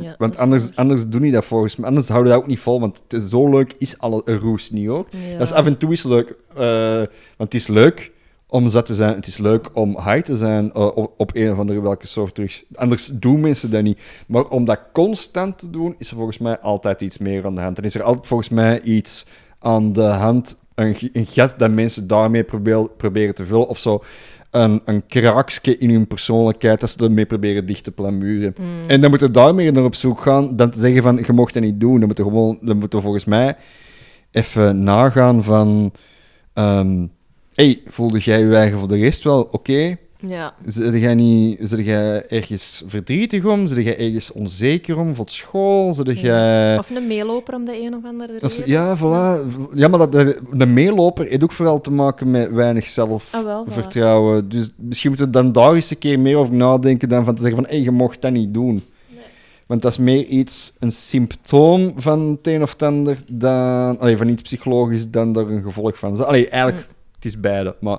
Ja, 0.00 0.14
Want 0.18 0.36
anders, 0.36 0.76
anders 0.76 1.08
doen 1.08 1.22
die 1.22 1.32
dat 1.32 1.44
volgens 1.44 1.76
mij. 1.76 1.88
Anders 1.88 2.08
houden 2.08 2.28
we 2.28 2.34
dat 2.34 2.44
ook 2.44 2.50
niet 2.50 2.60
vol, 2.60 2.80
want 2.80 3.02
het 3.02 3.12
is 3.12 3.28
zo 3.28 3.50
leuk 3.50 3.74
is 3.78 3.98
alle 3.98 4.22
roes 4.24 4.70
niet. 4.70 4.84
Ja. 4.84 5.02
Dat 5.38 5.40
is 5.40 5.52
af 5.52 5.66
en 5.66 5.78
toe 5.78 5.92
is 5.92 6.02
leuk, 6.02 6.34
eh, 6.56 6.96
want 7.36 7.52
het 7.52 7.54
is 7.54 7.66
leuk 7.66 8.12
om 8.50 8.68
zat 8.68 8.86
te 8.86 8.94
zijn, 8.94 9.14
het 9.14 9.26
is 9.26 9.38
leuk 9.38 9.76
om 9.76 9.90
high 9.90 10.20
te 10.20 10.36
zijn 10.36 10.72
eh, 10.72 10.96
op, 10.96 11.14
op 11.16 11.30
een 11.34 11.52
of 11.52 11.58
andere 11.58 11.80
welke 11.80 12.06
soort 12.06 12.34
drugs. 12.34 12.64
Anders 12.74 13.06
doen 13.06 13.40
mensen 13.40 13.70
dat 13.70 13.82
niet. 13.82 14.00
Maar 14.28 14.44
om 14.44 14.64
dat 14.64 14.80
constant 14.92 15.58
te 15.58 15.70
doen, 15.70 15.94
is 15.98 16.10
er 16.10 16.16
volgens 16.16 16.38
mij 16.38 16.58
altijd 16.58 17.00
iets 17.00 17.18
meer 17.18 17.46
aan 17.46 17.54
de 17.54 17.60
hand. 17.60 17.78
En 17.78 17.84
is 17.84 17.94
er 17.94 18.02
altijd 18.02 18.26
volgens 18.26 18.48
mij 18.48 18.80
iets 18.80 19.26
aan 19.58 19.92
de 19.92 20.02
hand, 20.02 20.58
een, 20.74 20.96
een 21.12 21.26
gat 21.26 21.54
dat 21.58 21.70
mensen 21.70 22.06
daarmee 22.06 22.44
proberen, 22.44 22.96
proberen 22.96 23.34
te 23.34 23.46
vullen, 23.46 23.68
of 23.68 23.78
zo. 23.78 24.02
Een, 24.50 24.82
een 24.84 25.06
kraakje 25.06 25.78
in 25.78 25.90
hun 25.90 26.06
persoonlijkheid 26.06 26.80
dat 26.80 26.90
ze 26.90 27.04
ermee 27.04 27.26
proberen 27.26 27.66
dicht 27.66 27.84
te 27.84 27.90
plamuren. 27.90 28.54
En 28.86 29.00
dan 29.00 29.10
moeten 29.10 29.28
we 29.28 29.34
daarmee 29.34 29.70
naar 29.70 29.84
op 29.84 29.94
zoek 29.94 30.20
gaan, 30.20 30.56
dan 30.56 30.70
te 30.70 30.80
zeggen 30.80 31.02
van, 31.02 31.22
je 31.26 31.32
mocht 31.32 31.54
dat 31.54 31.62
niet 31.62 31.80
doen. 31.80 31.98
Dan 31.98 32.06
moeten 32.06 32.24
we 32.24 32.30
gewoon, 32.30 32.58
dan 32.60 32.78
moeten 32.78 32.98
we 32.98 33.04
volgens 33.04 33.24
mij 33.24 33.56
even 34.30 34.82
nagaan 34.82 35.42
van... 35.42 35.92
ehm 36.52 37.04
hey, 37.58 37.80
voelde 37.86 38.18
jij 38.18 38.40
je 38.40 38.54
eigen 38.54 38.78
voor 38.78 38.88
de 38.88 38.96
rest 38.96 39.24
wel 39.24 39.48
oké? 39.50 39.96
Ja. 40.26 40.54
Zit 40.66 40.92
jij 40.92 41.14
niet... 41.14 41.58
Zit 41.62 41.84
jij 41.84 42.26
ergens 42.28 42.82
verdrietig 42.86 43.44
om? 43.44 43.66
Zit 43.66 43.84
jij 43.84 43.98
ergens 43.98 44.32
onzeker 44.32 44.98
om 44.98 45.14
voor 45.14 45.28
school? 45.28 45.94
Zit 45.94 46.20
jij... 46.20 46.78
Of 46.78 46.90
een 46.90 47.06
meeloper 47.06 47.54
om 47.54 47.64
de 47.64 47.80
een 47.82 47.94
of 47.94 48.04
andere 48.04 48.38
reden. 48.38 48.68
Ja, 48.70 48.96
voilà. 48.96 49.46
Ja, 49.74 49.88
maar 49.88 49.98
dat, 49.98 50.12
de, 50.12 50.38
de 50.52 50.66
meeloper 50.66 51.26
heeft 51.26 51.42
ook 51.42 51.52
vooral 51.52 51.80
te 51.80 51.90
maken 51.90 52.30
met 52.30 52.50
weinig 52.50 52.84
Ah, 52.84 53.08
voilà. 53.10 53.22
zelfvertrouwen. 53.30 54.48
Dus 54.48 54.70
misschien 54.76 55.08
moeten 55.10 55.26
we 55.26 55.32
dan 55.32 55.52
daar 55.52 55.74
eens 55.74 55.90
een 55.90 55.98
keer 55.98 56.20
meer 56.20 56.36
over 56.36 56.54
nadenken 56.54 57.08
dan 57.08 57.24
van 57.24 57.34
te 57.34 57.42
zeggen 57.42 57.64
van, 57.64 57.70
hé, 57.74 57.82
je 57.82 57.90
mocht 57.90 58.22
dat 58.22 58.32
niet 58.32 58.54
doen. 58.54 58.84
Want 59.66 59.82
dat 59.82 59.92
is 59.92 59.98
meer 59.98 60.24
iets, 60.24 60.72
een 60.78 60.90
symptoom 60.92 61.92
van 61.96 62.20
het 62.30 62.46
een 62.46 62.62
of 62.62 62.72
het 62.72 62.82
ander, 62.82 63.18
dan, 63.32 63.98
allee, 63.98 64.16
van 64.16 64.28
iets 64.28 64.42
psychologisch, 64.42 65.10
dan 65.10 65.36
er 65.36 65.50
een 65.50 65.62
gevolg 65.62 65.98
van. 65.98 66.26
Allee, 66.26 66.48
eigenlijk, 66.48 66.86
Mm. 66.86 66.96
Het 67.18 67.24
is 67.24 67.40
beide. 67.40 67.76
Maar, 67.80 67.98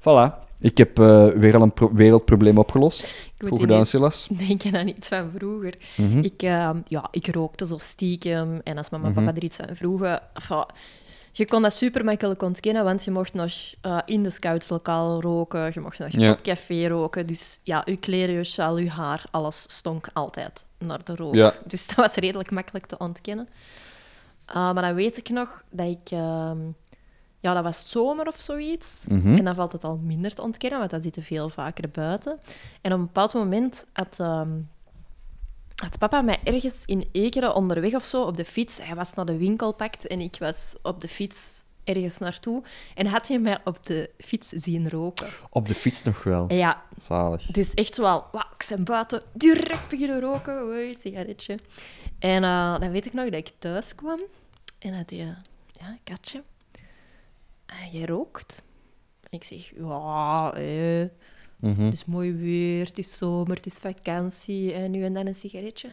voilà. 0.00 0.44
Ik 0.58 0.78
heb 0.78 0.98
eh, 0.98 1.26
weer 1.28 1.54
al 1.56 1.62
een 1.62 1.72
pro- 1.72 1.92
wereldprobleem 1.92 2.58
opgelost. 2.58 3.02
Ik 3.38 3.50
moet 3.50 3.60
gedaan, 3.60 3.86
Silas. 3.86 4.28
denken 4.30 4.76
aan 4.76 4.88
iets 4.88 5.08
van 5.08 5.30
vroeger. 5.36 5.74
Mhm. 5.96 6.18
Ik, 6.18 6.42
eh, 6.42 6.70
ja, 6.88 7.08
ik 7.10 7.26
rookte 7.34 7.66
zo 7.66 7.78
stiekem. 7.78 8.60
En 8.64 8.76
als 8.76 8.90
mama 8.90 9.04
en 9.06 9.10
Mhm. 9.12 9.24
papa 9.24 9.36
er 9.36 9.42
iets 9.42 9.56
van 9.56 9.76
vroegen... 9.76 10.20
enfin, 10.34 10.64
je 11.32 11.46
kon 11.46 11.62
dat 11.62 11.72
super 11.72 12.04
makkelijk 12.04 12.42
ontkennen, 12.42 12.84
want 12.84 13.04
je 13.04 13.10
mocht 13.10 13.34
nog 13.34 13.52
eh, 13.80 13.98
in 14.04 14.22
de 14.22 14.30
scoutslokaal 14.30 15.20
roken. 15.20 15.70
Je 15.74 15.80
mocht 15.80 15.98
nog 15.98 16.08
Ja. 16.10 16.30
op 16.32 16.42
café 16.42 16.88
roken. 16.88 17.26
Dus 17.26 17.60
ja, 17.62 17.82
je 17.84 17.96
kleren, 17.96 18.34
je 18.34 18.44
sjaal, 18.44 18.78
je 18.78 18.90
haar, 18.90 19.24
alles 19.30 19.64
stonk 19.68 20.08
altijd 20.12 20.64
naar 20.78 21.04
de 21.04 21.14
rook. 21.16 21.34
Ja. 21.34 21.54
Dus 21.66 21.86
dat 21.86 21.96
was 21.96 22.14
redelijk 22.14 22.50
makkelijk 22.50 22.86
te 22.86 22.98
ontkennen. 22.98 23.48
Ah, 24.46 24.54
maar 24.74 24.82
dan 24.82 24.94
weet 24.94 25.16
ik 25.16 25.28
nog 25.28 25.62
dat 25.70 25.86
ik... 25.86 26.18
ja, 27.46 27.54
dat 27.54 27.62
was 27.62 27.84
zomer 27.86 28.26
of 28.26 28.40
zoiets. 28.40 29.04
Mhm. 29.08 29.36
En 29.36 29.44
dan 29.44 29.54
valt 29.54 29.72
het 29.72 29.84
al 29.84 29.96
minder 29.96 30.34
te 30.34 30.42
ontkennen, 30.42 30.78
want 30.78 30.90
dan 30.90 31.00
zitten 31.00 31.22
veel 31.22 31.48
vaker 31.48 31.90
buiten. 31.90 32.38
En 32.80 32.92
op 32.92 32.98
een 32.98 33.04
bepaald 33.06 33.34
moment 33.34 33.86
had, 33.92 34.16
ehm, 34.20 34.50
had 35.74 35.98
papa 35.98 36.22
mij 36.22 36.38
ergens 36.44 36.84
in 36.84 37.08
Ekeren 37.12 37.54
onderweg 37.54 37.94
of 37.94 38.04
zo 38.04 38.22
op 38.22 38.36
de 38.36 38.44
fiets... 38.44 38.80
Hij 38.82 38.94
was 38.94 39.14
naar 39.14 39.26
de 39.26 39.38
winkel 39.38 39.74
pakt 39.74 40.06
en 40.06 40.20
ik 40.20 40.36
was 40.38 40.74
op 40.82 41.00
de 41.00 41.08
fiets 41.08 41.64
ergens 41.84 42.18
naartoe. 42.18 42.62
En 42.94 43.06
had 43.06 43.28
hij 43.28 43.38
mij 43.38 43.58
op 43.64 43.86
de 43.86 44.10
fiets 44.18 44.48
zien 44.48 44.88
roken. 44.88 45.28
Op 45.50 45.68
de 45.68 45.74
fiets 45.74 46.02
nog 46.02 46.22
wel. 46.22 46.52
Ja, 46.52 46.82
Zalig. 46.96 47.46
dus 47.46 47.74
echt 47.74 47.96
wel, 47.96 48.24
wauw, 48.32 48.50
ik 48.58 48.66
ben 48.68 48.84
buiten, 48.84 49.22
direct 49.32 49.88
beginnen 49.88 50.20
roken, 50.20 50.62
oei, 50.62 50.94
sigaretje. 50.94 51.58
En 52.18 52.44
eh, 52.44 52.80
dan 52.80 52.90
weet 52.90 53.06
ik 53.06 53.12
nog 53.12 53.24
dat 53.24 53.34
ik 53.34 53.50
thuis 53.58 53.94
kwam 53.94 54.20
en 54.78 54.96
dat 54.96 55.10
hij, 55.10 55.34
ja, 55.80 55.96
katje, 56.04 56.42
jij 57.92 58.04
rookt? 58.04 58.62
En 59.20 59.28
ik 59.38 59.44
zeg, 59.44 59.72
ja, 59.76 60.52
eh, 60.54 61.04
Mhm. 61.60 61.82
het 61.84 61.92
is 61.94 62.04
mooi 62.04 62.32
weer, 62.32 62.86
het 62.86 62.98
is 62.98 63.16
zomer, 63.18 63.56
het 63.56 63.66
is 63.66 63.74
vakantie 63.74 64.72
en 64.72 64.90
nu 64.90 65.04
en 65.04 65.12
dan 65.14 65.26
een 65.26 65.34
sigaretje. 65.34 65.92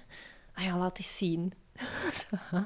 Ah 0.53 0.63
ja, 0.63 0.77
laat 0.77 0.97
eens 0.97 1.17
zien. 1.17 1.53
Zo, 2.29 2.35
ah, 2.51 2.63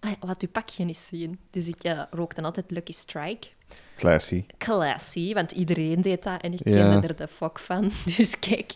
ja, 0.00 0.14
laat 0.20 0.42
uw 0.42 0.48
pakje 0.48 0.84
eens 0.86 1.06
zien. 1.06 1.38
Dus 1.50 1.68
ik 1.68 1.84
eh, 1.84 2.02
rookte 2.10 2.42
altijd 2.42 2.70
Lucky 2.70 2.92
Strike 2.92 3.48
Classy. 3.96 4.44
classy, 4.58 5.34
want 5.34 5.52
iedereen 5.52 6.02
deed 6.02 6.22
dat 6.22 6.42
en 6.42 6.52
ik 6.52 6.60
Ja. 6.64 6.72
kende 6.72 7.06
er 7.06 7.16
de 7.16 7.28
fuck 7.28 7.58
van. 7.58 7.90
Dus 8.16 8.38
kijk. 8.38 8.74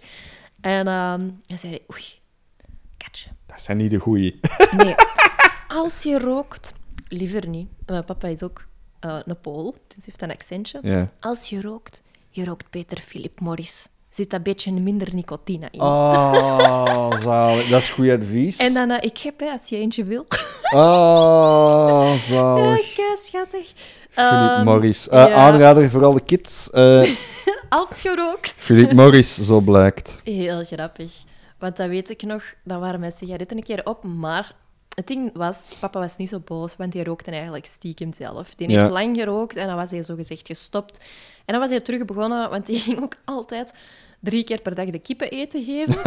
En 0.61 0.87
ehm 0.87 1.31
hij 1.47 1.57
zei, 1.57 1.79
oei, 1.93 2.05
katje. 2.97 3.31
Dat 3.47 3.61
zijn 3.63 3.77
niet 3.77 3.91
de 3.91 3.99
goeie. 3.99 4.41
Nee, 4.77 4.95
als 5.83 6.03
je 6.03 6.19
rookt, 6.19 6.73
liever 7.09 7.49
niet. 7.49 7.69
Mijn 7.87 8.05
papa 8.05 8.29
is 8.29 8.43
ook 8.43 8.67
eh, 9.03 9.17
een 9.25 9.41
Pool, 9.41 9.75
dus 9.95 10.05
heeft 10.05 10.23
een 10.23 10.31
accentje. 10.31 10.79
Ja. 10.83 11.09
Als 11.21 11.49
je 11.49 11.61
rookt, 11.61 12.03
je 12.31 12.45
rookt 12.45 12.71
beter 12.71 12.99
Philip 12.99 13.41
Morris. 13.41 13.87
Zit 14.11 14.33
een 14.33 14.43
beetje 14.43 14.73
minder 14.73 15.09
nicotine 15.15 15.69
in. 15.71 15.81
Oh, 15.81 17.17
zalig. 17.23 17.69
Dat 17.69 17.81
is 17.81 17.91
goed 17.91 18.11
advies. 18.11 18.57
En 18.57 18.75
dan, 18.75 18.91
eh, 18.91 18.99
ik 19.11 19.19
heb, 19.19 19.41
hè, 19.41 19.51
als 19.51 19.69
je 19.69 19.77
eentje 19.77 20.05
wil. 20.05 20.27
Oh, 20.75 22.03
Ja, 22.11 22.17
zalig. 22.17 22.95
kei 22.97 23.17
schattig. 23.23 23.73
Philip 24.11 24.49
Ehm, 24.51 24.65
Morris. 24.65 25.09
Eh, 25.09 25.27
ja. 25.29 25.35
Aanrader 25.35 25.91
voor 25.91 26.05
alle 26.05 26.21
kids. 26.21 26.71
Als 27.69 28.03
je 28.03 28.15
rookt. 28.17 28.55
Philip 28.57 28.93
Morris, 28.93 29.35
zo 29.37 29.61
blijkt. 29.61 30.21
Heel 30.25 30.65
grappig. 30.65 31.13
Want 31.59 31.77
dat 31.77 31.89
weet 31.89 32.11
ik 32.11 32.23
nog, 32.23 32.43
dan 32.65 32.81
waren 32.81 33.01
mijn 33.01 33.13
sigaretten 33.13 33.57
een 33.57 33.63
keer 33.63 33.81
op, 33.87 34.05
maar 34.05 34.55
het 34.95 35.07
ding 35.07 35.31
was, 35.35 35.63
papa 35.81 35.99
was 36.01 36.17
niet 36.17 36.29
zo 36.29 36.39
boos, 36.41 36.77
want 36.77 36.93
die 36.93 37.05
rookte 37.05 37.31
eigenlijk 37.31 37.67
stiekem 37.67 38.13
zelf. 38.13 38.55
Die 38.55 38.71
Ja. 38.71 38.79
heeft 38.81 38.91
lang 38.93 39.17
gerookt 39.17 39.57
en 39.57 39.67
dan 39.67 39.77
was 39.77 39.91
hij 39.91 40.03
zogezegd 40.03 40.47
gestopt. 40.47 40.99
En 41.45 41.53
dan 41.55 41.61
was 41.61 41.71
hij 41.71 41.81
terug 41.81 42.05
begonnen, 42.05 42.51
want 42.51 42.67
die 42.67 42.79
ging 42.79 43.03
ook 43.03 43.15
altijd 43.25 43.73
drie 44.23 44.45
keer 44.45 44.61
per 44.61 44.75
dag 44.75 44.91
de 44.91 44.99
kippen 44.99 45.31
eten 45.31 45.63
geven. 45.63 45.95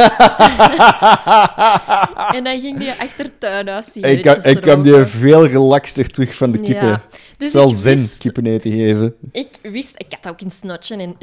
en 2.36 2.44
dan 2.44 2.60
ging 2.60 2.78
hij 2.78 2.96
achter 2.98 3.26
het 3.26 3.40
tuinhuis 3.40 3.96
Ik 3.96 4.22
kan, 4.22 4.44
ik 4.44 4.62
kan 4.62 4.82
die 4.82 5.06
veel 5.06 5.48
relaxter 5.48 6.10
terug 6.10 6.36
van 6.36 6.52
de 6.52 6.60
kippen. 6.60 6.88
Ja. 6.88 7.02
Dus 7.38 7.54
Wel 7.54 7.70
zin, 7.70 7.98
wist- 7.98 8.18
kippen 8.18 8.46
eten 8.46 8.72
geven. 8.72 9.16
Ik 9.32 9.48
wist, 9.62 9.94
ik 9.98 10.14
had 10.22 10.28
ook 10.34 10.42
een 10.42 10.52
snotje 10.52 10.96
en 10.96 11.16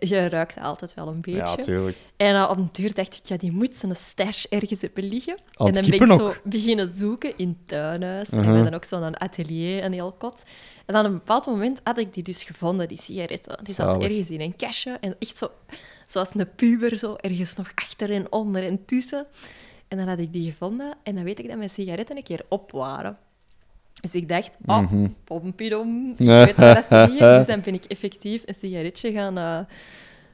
je 0.00 0.28
ruikte 0.28 0.60
altijd 0.60 0.94
wel 0.94 1.08
een 1.08 1.20
beetje. 1.20 1.38
Ja, 1.38 1.54
tuurlijk. 1.56 1.96
En 2.16 2.34
uh, 2.34 2.48
op 2.50 2.56
een 2.56 2.68
duur 2.72 2.94
dacht 2.94 3.14
ik, 3.14 3.26
ja, 3.26 3.36
die 3.36 3.52
moet 3.52 3.76
zijn 3.76 3.96
stash 3.96 4.44
ergens 4.44 4.80
hebben 4.80 5.04
liggen. 5.08 5.36
Aan 5.54 5.66
en 5.66 5.72
dan 5.72 5.82
ben 5.90 6.00
ik 6.00 6.06
zo 6.06 6.32
beginnen 6.44 6.94
zoeken 6.98 7.36
in 7.36 7.48
het 7.48 7.68
tuinhuis. 7.68 8.28
En 8.28 8.40
we 8.40 8.46
hadden 8.46 8.74
ook 8.74 8.84
zo'n 8.84 9.18
atelier, 9.20 9.84
een 9.84 9.92
heel 9.92 10.14
kot. 10.18 10.42
En 10.86 10.96
op 10.96 11.04
een 11.04 11.12
bepaald 11.12 11.46
moment 11.46 11.80
had 11.84 11.98
ik 11.98 12.14
die 12.14 12.22
dus 12.22 12.42
gevonden, 12.44 12.88
die 12.88 12.98
sigaretten. 13.00 13.58
Die 13.62 13.74
zat 13.74 13.90
Zalig. 13.92 14.08
ergens 14.08 14.30
in 14.30 14.40
een 14.40 14.56
kastje. 14.56 14.96
En 15.00 15.14
echt 15.18 15.36
zo, 15.36 15.48
zoals 16.08 16.34
een 16.34 16.54
puber, 16.56 16.96
zo 16.96 17.14
ergens 17.14 17.54
nog 17.54 17.72
achter 17.74 18.10
en 18.10 18.32
onder 18.32 18.64
en 18.64 18.84
tussen. 18.84 19.26
En 19.88 19.96
dan 19.98 20.08
had 20.08 20.18
ik 20.18 20.32
die 20.32 20.50
gevonden. 20.50 20.94
En 21.02 21.14
dan 21.14 21.24
weet 21.24 21.38
ik 21.38 21.48
dat 21.48 21.56
mijn 21.56 21.70
sigaretten 21.70 22.16
een 22.16 22.22
keer 22.22 22.44
op 22.48 22.70
waren. 22.72 23.18
Dus 24.00 24.14
ik 24.14 24.28
dacht, 24.28 24.56
oh, 24.66 24.78
Mhm. 24.78 25.08
pompidom, 25.24 26.10
ik 26.18 26.26
weet 26.26 26.56
waar 26.56 26.74
dat 26.74 26.84
ze 26.84 27.06
liggen. 27.10 27.38
Dus 27.38 27.46
dan 27.46 27.60
ben 27.60 27.74
ik 27.74 27.84
effectief 27.84 28.42
een 28.46 28.54
sigaretje 28.54 29.12
gaan, 29.12 29.38
eh, 29.38 29.58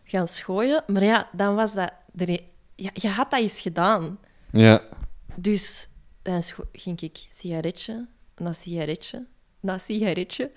gaan 0.04 0.28
schooien. 0.28 0.84
Maar 0.86 1.04
ja, 1.04 1.28
dan 1.32 1.54
was 1.54 1.74
dat... 1.74 1.92
Er, 2.16 2.28
e- 2.30 2.38
ja, 2.76 2.90
je 2.94 3.08
had 3.08 3.30
dat 3.30 3.40
eens 3.40 3.60
gedaan. 3.60 4.18
Ja. 4.52 4.82
Dus 5.34 5.88
dan 6.22 6.42
ging 6.72 7.00
ik 7.00 7.26
sigaretje 7.30 8.06
na 8.36 8.52
sigaretje 8.52 9.26
na 9.60 9.78
sigaretje 9.78 10.50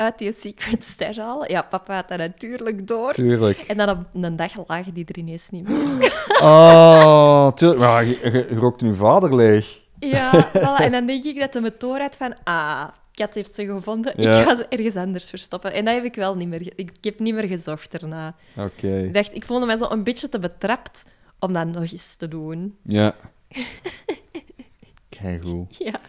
uit 0.00 0.18
die 0.18 0.32
secret 0.32 0.84
stash 0.84 1.16
halen. 1.16 1.50
Ja, 1.50 1.62
papa 1.62 1.94
had 1.94 2.08
dat 2.08 2.18
natuurlijk 2.18 2.86
door. 2.86 3.12
Tuurlijk. 3.12 3.58
En 3.58 3.76
dan 3.76 3.88
op 3.88 3.98
een 4.12 4.36
dag 4.36 4.68
lagen 4.68 4.94
die 4.94 5.04
er 5.04 5.18
ineens 5.18 5.50
niet 5.50 5.68
meer. 5.68 6.28
Oh, 6.42 7.52
tuurlijk. 7.52 7.80
Maar 7.80 8.04
je, 8.04 8.18
je, 8.22 8.46
je 8.50 8.58
rookt 8.58 8.80
je 8.80 8.94
vader 8.94 9.34
leeg. 9.34 9.78
Ja, 9.98 10.48
voilà. 10.48 10.84
en 10.84 10.92
dan 10.92 11.06
denk 11.06 11.24
ik 11.24 11.38
dat 11.40 11.52
hij 11.52 11.62
me 11.62 11.72
door 11.78 11.98
had 11.98 12.16
van... 12.16 12.34
Ah, 12.44 12.88
kat 13.12 13.34
heeft 13.34 13.54
ze 13.54 13.66
gevonden. 13.66 14.12
Ja. 14.16 14.38
Ik 14.38 14.46
ga 14.46 14.56
ze 14.56 14.66
ergens 14.68 14.96
anders 14.96 15.30
verstoppen. 15.30 15.72
En 15.72 15.84
dat 15.84 15.94
heb 15.94 16.04
ik 16.04 16.14
wel 16.14 16.36
niet 16.36 16.48
meer... 16.48 16.72
Ik, 16.74 16.90
heb 17.00 17.18
niet 17.18 17.34
meer 17.34 17.46
gezocht 17.46 17.94
erna. 17.94 18.34
Oké. 18.56 18.98
Ik 18.98 19.12
dacht, 19.12 19.34
ik 19.34 19.44
voelde 19.44 19.66
me 19.66 19.76
zo 19.76 19.86
een 19.88 20.04
beetje 20.04 20.28
te 20.28 20.38
betrapt 20.38 21.04
om 21.38 21.52
dat 21.52 21.66
nog 21.66 21.92
eens 21.92 22.14
te 22.14 22.28
doen. 22.28 22.76
Ja. 22.82 23.14
Kijk 25.20 25.44
goed. 25.44 25.76
Ja. 25.78 26.00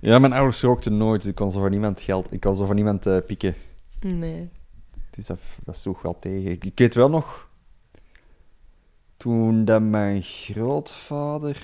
Ja, 0.00 0.18
mijn 0.18 0.32
ouders 0.32 0.60
rookten 0.60 0.96
nooit. 0.96 1.20
dus 1.20 1.30
Ik 1.30 1.36
kon 1.36 1.50
zo 1.50 1.60
van 1.60 1.70
niemand 1.70 2.00
geld. 2.00 2.32
Ik 2.32 2.40
kon 2.40 2.56
zo 2.56 2.66
van 2.66 2.74
niemand 2.74 3.06
eh, 3.06 3.16
pikken. 3.26 3.54
Nee. 4.00 4.48
Is, 5.14 5.26
dat, 5.26 5.38
dat 5.64 5.76
sloeg 5.76 6.02
wel 6.02 6.18
tegen. 6.18 6.50
Ik, 6.50 6.64
ik 6.64 6.78
weet 6.78 6.94
wel 6.94 7.10
nog. 7.10 7.48
Toen 9.16 9.64
dat 9.64 9.82
mijn 9.82 10.22
grootvader. 10.22 11.56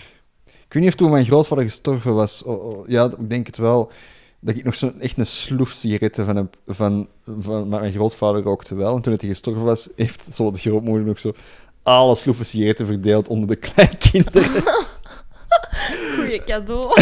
Ik 0.45 0.73
weet 0.73 0.83
niet 0.83 0.93
of 0.93 0.95
toen 0.99 1.11
mijn 1.11 1.25
grootvader 1.25 1.65
gestorven 1.65 2.15
was. 2.15 2.43
Oh, 2.43 2.65
oh, 2.65 2.89
ja, 2.89 3.05
ik 3.05 3.31
denk 3.31 3.47
het 3.47 3.57
wel. 3.57 3.91
Dat 4.41 4.57
ik 4.57 4.65
nog 4.65 4.75
zo'n 4.75 5.01
echt 5.01 5.19
een 5.19 5.27
sloef 5.27 5.71
sigaretten 5.71 6.25
van, 6.27 6.37
hem- 6.37 6.51
van, 6.67 7.09
van. 7.41 7.69
Maar 7.69 7.81
mijn 7.81 7.93
grootvader 7.93 8.43
rookte 8.43 8.75
wel. 8.75 8.97
En 8.97 9.03
toen 9.03 9.15
hij 9.19 9.29
gestorven 9.29 9.65
was, 9.65 9.89
heeft 9.97 10.35
zo 10.35 10.51
de 10.51 10.59
grootmoeder 10.59 11.07
nog 11.07 11.19
zo. 11.19 11.33
Alle 11.83 12.15
sloeven 12.15 12.47
sigaretten 12.47 12.87
verdeeld 12.87 13.29
onder 13.29 13.49
de 13.49 13.57
kleinkinderen. 13.69 14.63
Goeie 16.17 16.45
cadeau. 16.45 16.95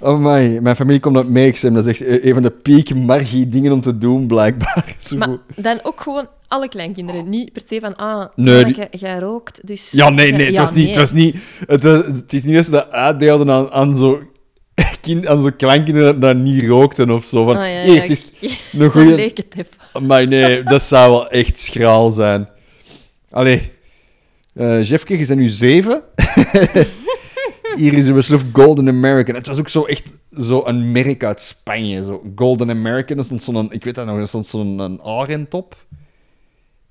Oh 0.00 0.18
my, 0.18 0.58
mijn 0.62 0.76
familie 0.76 1.00
komt 1.00 1.16
uit 1.16 1.28
Meeksem. 1.28 1.74
Dat 1.74 1.86
is 1.86 2.00
echt 2.00 2.08
eh, 2.10 2.24
een 2.24 2.34
van 2.34 2.42
de 2.42 2.50
peak 2.50 2.94
margie 2.94 3.48
dingen 3.48 3.72
om 3.72 3.80
te 3.80 3.98
doen, 3.98 4.26
blijkbaar. 4.26 4.94
Zo 4.98 5.16
Maar 5.16 5.28
dan 5.56 5.78
ook 5.82 6.00
gewoon 6.00 6.26
alle 6.48 6.68
kleinkinderen. 6.68 7.28
Niet 7.28 7.52
per 7.52 7.62
se 7.64 7.80
van, 7.80 7.96
ah, 7.96 8.24
Nee, 8.34 8.54
nee, 8.54 8.64
die- 8.64 8.76
jij, 8.76 8.88
jij 8.90 9.18
rookt, 9.18 9.66
dus... 9.66 9.90
Ja, 9.90 10.08
nee, 10.08 10.32
nee, 10.32 10.46
het 10.46 10.54
Ja, 10.54 10.60
was 10.60 10.72
niet... 10.72 10.86
Het, 10.88 10.96
was 10.96 11.12
niet 11.12 11.36
het, 11.66 11.82
was- 11.84 12.04
het 12.04 12.32
is 12.32 12.42
niet 12.42 12.54
dat 12.54 12.64
ze 12.64 12.70
dat 12.70 12.90
uitdeelden 12.92 13.50
aan, 13.50 13.70
aan 13.70 13.96
zo... 13.96 14.20
Kind, 15.00 15.26
aan 15.26 15.42
zo'n 15.42 15.56
kleinkinderen 15.56 16.20
dat 16.20 16.36
niet 16.36 16.64
rookten 16.64 17.10
of 17.10 17.24
zo. 17.24 17.44
Van, 17.44 17.54
ja, 17.70 17.82
hier, 17.84 17.94
ja, 17.94 18.00
het 18.00 18.10
is 18.10 18.32
een 18.40 18.80
Zo 18.80 18.88
goeie... 18.88 19.14
leek 19.14 19.36
het 19.36 19.54
even. 19.56 20.06
Maar 20.06 20.26
nee, 20.26 20.62
dat 20.62 20.82
zou 20.82 21.10
wel 21.10 21.28
echt 21.30 21.58
schraal 21.58 22.10
zijn. 22.10 22.48
Allee. 23.30 23.72
eh 24.54 24.82
Jeffke, 24.84 25.18
je 25.18 25.26
bent 25.26 25.40
nu 25.40 25.48
zeven. 25.48 26.02
Hier 27.78 27.92
is 27.92 28.08
uw 28.08 28.20
slof 28.20 28.44
Golden 28.52 28.88
American. 28.88 29.34
Het 29.34 29.46
was 29.46 29.58
ook 29.58 29.68
zo 29.68 29.84
echt 29.84 30.16
zo 30.30 30.62
een 30.64 30.92
merk 30.92 31.24
uit 31.24 31.40
Spanje. 31.40 32.04
Zo 32.04 32.22
Golden 32.34 32.70
American. 32.70 33.18
Er 33.18 33.24
stond 33.24 33.42
zo'n... 33.42 33.72
Ik 33.72 33.84
weet 33.84 33.94
dat 33.94 34.06
nog. 34.06 34.18
Er 34.18 34.28
stond 34.28 34.46
zo'n 34.46 34.78
een 34.78 35.02
arend 35.02 35.54
op. 35.54 35.86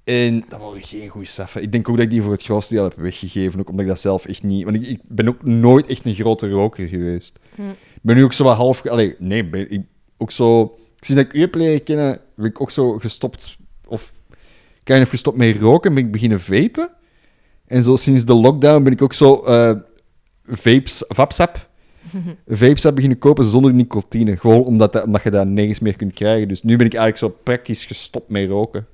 En 0.04 0.44
dat 0.48 0.60
waren 0.60 0.82
geen 0.82 1.08
goede 1.08 1.28
saffen. 1.28 1.62
Ik 1.62 1.72
denk 1.72 1.90
ook 1.90 1.96
dat 1.96 2.06
ik 2.06 2.12
die 2.12 2.22
voor 2.22 2.32
het 2.32 2.44
grootste 2.44 2.74
deel 2.74 2.84
heb 2.84 2.96
weggegeven. 2.96 3.60
Ook 3.60 3.70
omdat 3.70 3.82
ik 3.82 3.92
dat 3.92 4.00
zelf 4.00 4.26
echt 4.26 4.44
niet... 4.44 4.64
Want 4.64 4.76
ik, 4.76 4.88
ik 4.88 5.00
ben 5.04 5.28
ook 5.28 5.44
nooit 5.44 5.88
echt 5.88 6.06
een 6.06 6.14
grote 6.14 6.50
roker 6.50 6.88
geweest. 6.88 7.40
Hm. 7.56 7.70
Ik 7.70 8.02
ben 8.02 8.16
nu 8.16 8.24
ook 8.24 8.34
zo 8.34 8.44
wat 8.44 8.56
half... 8.56 8.86
Allee, 8.86 9.16
nee, 9.20 9.50
ben, 9.50 9.72
ik, 9.72 9.82
ook 10.18 10.32
zo... 10.32 10.78
Sinds 11.00 11.22
dat 11.22 11.34
ik 11.34 11.40
u 11.40 11.42
heb 11.42 11.56
leren 11.56 11.84
kennen, 11.84 12.20
ben 12.36 12.46
ik 12.46 12.62
ook 12.62 12.72
zo 12.72 12.98
gestopt... 12.98 13.58
Of 13.88 14.14
kind 14.84 15.02
of 15.02 15.10
gestopt 15.10 15.38
met 15.38 15.58
roken, 15.58 15.94
ben 15.94 16.06
ik 16.06 16.12
beginnen 16.12 16.40
vapen. 16.40 16.90
En 17.66 17.84
zo 17.84 17.96
sinds 17.96 18.26
de 18.26 18.34
lockdown 18.34 18.84
ben 18.84 18.94
ik 18.94 19.02
ook 19.02 19.14
zo... 19.14 19.44
eh 19.44 19.76
vapes, 20.48 21.04
vapsap... 21.08 21.66
Vapesap 22.48 22.96
beginnen 22.96 23.20
kopen 23.20 23.46
zonder 23.46 23.74
nicotine. 23.74 24.38
Gewoon 24.38 24.64
omdat, 24.64 24.94
dat, 24.94 25.04
omdat 25.04 25.24
je 25.24 25.30
dat 25.30 25.48
nergens 25.48 25.80
meer 25.80 25.96
kunt 25.96 26.14
krijgen. 26.14 26.48
Dus 26.48 26.64
nu 26.64 26.76
ben 26.78 26.86
ik 26.86 26.94
eigenlijk 26.94 27.34
zo 27.34 27.40
praktisch 27.44 27.86
gestopt 27.86 28.30
met 28.30 28.50
roken. 28.50 28.86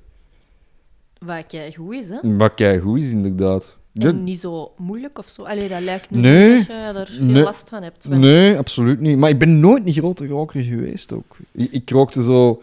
Wat 1.18 1.52
jij 1.52 1.72
goed 1.74 1.94
is, 1.94 2.08
hè? 2.08 2.36
Wat 2.36 2.54
kei 2.54 2.80
goed 2.80 3.02
is, 3.02 3.12
inderdaad. 3.12 3.76
En 3.94 4.24
niet 4.24 4.40
zo 4.40 4.72
moeilijk 4.76 5.18
of 5.18 5.28
zo. 5.28 5.42
Allee, 5.42 5.68
dat 5.68 5.80
lijkt 5.80 6.10
nu 6.10 6.20
Nee. 6.20 6.56
niet 6.56 6.66
dat 6.68 6.76
je 6.76 6.82
er 7.00 7.06
veel 7.06 7.24
Nee. 7.24 7.42
last 7.42 7.68
van 7.68 7.82
hebt. 7.82 8.08
Nee, 8.08 8.56
absoluut 8.58 9.00
niet. 9.00 9.18
Maar 9.18 9.30
ik 9.30 9.38
ben 9.38 9.60
nooit 9.60 9.86
een 9.86 9.92
grote 9.92 10.26
roker 10.26 10.62
geweest 10.62 11.12
ook. 11.12 11.36
Ik, 11.52 11.72
ik 11.72 11.90
rookte 11.90 12.22
zo... 12.22 12.62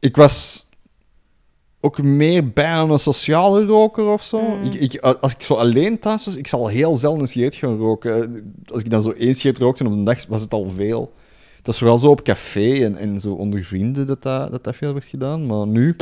Ik 0.00 0.16
was 0.16 0.66
ook 1.84 2.02
meer 2.02 2.50
bijna 2.52 2.80
een 2.82 2.98
sociale 2.98 3.64
roker 3.64 4.04
of 4.04 4.22
zo. 4.22 4.40
Mm. 4.40 4.62
Ik, 4.64 4.74
ik, 4.74 5.00
als 5.00 5.32
ik 5.34 5.42
zo 5.42 5.54
alleen 5.54 5.98
thuis 5.98 6.24
was, 6.24 6.36
ik 6.36 6.46
zal 6.46 6.66
heel 6.66 6.96
zelden 6.96 7.20
een 7.20 7.26
sigaret 7.28 7.54
gaan 7.54 7.76
roken. 7.76 8.54
Als 8.72 8.80
ik 8.82 8.90
dan 8.90 9.02
zo 9.02 9.10
één 9.10 9.34
sigaret 9.34 9.58
rookte 9.58 9.84
op 9.84 9.92
een 9.92 10.04
dag, 10.04 10.26
was 10.26 10.40
het 10.42 10.52
al 10.52 10.70
veel. 10.70 11.12
Het 11.56 11.66
was 11.66 11.78
vooral 11.78 11.98
zo 11.98 12.10
op 12.10 12.22
café 12.22 12.84
en, 12.84 12.96
en 12.96 13.20
zo 13.20 13.32
onder 13.32 13.64
vrienden 13.64 14.06
dat 14.06 14.22
dat, 14.22 14.50
dat 14.50 14.64
dat 14.64 14.76
veel 14.76 14.92
werd 14.92 15.04
gedaan. 15.04 15.46
Maar 15.46 15.66
nu 15.66 15.96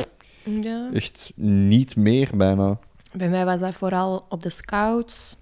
Ja. 0.45 0.91
echt 0.93 1.33
niet 1.37 1.97
meer 1.97 2.31
bijna. 2.35 2.79
Bij 3.13 3.29
mij 3.29 3.45
was 3.45 3.61
dat 3.61 3.75
vooral 3.75 4.25
op 4.29 4.43
de 4.43 4.51
scouts, 4.51 5.37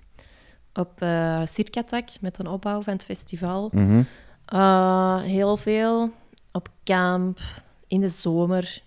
op 0.75 1.05
Circatak 1.45 2.09
met 2.21 2.39
een 2.39 2.47
opbouw 2.47 2.83
van 2.83 2.93
het 2.93 3.05
festival. 3.05 3.69
Mhm. 3.73 4.03
Eh, 4.45 5.21
heel 5.21 5.57
veel 5.57 6.11
op 6.53 6.69
kamp, 6.85 7.39
in 7.87 8.01
de 8.01 8.09
zomer. 8.09 8.83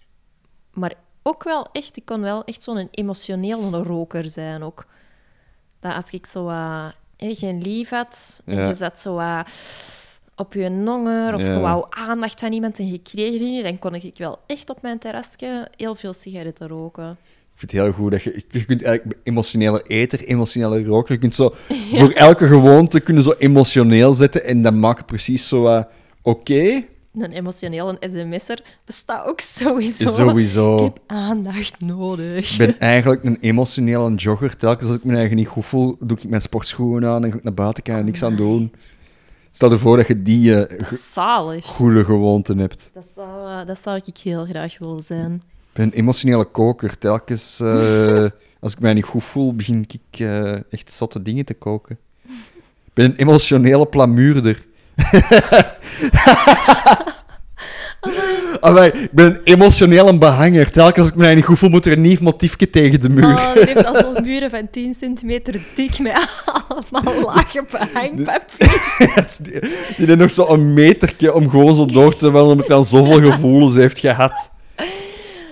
Maar 0.74 0.94
ook 1.24 1.44
wel 1.44 1.68
echt, 1.72 1.98
ik 1.98 2.06
kon 2.06 2.22
wel 2.22 2.44
echt 2.46 2.64
zo'n 2.64 2.88
emotionele 2.92 3.84
roker 3.84 4.30
zijn 4.30 4.64
ook. 4.64 4.86
Dat 5.80 5.94
als 5.96 6.10
ik 6.12 6.26
zo 6.26 6.48
eh, 6.48 6.88
geen 7.18 7.62
lief 7.62 7.90
had 7.90 8.42
en 8.46 8.56
Ja. 8.56 8.68
je 8.68 8.74
zat 8.74 9.00
zo 9.00 9.22
op 10.36 10.54
je 10.54 10.70
nonger 10.70 11.34
of 11.34 11.42
Ja. 11.42 11.54
je 11.54 11.60
wou 11.60 11.86
aandacht 11.90 12.40
van 12.40 12.52
iemand 12.52 12.80
en 12.80 12.88
je 12.92 13.00
kreeg 13.00 13.32
die 13.32 13.50
niet, 13.52 13.64
dan 13.64 13.80
kon 13.80 13.96
ik 13.96 14.18
wel 14.18 14.40
echt 14.46 14.70
op 14.70 14.82
mijn 14.82 15.00
terrasje 15.00 15.68
heel 15.76 15.96
veel 15.96 16.14
sigaretten 16.14 16.68
roken. 16.68 17.10
Ik 17.54 17.68
vind 17.70 17.72
het 17.72 17.82
heel 17.82 17.92
goed 17.92 18.12
dat 18.12 18.22
je... 18.24 18.44
Je 18.50 18.66
kunt 18.66 18.84
eigenlijk 18.84 19.20
emotionele 19.24 19.82
eter, 19.88 20.24
emotionele 20.24 20.84
roker... 20.84 21.14
Je 21.14 21.20
kunt 21.20 21.36
zo... 21.36 21.54
Voor 22.00 22.12
elke 22.12 22.48
gewoonte 22.48 23.00
kunnen 23.00 23.24
zo 23.24 23.34
emotioneel 23.38 24.14
zetten 24.14 24.44
en 24.44 24.62
dat 24.62 24.74
maakt 24.74 25.06
precies 25.06 25.48
zo... 25.48 25.84
Oké, 26.22 26.84
Een 27.14 27.32
emotionele 27.32 27.98
sms'er 28.00 28.62
bestaat 28.86 29.26
ook 29.28 29.40
sowieso. 29.40 30.10
sowieso. 30.10 30.76
Ik 30.76 30.84
heb 30.84 31.00
aandacht 31.08 31.82
nodig. 31.82 32.52
Ik 32.52 32.58
ben 32.58 32.80
eigenlijk 32.80 33.24
een 33.24 33.38
emotionele 33.40 34.16
jogger. 34.16 34.56
Telkens 34.58 34.90
als 34.90 34.98
ik 34.98 35.04
me 35.04 35.16
eigen 35.16 35.36
niet 35.36 35.48
goed 35.48 35.66
voel, 35.66 35.98
doe 36.00 36.18
ik 36.18 36.30
mijn 36.30 36.42
sportschoenen 36.42 37.10
aan 37.10 37.24
en 37.24 37.32
ga 37.32 37.38
ik 37.38 37.44
naar 37.44 37.54
buiten, 37.54 37.84
kan 37.84 37.98
je 37.98 38.04
niks 38.04 38.24
aan 38.24 38.36
doen. 38.36 38.72
Stel 39.52 39.72
ervoor 39.72 39.98
dat 39.98 40.08
je 40.08 40.22
die 40.22 40.68
zalig. 40.92 41.66
goede 41.66 42.04
gewoonten 42.06 42.58
hebt. 42.58 42.90
Dat 42.94 43.06
zou, 43.16 43.50
eh, 43.50 43.68
dat 43.68 43.80
zou 43.80 44.02
ik 44.06 44.18
heel 44.18 44.46
graag 44.46 44.78
willen 44.80 45.04
zijn. 45.04 45.34
Ik 45.34 45.42
ben 45.74 45.86
een 45.86 45.94
emotionele 45.94 46.46
koker. 46.46 46.98
Telkens 46.98 47.60
eh, 47.60 48.26
als 48.60 48.74
ik 48.74 48.80
mij 48.80 48.94
niet 48.94 49.06
goed 49.06 49.24
voel, 49.24 49.56
begin 49.56 49.86
ik 49.88 50.20
echt 50.70 50.92
zotte 50.92 51.22
dingen 51.22 51.46
te 51.46 51.54
koken. 51.54 51.98
Ik 52.86 52.94
ben 52.94 53.06
een 53.06 53.16
emotionele 53.16 53.86
plamuurder. 53.86 54.70
Amai, 58.60 58.92
ik 58.92 59.12
ben 59.12 59.26
een 59.26 59.42
emotionele 59.44 60.18
behanger. 60.18 60.72
Telkens 60.72 61.00
als 61.00 61.10
ik 61.10 61.16
me 61.16 61.34
niet 61.34 61.46
goed 61.46 61.58
voel, 61.58 61.70
moet 61.70 61.86
er 61.86 61.92
een 61.92 62.02
nieuw 62.02 62.18
motiefje 62.22 62.70
tegen 62.70 63.02
de 63.02 63.10
muur. 63.10 63.26
Oh, 63.26 63.54
heeft 63.54 63.86
al 63.86 63.96
zo'n 63.96 64.24
muren 64.24 64.50
van 64.50 64.70
10 64.70 64.94
centimeter 64.94 65.62
dik 65.76 66.00
met 66.00 66.44
allemaal 66.92 67.26
lage 67.26 67.66
behangpapier. 67.72 69.28
die, 69.98 70.00
heeft 70.08 70.18
nog 70.18 70.32
zo'n 70.32 70.74
metertje 70.74 71.34
om 71.34 71.50
gewoon 71.50 71.76
zo 71.76 71.86
door 71.86 72.16
te 72.16 72.32
wandelen, 72.32 72.52
omdat 72.52 72.68
hij 72.68 72.76
al 72.76 72.84
zoveel 72.84 73.32
gevoelens 73.32 73.76
heeft 73.76 74.00
gehad. 74.00 74.52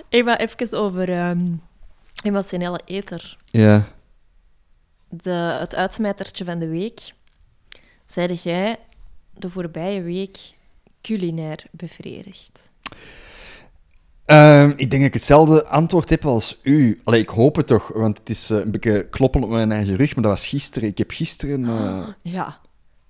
Hey, 0.10 0.24
maar 0.24 0.38
even 0.38 0.80
over 0.80 1.10
ehm, 1.10 1.40
emotionele 2.24 2.80
eter. 2.86 3.38
Ja. 3.46 3.84
De, 5.10 5.58
het 5.60 5.76
uitsmijtertje 5.76 6.46
van 6.46 6.60
de 6.60 6.68
week. 6.68 7.14
Zeide 8.06 8.34
jij 8.34 8.78
de 9.40 9.50
voorbije 9.50 10.02
week 10.02 10.38
culinair 11.02 11.64
bevredigd? 11.72 12.62
Ehm, 14.26 14.70
ik 14.70 14.78
denk 14.90 14.92
dat 14.92 15.02
ik 15.02 15.14
hetzelfde 15.14 15.66
antwoord 15.68 16.10
heb 16.10 16.26
als 16.26 16.60
u. 16.62 17.00
Allee, 17.04 17.22
ik 17.22 17.30
hoop 17.30 17.56
het 17.56 17.68
toch, 17.68 17.88
want 17.94 18.18
het 18.18 18.30
is 18.30 18.50
eh, 18.50 18.58
een 18.58 18.72
beetje 18.72 19.08
kloppen 19.10 19.44
op 19.44 19.50
mijn 19.50 19.72
eigen 19.72 19.96
rug, 19.96 20.16
maar 20.16 20.24
dat 20.24 20.34
was 20.34 20.48
gisteren. 20.48 20.90
Ik 20.90 20.98
heb 20.98 21.12
gisteren... 21.12 21.66
eh, 21.66 22.08
Ja, 22.22 22.60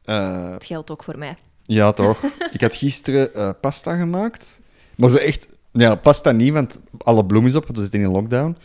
eh, 0.03 0.51
dat 0.51 0.65
geldt 0.65 0.91
ook 0.91 1.03
voor 1.03 1.17
mij. 1.17 1.35
ja, 1.63 1.91
toch? 1.91 2.23
ik 2.51 2.61
had 2.61 2.75
gisteren 2.75 3.55
pasta 3.59 3.97
gemaakt. 3.97 4.61
Maar 4.95 5.09
zo 5.09 5.17
echt... 5.17 5.47
Ja, 5.71 5.95
pasta 5.95 6.31
niet, 6.31 6.53
want 6.53 6.79
alle 6.97 7.25
bloem 7.25 7.45
is 7.45 7.55
op, 7.55 7.63
want 7.63 7.75
we 7.77 7.81
zitten 7.83 8.01
in 8.01 8.11
lockdown. 8.11 8.57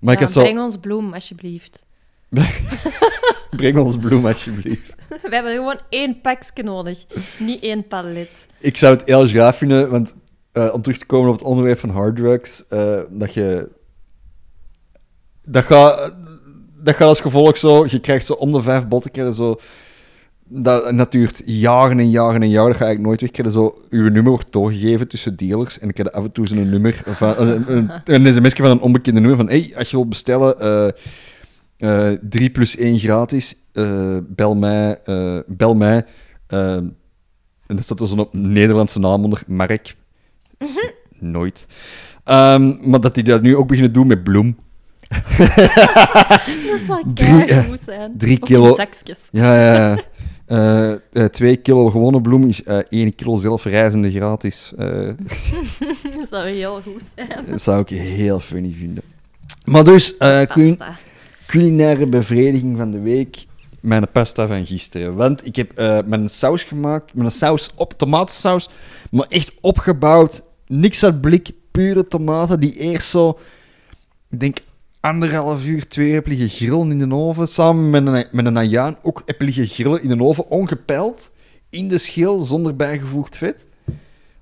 Maar 0.00 0.14
ik 0.14 0.20
had 0.20 0.32
zo... 0.32 0.40
Breng 0.42 0.58
ons 0.60 0.76
bloem, 0.76 1.14
alsjeblieft. 1.14 1.84
Breng 3.56 3.78
ons 3.78 3.96
bloem, 3.98 4.26
alsjeblieft. 4.26 4.94
We 5.28 5.34
hebben 5.34 5.52
gewoon 5.52 5.80
één 5.88 6.20
pakje 6.20 6.62
nodig, 6.62 7.04
niet 7.38 7.62
één 7.62 7.86
palet. 7.88 8.46
Ik 8.58 8.76
zou 8.76 8.92
het 8.92 9.04
heel 9.04 9.26
graag 9.26 9.56
vinden, 9.56 9.90
want 9.90 10.14
eh, 10.52 10.70
om 10.72 10.82
terug 10.82 10.98
te 10.98 11.06
komen 11.06 11.30
op 11.30 11.38
het 11.38 11.44
onderwerp 11.44 11.78
van 11.78 11.90
harddrugs, 11.90 12.68
eh 12.68 13.00
dat 13.10 13.34
je... 13.34 13.68
Dat 15.46 15.64
gaat, 15.64 16.12
dat 16.76 16.94
gaat 16.94 17.08
als 17.08 17.20
gevolg 17.20 17.56
zo... 17.56 17.84
Je 17.86 18.00
krijgt 18.00 18.26
zo 18.26 18.32
om 18.32 18.52
de 18.52 18.62
vijf 18.62 18.86
botten 18.86 19.34
zo 19.34 19.58
dat, 20.48 21.12
duurt 21.12 21.42
jaren 21.44 21.98
en 21.98 22.10
jaren 22.10 22.42
en 22.42 22.48
jaren. 22.48 22.70
Dat 22.70 22.80
ga 22.80 22.88
ik 22.88 23.00
nooit 23.00 23.20
weg. 23.20 23.30
Ik 23.30 23.36
heb 23.36 23.48
Zo, 23.48 23.74
uw 23.90 24.02
nummer 24.02 24.32
wordt 24.32 24.52
doorgegeven 24.52 25.08
tussen 25.08 25.36
dealers. 25.36 25.78
En 25.78 25.88
ik 25.88 25.96
heb 25.96 26.08
af 26.08 26.24
en 26.24 26.32
toe 26.32 26.46
zo'n 26.46 26.70
nummer, 26.70 27.02
van, 27.06 27.34
een, 27.38 27.64
een, 27.76 27.90
een 28.04 28.50
van 28.50 28.70
een 28.70 28.80
onbekende 28.80 29.20
nummer 29.20 29.38
van 29.38 29.48
hey, 29.48 29.72
als 29.76 29.90
je 29.90 29.96
wilt 29.96 30.08
bestellen, 30.08 30.60
eh, 30.60 30.88
eh 31.76 32.10
3 32.28 32.50
plus 32.50 32.76
1 32.76 32.98
gratis, 32.98 33.54
eh, 33.72 34.16
bel 34.22 34.54
mij. 34.54 35.00
eh, 35.04 35.38
bel 35.46 35.74
mij. 35.74 36.04
eh, 36.46 36.74
en 37.66 37.76
dat 37.76 37.84
staat 37.84 38.00
zo'n 38.08 38.18
op 38.18 38.34
Nederlandse 38.34 38.98
naam 38.98 39.24
onder, 39.24 39.42
Mark. 39.46 39.96
Nooit. 41.18 41.66
Ehm, 42.24 42.90
maar 42.90 43.00
dat 43.00 43.14
die 43.14 43.24
dat 43.24 43.42
nu 43.42 43.56
ook 43.56 43.68
beginnen 43.68 43.92
doen 43.92 44.06
met 44.06 44.24
Bloem. 44.24 44.56
Dat 46.70 46.80
zou 46.86 47.02
eh, 47.14 47.64
goed 47.64 47.80
zijn. 47.84 48.12
drie 48.18 48.42
Of 48.42 48.48
kilo- 48.48 48.68
in 48.68 48.74
zakjes. 48.74 49.28
Ja, 49.32 49.74
ja. 49.74 49.98
Eh, 50.46 50.90
eh, 50.92 50.98
twee 51.30 51.56
kilo 51.56 51.90
gewone 51.90 52.20
bloem 52.20 52.44
is 52.44 52.62
eh 52.64 52.78
één 52.88 53.14
kilo 53.14 53.36
zelfrijzende 53.36 54.10
gratis. 54.10 54.72
Eh, 54.78 55.10
Dat 56.18 56.28
zou 56.28 56.48
heel 56.48 56.80
goed 56.82 57.04
zijn. 57.16 57.44
dat 57.50 57.60
zou 57.62 57.80
ik 57.80 57.88
heel 57.88 58.40
funny 58.40 58.72
vinden. 58.78 59.02
Maar 59.64 59.84
dus, 59.84 60.16
eh, 60.16 60.42
Pasta. 60.46 60.96
Culinaire 61.54 62.06
bevrediging 62.06 62.76
van 62.76 62.90
de 62.90 63.00
week. 63.00 63.44
Mijn 63.80 64.10
pasta 64.12 64.46
van 64.46 64.66
gisteren. 64.66 65.14
Want 65.14 65.46
ik 65.46 65.56
heb 65.56 65.72
eh, 65.72 65.98
mijn 66.06 66.28
saus 66.28 66.62
gemaakt. 66.62 67.14
Mijn 67.14 67.30
saus 67.30 67.70
op 67.74 67.92
tomatensaus. 67.92 68.68
Maar 69.10 69.26
echt 69.28 69.52
opgebouwd. 69.60 70.42
Niks 70.66 71.04
uit 71.04 71.20
blik. 71.20 71.50
Pure 71.70 72.04
tomaten 72.04 72.60
die 72.60 72.78
eerst 72.78 73.08
zo. 73.08 73.38
Ik 74.30 74.40
denk 74.40 74.58
anderhalf 75.00 75.66
uur, 75.66 75.88
twee 75.88 76.22
liggen 76.24 76.48
grillen 76.48 76.90
in 76.90 77.08
de 77.08 77.14
oven. 77.14 77.48
Samen 77.48 77.90
met 77.90 78.06
een, 78.06 78.26
met 78.32 78.46
een 78.46 78.96
ook 79.02 79.22
heb 79.26 79.40
liggen 79.40 79.66
grillen 79.66 80.02
in 80.02 80.08
de 80.08 80.24
oven. 80.24 80.48
Ongepeld. 80.48 81.30
In 81.70 81.88
de 81.88 81.98
schil 81.98 82.40
zonder 82.40 82.76
bijgevoegd 82.76 83.36
vet. 83.36 83.66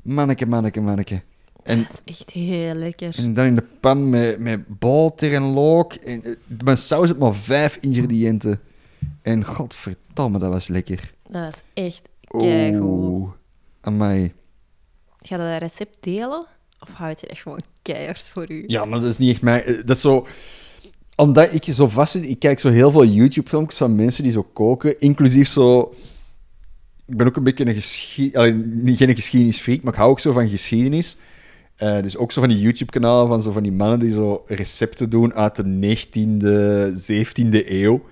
Manneke, 0.02 0.46
manneke, 0.46 0.80
manneke. 0.80 1.22
En 1.62 1.82
Dat 1.82 2.02
is 2.04 2.18
echt 2.18 2.30
heel 2.30 2.74
lekker. 2.74 3.14
en 3.18 3.34
dan 3.34 3.44
in 3.46 3.54
de 3.54 3.64
pan 3.80 4.08
met, 4.10 4.38
met 4.38 4.78
boter 4.78 5.34
en 5.34 5.42
look. 5.42 5.92
En, 5.92 6.24
eh, 6.24 6.32
mijn 6.64 6.76
saus 6.76 7.08
heeft 7.08 7.20
maar 7.20 7.34
vijf 7.34 7.76
ingrediënten. 7.80 8.60
En 9.22 9.44
godverdamme, 9.44 10.38
dat 10.38 10.52
was 10.52 10.68
lekker. 10.68 11.12
Dat 11.26 11.52
is 11.52 11.82
echt 11.84 12.08
keigoed. 12.38 12.80
Oeh, 12.82 13.30
amai. 13.80 14.32
Ga 15.18 15.36
je 15.36 15.50
dat 15.50 15.60
recept 15.60 15.96
delen? 16.00 16.46
Of 16.80 16.92
houdt 16.92 17.20
je 17.20 17.26
echt 17.26 17.42
gewoon 17.42 17.60
keihard 17.82 18.18
voor 18.28 18.50
u? 18.50 18.64
Ja, 18.66 18.84
maar 18.84 19.00
dat 19.00 19.08
is 19.08 19.18
niet 19.18 19.30
echt 19.30 19.42
mij. 19.42 19.64
eh, 19.64 19.74
Dat 19.84 19.96
is 19.96 20.00
zo... 20.02 20.26
Omdat 21.16 21.52
ik 21.54 21.64
zo 21.64 21.86
vast 21.88 22.12
zit... 22.12 22.24
Ik 22.24 22.38
kijk 22.38 22.58
zo 22.60 22.70
heel 22.70 22.90
veel 22.90 23.04
YouTube-filmpjes 23.06 23.78
van 23.78 23.94
mensen 23.94 24.22
die 24.22 24.32
zo 24.32 24.42
koken. 24.42 25.00
Inclusief 25.00 25.48
zo... 25.48 25.94
Ik 27.06 27.16
ben 27.16 27.26
ook 27.26 27.36
een 27.36 27.42
beetje 27.42 27.66
een 27.66 27.74
geschiedenis... 27.74 28.96
Geen 28.98 29.14
geschiedenisfreak, 29.14 29.82
maar 29.82 29.92
ik 29.92 29.98
hou 29.98 30.10
ook 30.10 30.20
zo 30.20 30.32
van 30.32 30.48
geschiedenis. 30.48 31.16
Eh, 31.82 32.02
dus 32.02 32.16
ook 32.16 32.32
zo 32.32 32.40
van 32.40 32.48
die 32.48 32.60
YouTube-kanalen 32.60 33.28
van, 33.28 33.42
zo 33.42 33.50
van 33.50 33.62
die 33.62 33.72
mannen 33.72 33.98
die 33.98 34.12
zo 34.12 34.44
recepten 34.46 35.10
doen 35.10 35.34
uit 35.34 35.56
de 35.56 35.64
19e, 35.64 36.92
17e 36.92 37.70
eeuw. 37.70 38.02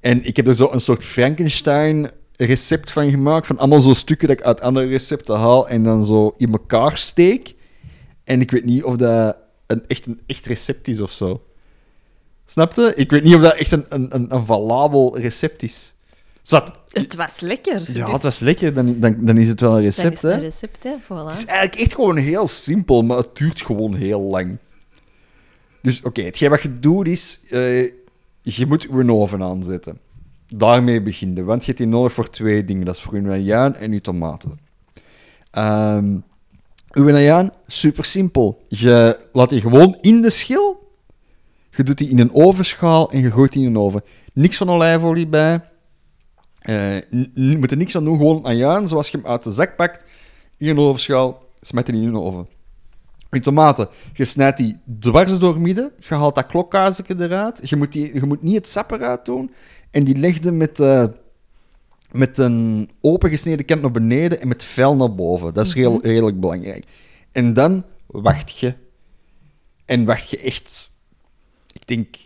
En 0.00 0.24
ik 0.24 0.36
heb 0.36 0.46
er 0.46 0.54
zo 0.54 0.68
een 0.72 0.80
soort 0.80 1.04
Frankenstein-recept 1.04 2.92
van 2.92 3.10
gemaakt. 3.10 3.46
Van 3.46 3.58
allemaal 3.58 3.80
zo 3.80 3.94
stukken 3.94 4.28
dat 4.28 4.38
ik 4.38 4.44
uit 4.44 4.60
andere 4.60 4.86
recepten 4.86 5.36
haal 5.36 5.68
en 5.68 5.82
dan 5.82 6.04
zo 6.04 6.34
in 6.36 6.52
elkaar 6.52 6.98
steek. 6.98 7.54
En 8.24 8.40
ik 8.40 8.50
weet 8.50 8.64
niet 8.64 8.84
of 8.84 8.96
dat 8.96 9.36
een 9.66 9.82
echt 9.86 10.06
een 10.06 10.20
echt 10.26 10.46
recept 10.46 10.88
is 10.88 11.00
of 11.00 11.10
zo. 11.10 11.42
Snapte? 12.44 12.92
Ik 12.96 13.10
weet 13.10 13.22
niet 13.22 13.34
of 13.34 13.40
dat 13.40 13.54
echt 13.54 13.72
een, 13.72 13.84
een, 13.88 14.14
een, 14.14 14.34
een 14.34 14.44
valabel 14.44 15.18
recept 15.18 15.62
is. 15.62 15.94
Zat. 16.42 16.82
Het 16.94 17.14
was 17.14 17.40
lekker. 17.40 17.72
Ja, 17.72 18.04
dus 18.04 18.12
het 18.12 18.22
was 18.22 18.38
lekker. 18.38 18.74
Dan, 18.74 19.00
dan, 19.00 19.16
dan 19.18 19.36
is 19.38 19.48
het 19.48 19.60
wel 19.60 19.76
een 19.76 19.82
Dan 19.82 19.82
recept, 19.82 20.14
is 20.14 20.22
het 20.22 20.32
een 20.32 20.40
recept, 20.40 20.82
hè. 20.82 20.94
Voilà. 21.02 21.26
Het 21.26 21.32
is 21.32 21.44
eigenlijk 21.44 21.80
echt 21.80 21.94
gewoon 21.94 22.16
heel 22.16 22.46
simpel, 22.46 23.02
maar 23.02 23.16
het 23.16 23.36
duurt 23.36 23.62
gewoon 23.62 23.94
heel 23.94 24.20
lang. 24.20 24.56
Dus 25.82 26.02
oké, 26.02 26.22
hetgeen 26.22 26.50
wat 26.50 26.62
je 26.62 26.78
doet 26.78 27.08
is, 27.08 27.40
eh, 27.50 27.82
je 28.42 28.66
moet 28.66 28.82
je 28.82 29.12
oven 29.12 29.42
aanzetten. 29.42 29.98
Daarmee 30.48 31.02
beginnen, 31.02 31.44
want 31.44 31.60
je 31.60 31.66
hebt 31.66 31.78
die 31.78 31.86
nodig 31.86 32.12
voor 32.12 32.30
twee 32.30 32.64
dingen. 32.64 32.84
Dat 32.84 32.94
is 32.94 33.02
voor 33.02 33.20
je 33.20 33.72
en 33.78 33.92
je 33.92 34.00
tomaten. 34.00 34.58
Ehm 35.50 36.16
uw 36.94 37.50
super 37.66 38.04
simpel. 38.04 38.64
Je 38.68 39.20
laat 39.32 39.48
die 39.48 39.60
gewoon 39.60 39.98
in 40.00 40.22
de 40.22 40.30
schil. 40.30 40.92
Je 41.70 41.82
doet 41.82 41.98
die 41.98 42.08
in 42.08 42.18
een 42.18 42.34
ovenschaal 42.34 43.10
en 43.10 43.20
je 43.20 43.30
gooit 43.30 43.52
die 43.52 43.62
in 43.62 43.68
een 43.68 43.78
oven. 43.80 44.02
Niks 44.32 44.56
van 44.56 44.70
olijfolie 44.70 45.26
bij. 45.26 45.60
Eh, 46.64 47.00
je 47.34 47.56
moet 47.58 47.70
er 47.70 47.76
niks 47.76 47.96
aan 47.96 48.04
doen, 48.04 48.16
gewoon 48.16 48.46
ajaan, 48.46 48.88
zoals 48.88 49.08
je 49.08 49.16
hem 49.16 49.26
uit 49.26 49.42
de 49.42 49.50
zak 49.50 49.76
pakt. 49.76 50.04
In 50.56 50.68
een 50.68 50.78
ovenschaal, 50.78 51.42
smet 51.60 51.86
die 51.86 51.94
in 51.94 52.08
een 52.08 52.16
oven. 52.16 52.48
Je 53.30 53.40
tomaten, 53.40 53.88
je 54.12 54.24
snijdt 54.24 54.58
die 54.58 54.78
dwars 54.98 55.38
door 55.38 55.60
midden, 55.60 55.92
je 55.98 56.14
haalt 56.14 56.34
dat 56.34 56.46
klokkaasje 56.46 57.04
eruit, 57.18 57.68
je 57.68 57.76
moet, 57.76 57.92
die, 57.92 58.14
je 58.14 58.26
moet 58.26 58.42
niet 58.42 58.54
het 58.54 58.68
sap 58.68 58.90
eruit 58.90 59.24
doen, 59.24 59.50
en 59.90 60.04
die 60.04 60.16
leg 60.16 60.42
je 60.42 60.50
met, 60.50 60.80
eh, 60.80 61.04
met 62.10 62.38
een 62.38 62.90
opengesneden 63.00 63.64
kant 63.64 63.82
naar 63.82 63.90
beneden 63.90 64.40
en 64.40 64.48
met 64.48 64.64
vel 64.64 64.96
naar 64.96 65.14
boven. 65.14 65.54
Dat 65.54 65.66
is 65.66 65.74
heel, 65.74 66.02
redelijk 66.02 66.40
belangrijk. 66.40 66.84
En 67.32 67.52
dan 67.52 67.84
wacht 68.06 68.58
je. 68.58 68.74
En 69.84 70.04
wacht 70.04 70.30
je 70.30 70.38
echt, 70.38 70.90
ik 71.72 71.86
denk, 71.86 72.16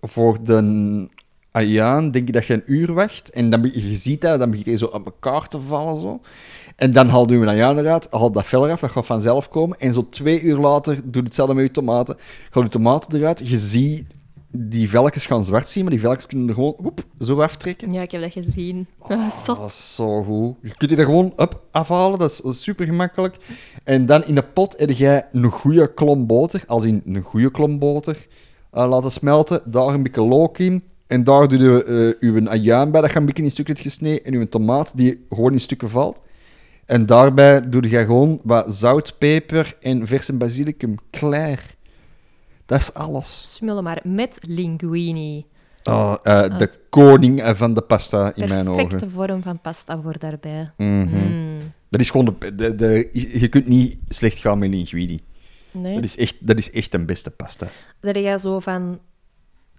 voor 0.00 0.44
de 0.44 1.08
ajaan, 1.54 2.10
denk 2.10 2.28
ik 2.28 2.34
dat 2.34 2.46
je 2.46 2.54
een 2.54 2.62
uur 2.66 2.92
wacht. 2.92 3.30
En 3.30 3.50
dan, 3.50 3.62
je 3.62 3.94
ziet 3.94 4.20
dat, 4.20 4.38
dan 4.38 4.50
begint 4.50 4.66
hij 4.66 4.76
zo 4.76 4.86
op 4.86 5.04
elkaar 5.04 5.48
te 5.48 5.60
vallen. 5.60 6.00
Zo. 6.00 6.20
En 6.76 6.90
dan 6.90 7.08
haal 7.08 7.30
je 7.30 7.36
een 7.36 7.48
ajaan 7.48 7.78
eruit, 7.78 8.06
haal 8.10 8.32
dat 8.32 8.46
vel 8.46 8.66
eraf, 8.66 8.80
dat 8.80 8.90
gaat 8.90 9.06
vanzelf 9.06 9.48
komen. 9.48 9.78
En 9.78 9.92
zo 9.92 10.08
twee 10.08 10.40
uur 10.40 10.56
later 10.56 10.94
doe 10.94 11.12
je 11.12 11.22
hetzelfde 11.22 11.54
met 11.54 11.64
je 11.64 11.70
tomaten. 11.70 12.16
Haal 12.50 12.62
je 12.62 12.68
tomaten 12.68 13.18
eruit, 13.18 13.48
je 13.48 13.58
ziet 13.58 14.06
die 14.56 14.90
velkjes 14.90 15.26
gaan 15.26 15.44
zwart 15.44 15.68
zien, 15.68 15.82
maar 15.82 15.92
die 15.92 16.00
velkjes 16.00 16.26
kunnen 16.26 16.48
er 16.48 16.54
gewoon 16.54 16.74
woep, 16.78 17.04
zo 17.18 17.40
aftrekken. 17.40 17.92
Ja, 17.92 18.02
ik 18.02 18.10
heb 18.10 18.22
dat 18.22 18.32
gezien. 18.32 18.86
Dat 19.08 19.18
was 19.18 19.48
Oh, 19.48 19.58
dat 19.58 19.66
is 19.66 19.94
zo 19.94 20.22
goed. 20.22 20.56
Je 20.62 20.74
kunt 20.76 20.90
die 20.90 20.98
er 20.98 21.04
gewoon 21.04 21.32
op 21.36 21.62
afhalen, 21.70 22.18
dat 22.18 22.30
is, 22.30 22.36
dat 22.36 22.52
is 22.52 22.62
super 22.62 22.86
gemakkelijk. 22.86 23.36
En 23.84 24.06
dan 24.06 24.24
in 24.24 24.34
de 24.34 24.42
pot 24.42 24.78
heb 24.78 24.90
jij 24.90 25.26
een 25.32 25.50
goede 25.50 25.94
klomp 25.94 26.28
boter, 26.28 26.64
als 26.66 26.84
in 26.84 27.02
een 27.06 27.22
goede 27.22 27.50
klomp 27.50 27.80
boter, 27.80 28.26
eh, 28.70 28.88
laten 28.88 29.10
smelten. 29.10 29.62
Daar 29.64 29.88
een 29.88 30.02
beetje 30.02 30.22
look 30.22 30.58
in. 30.58 30.82
En 31.14 31.24
daar 31.24 31.48
doe 31.48 31.58
je 31.58 31.84
eh 32.20 32.28
uw 32.30 32.48
ajaan 32.48 32.90
bij, 32.90 33.00
dat 33.00 33.10
je 33.12 33.16
een 33.18 33.24
beetje 33.26 33.42
in 33.42 33.50
stukken 33.50 33.74
hebt 33.74 33.86
gesneden. 33.86 34.24
En 34.24 34.34
uw 34.34 34.48
tomaat, 34.48 34.96
die 34.96 35.24
gewoon 35.28 35.52
in 35.52 35.60
stukken 35.60 35.90
valt. 35.90 36.20
En 36.86 37.06
daarbij 37.06 37.68
doe 37.68 37.90
je 37.90 38.04
gewoon 38.04 38.40
wat 38.42 38.74
zout, 38.74 39.18
peper 39.18 39.76
en 39.80 40.06
verse 40.06 40.32
basilicum. 40.32 40.94
Klaar. 41.10 41.74
Dat 42.66 42.80
is 42.80 42.94
alles. 42.94 43.54
Smullen 43.54 43.82
maar 43.84 44.00
met 44.04 44.38
linguine. 44.48 45.44
Oh, 45.84 46.14
eh, 46.22 46.58
de 46.58 46.70
koning 46.90 47.42
van 47.54 47.74
de 47.74 47.80
pasta 47.80 48.32
in 48.34 48.48
mijn 48.48 48.68
ogen. 48.68 48.86
Perfecte 48.88 49.10
vorm 49.10 49.42
van 49.42 49.60
pasta 49.60 50.00
voor 50.00 50.18
daarbij. 50.18 50.70
Mhm. 50.76 51.16
Mm. 51.16 51.72
Dat 51.88 52.00
is 52.00 52.10
gewoon 52.10 52.36
de, 52.38 52.54
de, 52.54 52.74
de- 52.74 53.08
je 53.40 53.48
kunt 53.48 53.66
niet 53.66 53.98
slecht 54.08 54.38
gaan 54.38 54.58
met 54.58 54.70
linguine. 54.70 55.18
Nee. 55.70 55.94
Dat 55.94 56.04
is 56.04 56.16
echt, 56.16 56.46
dat 56.46 56.58
is 56.58 56.70
echt 56.70 56.94
een 56.94 57.06
beste 57.06 57.30
pasta. 57.30 57.66
Zeg 58.00 58.14
jij 58.16 58.38
zo 58.38 58.58
van 58.60 58.98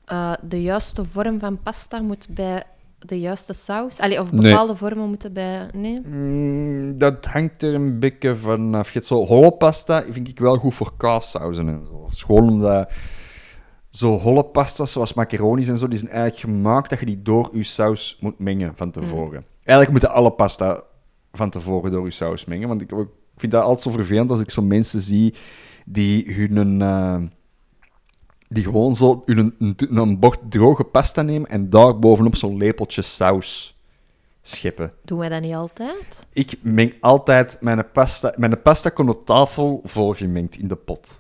eh, 0.05 0.33
de 0.41 0.61
juiste 0.61 1.03
vorm 1.03 1.39
van 1.39 1.61
pasta 1.61 2.01
moet 2.01 2.27
bij 2.29 2.63
de 2.99 3.19
juiste 3.19 3.53
saus? 3.53 3.99
Allee, 3.99 4.21
of 4.21 4.31
Nee. 4.31 4.41
bepaalde 4.41 4.75
vormen 4.75 5.07
moeten 5.07 5.33
bij. 5.33 5.69
Nee? 5.73 6.01
Mm, 6.05 6.97
dat 6.97 7.25
hangt 7.25 7.63
er 7.63 7.73
een 7.73 7.99
beetje 7.99 8.35
vanaf. 8.35 8.87
Je 8.87 8.93
hebt 8.93 9.05
zo 9.05 9.25
holle 9.25 9.51
pasta, 9.51 10.03
vind 10.09 10.27
ik 10.27 10.39
wel 10.39 10.57
goed 10.57 10.73
voor 10.73 10.93
kaassauzen 10.97 11.67
en 11.69 11.85
zo. 11.85 12.03
Het 12.03 12.13
is 12.13 12.23
gewoon 12.23 12.49
omdat 12.49 12.91
zo 13.89 14.17
holle 14.19 14.43
pasta's 14.45 14.91
zoals 14.91 15.13
macaronis 15.13 15.67
en 15.67 15.77
zo, 15.77 15.87
die 15.87 15.97
zijn 15.99 16.11
eigenlijk 16.11 16.39
gemaakt 16.39 16.89
dat 16.89 16.99
je 16.99 17.05
die 17.05 17.21
door 17.21 17.49
je 17.53 17.63
saus 17.63 18.17
moet 18.19 18.39
mengen 18.39 18.71
van 18.75 18.91
tevoren. 18.91 19.45
Eigenlijk 19.63 19.89
moeten 19.89 20.11
alle 20.11 20.31
pasta 20.31 20.81
van 21.31 21.49
tevoren 21.49 21.91
door 21.91 22.05
je 22.05 22.11
saus 22.11 22.45
mengen, 22.45 22.67
want 22.67 22.81
ik, 22.81 22.91
ik 22.91 23.07
vind 23.37 23.51
dat 23.51 23.61
altijd 23.63 23.81
zo 23.81 23.91
vervelend 23.91 24.31
als 24.31 24.41
ik 24.41 24.49
zo 24.49 24.61
mensen 24.61 25.01
zie 25.01 25.33
die 25.85 26.33
hun 26.33 26.81
eh, 26.81 27.17
die 28.49 28.63
gewoon 28.63 28.95
zo 28.95 29.21
hun, 29.25 29.55
een, 29.59 29.75
een 29.97 30.19
bord 30.19 30.39
droge 30.49 30.83
pasta 30.83 31.21
nemen 31.21 31.49
en 31.49 31.69
daar 31.69 31.99
bovenop 31.99 32.35
zo'n 32.35 32.57
lepeltje 32.57 33.01
saus 33.01 33.77
scheppen. 34.41 34.91
Doen 35.03 35.19
wij 35.19 35.29
dat 35.29 35.41
niet 35.41 35.53
altijd? 35.53 36.25
Ik 36.33 36.53
meng 36.61 36.93
altijd 36.99 37.57
mijn 37.61 37.91
pasta. 37.91 38.33
Mijn 38.37 38.61
pasta 38.61 38.89
komt 38.89 39.09
op 39.09 39.25
tafel 39.25 39.81
voorgemengd 39.83 40.57
in 40.57 40.67
de 40.67 40.75
pot. 40.75 41.19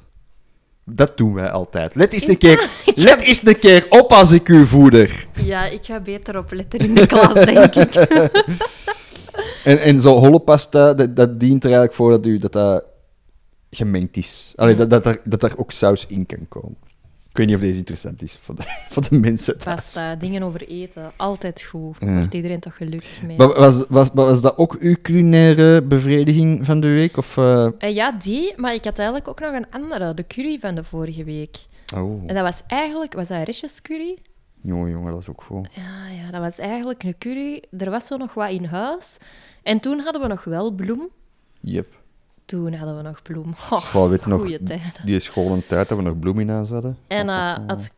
Dat 0.83 1.17
doen 1.17 1.33
wij 1.33 1.51
altijd. 1.51 1.95
Let 1.95 2.13
eens 2.13 2.23
Is 2.23 2.29
een 2.29 2.37
keer, 2.37 2.69
let 2.95 3.21
eens 3.21 3.45
een 3.45 3.59
keer 3.59 3.85
op 3.89 4.11
als 4.11 4.31
ik 4.31 4.47
u 4.47 4.65
voeder. 4.65 5.27
Ja, 5.33 5.65
ik 5.65 5.85
ga 5.85 5.99
beter 5.99 6.37
opletten 6.37 6.79
in 6.79 6.95
de 6.95 7.07
klas, 7.07 7.45
denk 7.45 7.75
ik. 7.75 7.93
En, 9.63 9.81
en 9.81 9.99
zo 9.99 10.19
holle 10.19 10.39
pasta, 10.39 10.93
dat, 10.93 11.15
dat 11.15 11.39
dient 11.39 11.63
er 11.63 11.69
eigenlijk 11.69 11.93
voor 11.93 12.11
dat 12.11 12.25
u, 12.25 12.37
dat, 12.37 12.51
dat 12.51 12.83
gemengd 13.69 14.17
is. 14.17 14.53
Allee, 14.55 14.75
dat, 14.75 14.89
dat, 14.89 15.05
er, 15.05 15.21
dat 15.23 15.43
er 15.43 15.57
ook 15.57 15.71
saus 15.71 16.05
in 16.05 16.25
kan 16.25 16.47
komen. 16.47 16.77
Ik 17.35 17.41
weet 17.41 17.49
niet 17.49 17.59
of 17.59 17.61
deze 17.61 17.77
interessant 17.77 18.21
is 18.21 18.39
voor 18.41 18.55
de, 18.55 18.61
voor 18.91 19.09
de 19.09 19.19
mensen 19.19 19.57
thuis. 19.57 19.75
Pasta, 19.75 20.15
dingen 20.15 20.43
over 20.43 20.67
eten. 20.67 21.11
Altijd 21.15 21.61
goed. 21.61 21.95
Ja. 21.99 22.13
Wordt 22.13 22.33
iedereen 22.33 22.59
toch 22.59 22.77
gelukkig 22.77 23.21
mee. 23.21 23.37
Maar 23.37 23.47
was, 23.47 23.85
was, 23.89 24.09
was 24.13 24.41
dat 24.41 24.57
ook 24.57 24.75
uw 24.79 24.95
culinaire 25.01 25.81
bevrediging 25.81 26.65
van 26.65 26.79
de 26.79 26.87
week? 26.87 27.17
Of, 27.17 27.37
eh, 27.37 27.67
Eh, 27.77 27.95
ja, 27.95 28.11
die. 28.11 28.53
Maar 28.55 28.73
ik 28.73 28.83
had 28.83 28.97
eigenlijk 28.97 29.27
ook 29.27 29.39
nog 29.39 29.53
een 29.53 29.65
andere. 29.69 30.13
De 30.13 30.27
curry 30.27 30.59
van 30.59 30.75
de 30.75 30.83
vorige 30.83 31.23
week. 31.23 31.57
Oh, 31.95 32.23
En 32.25 32.35
dat 32.35 32.43
was 32.43 32.63
eigenlijk... 32.67 33.13
Was 33.13 33.27
dat 33.27 33.45
restjescurry? 33.45 34.17
jongen, 34.61 34.91
jongen, 34.91 35.11
dat 35.11 35.21
is 35.21 35.29
ook 35.29 35.43
goed. 35.43 35.67
Ja, 35.71 36.07
ja, 36.07 36.31
dat 36.31 36.41
was 36.41 36.57
eigenlijk 36.57 37.03
een 37.03 37.17
curry. 37.17 37.63
Er 37.77 37.89
was 37.89 38.07
zo 38.07 38.17
nog 38.17 38.33
wat 38.33 38.49
in 38.49 38.65
huis. 38.65 39.17
En 39.63 39.79
toen 39.79 39.99
hadden 39.99 40.21
we 40.21 40.27
nog 40.27 40.43
wel 40.43 40.71
bloem. 40.71 41.09
Yep. 41.59 41.87
Toen 42.45 42.73
hadden 42.73 42.95
we 42.97 43.01
nog 43.01 43.21
bloem. 43.21 43.55
Oh, 43.69 43.81
Goh, 43.91 44.09
weet 44.09 44.23
je 44.23 44.29
nog, 44.29 44.39
goeie 44.39 44.63
tijd. 44.63 45.01
die 45.05 45.19
school 45.19 45.51
een 45.51 45.67
tijd 45.67 45.89
dat 45.89 45.97
we 45.97 46.03
nog 46.03 46.19
bloem 46.19 46.39
in 46.39 46.49
huis 46.49 46.69
hadden. 46.69 46.97
En 47.07 47.29
Oh, 47.29 47.35
eh, 47.35 47.57
het 47.67 47.91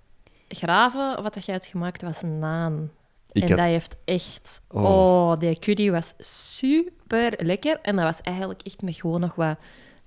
graven, 0.49 1.23
wat 1.23 1.45
jij 1.45 1.53
had 1.55 1.65
gemaakt, 1.65 2.01
was 2.01 2.21
naan. 2.21 2.89
Ik 3.31 3.41
en 3.43 3.49
had- 3.49 3.57
dat 3.57 3.67
heeft 3.67 3.95
echt... 4.05 4.61
Oh. 4.69 4.83
Oh. 4.83 5.39
die 5.39 5.59
curry 5.59 5.91
was 5.91 6.13
super 6.17 7.33
lekker. 7.37 7.79
En 7.81 7.95
dat 7.95 8.05
was 8.05 8.21
eigenlijk 8.21 8.61
echt 8.63 8.81
met 8.81 8.95
gewoon 8.95 9.19
nog 9.19 9.35
wat 9.35 9.57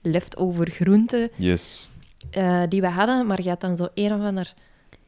leftover 0.03 0.71
groenten 0.71 1.31
Yes. 1.37 1.89
eh, 2.31 2.63
die 2.69 2.81
we 2.81 2.89
hadden. 2.89 3.27
Maar 3.27 3.43
je 3.43 3.49
had 3.49 3.61
dan 3.61 3.77
zo 3.77 3.89
een 3.95 4.13
of 4.15 4.21
ander 4.23 4.55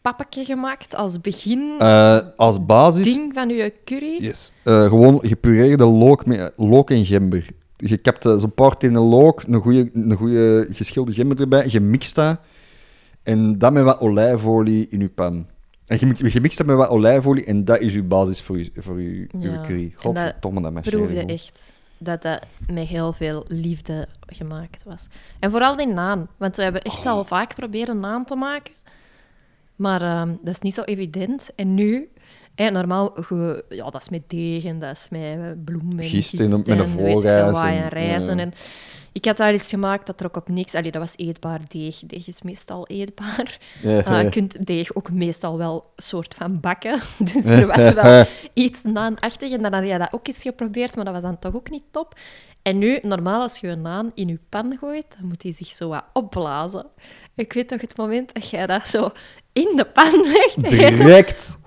pappetje 0.03 0.45
gemaakt 0.45 0.95
als 0.95 1.21
begin 1.21 1.75
Eh, 1.79 2.19
als 2.37 2.65
basis... 2.67 3.05
ding 3.05 3.35
van 3.35 3.49
je 3.49 3.73
curry. 3.85 4.17
Yes. 4.23 4.53
Gewoon 4.65 5.19
gepureerde 5.23 5.85
look, 5.87 6.27
met, 6.27 6.53
look 6.57 6.91
en 6.91 7.05
gember. 7.07 7.47
Je 7.85 7.97
kapt 7.97 8.27
eh, 8.27 8.37
zo'n 8.39 8.55
paar 8.55 8.77
tenen 8.77 9.03
look, 9.03 9.43
een 9.43 9.61
goede 9.61 9.91
een 9.93 10.17
goeie 10.17 10.67
geschilde 10.75 11.13
gember 11.13 11.41
erbij, 11.41 11.67
je 11.69 11.81
mixt 11.81 12.15
dat. 12.15 12.39
En 13.23 13.59
dat 13.59 13.73
met 13.73 13.85
wat 13.85 14.01
olijfolie 14.01 14.87
in 14.91 15.01
je 15.01 15.09
pan. 15.09 15.47
En 15.87 15.97
je 16.01 16.07
mixt, 16.07 16.33
je 16.33 16.41
mixt 16.41 16.59
dat 16.59 16.67
met 16.67 16.77
wat 16.77 16.89
olijfolie 16.89 17.45
en 17.45 17.65
dat 17.65 17.81
is 17.81 17.95
uw 17.95 18.07
basis 18.07 18.43
voor 18.43 18.59
je, 18.59 18.71
voor 18.77 19.01
je, 19.01 19.29
Ja. 19.39 19.61
curry. 19.67 19.91
Dat 19.95 20.01
Godverdomme, 20.03 20.61
dat 20.61 20.73
proefde 20.73 21.07
gewoon. 21.09 21.27
echt 21.29 21.73
dat 21.99 22.23
dat 22.23 22.47
met 22.67 22.87
heel 22.87 23.13
veel 23.13 23.45
liefde 23.49 24.09
gemaakt 24.27 24.83
was. 24.85 25.07
En 25.39 25.51
vooral 25.51 25.77
die 25.77 25.87
naan, 25.87 26.29
want 26.37 26.57
we 26.57 26.63
hebben 26.63 26.83
echt 26.83 27.07
al 27.07 27.25
vaak 27.25 27.55
proberen 27.55 28.01
naan 28.01 28.25
te 28.25 28.35
maken. 28.35 28.75
Maar 29.77 30.03
ehm, 30.03 30.29
dat 30.43 30.55
is 30.55 30.61
niet 30.61 30.75
zo 30.75 30.83
evident. 30.83 31.51
En 31.57 31.75
nu, 31.75 32.09
normaal, 32.57 33.11
ge- 33.15 33.65
ja, 33.69 33.91
dat 33.91 34.01
is 34.03 34.09
met 34.09 34.23
deeg 34.27 34.65
en 34.65 34.79
dat 34.79 34.97
is 34.97 35.07
met 35.11 35.21
eh, 35.23 35.37
bloem 35.65 35.99
en 35.99 36.05
Gist 36.05 36.33
en 36.41 36.51
met 36.51 36.69
een 36.69 36.75
en 36.75 36.79
wat, 37.53 37.63
en- 37.65 37.77
ja. 38.31 38.31
Ik 39.15 39.25
had 39.25 39.37
daar 39.37 39.55
iets 39.55 39.69
gemaakt, 39.69 40.07
dat 40.07 40.17
trok 40.19 40.37
op 40.37 40.49
niks. 40.49 40.75
Allee, 40.75 40.91
dat 40.91 41.01
was 41.03 41.13
eetbaar 41.17 41.61
deeg. 41.69 41.99
Deeg 42.07 42.27
is 42.29 42.43
meestal 42.43 42.87
eetbaar. 42.87 43.59
Ah, 44.05 44.23
je 44.23 44.29
kunt 44.31 44.67
deeg 44.67 44.95
ook 44.95 45.11
meestal 45.11 45.59
wel 45.59 45.93
soort 45.97 46.35
van 46.35 46.61
bakken. 46.61 46.99
Dus 47.33 47.45
er 47.45 47.67
was 47.67 47.93
wel 47.93 48.25
iets 48.65 48.83
naanachtig. 48.83 49.51
En 49.53 49.63
dan 49.63 49.73
had 49.73 49.87
je 49.87 49.99
dat 49.99 50.13
ook 50.13 50.27
eens 50.27 50.43
geprobeerd, 50.43 50.95
maar 50.97 51.05
dat 51.05 51.15
was 51.15 51.23
dan 51.23 51.39
toch 51.39 51.55
ook 51.55 51.71
niet 51.71 51.83
top. 51.91 52.15
En 52.63 52.79
nu, 52.79 52.99
normaal 53.03 53.43
als 53.43 53.59
je 53.59 53.69
een 53.69 53.83
naan 53.83 54.11
in 54.15 54.29
je 54.29 54.39
pan 54.49 54.77
gooit, 54.81 55.07
dan 55.19 55.29
moet 55.29 55.41
die 55.41 55.53
zich 55.53 55.69
zo 55.69 55.89
wat 55.89 56.05
opblazen. 56.13 56.87
Ik 57.35 57.53
weet 57.53 57.71
nog 57.71 57.81
het 57.81 57.97
moment 57.97 58.35
dat 58.35 58.49
jij 58.49 58.67
dat 58.67 58.89
zo 58.89 59.11
in 59.53 59.73
de 59.77 59.85
pan 59.85 60.23
legt. 60.33 60.69
Direct. 60.69 61.59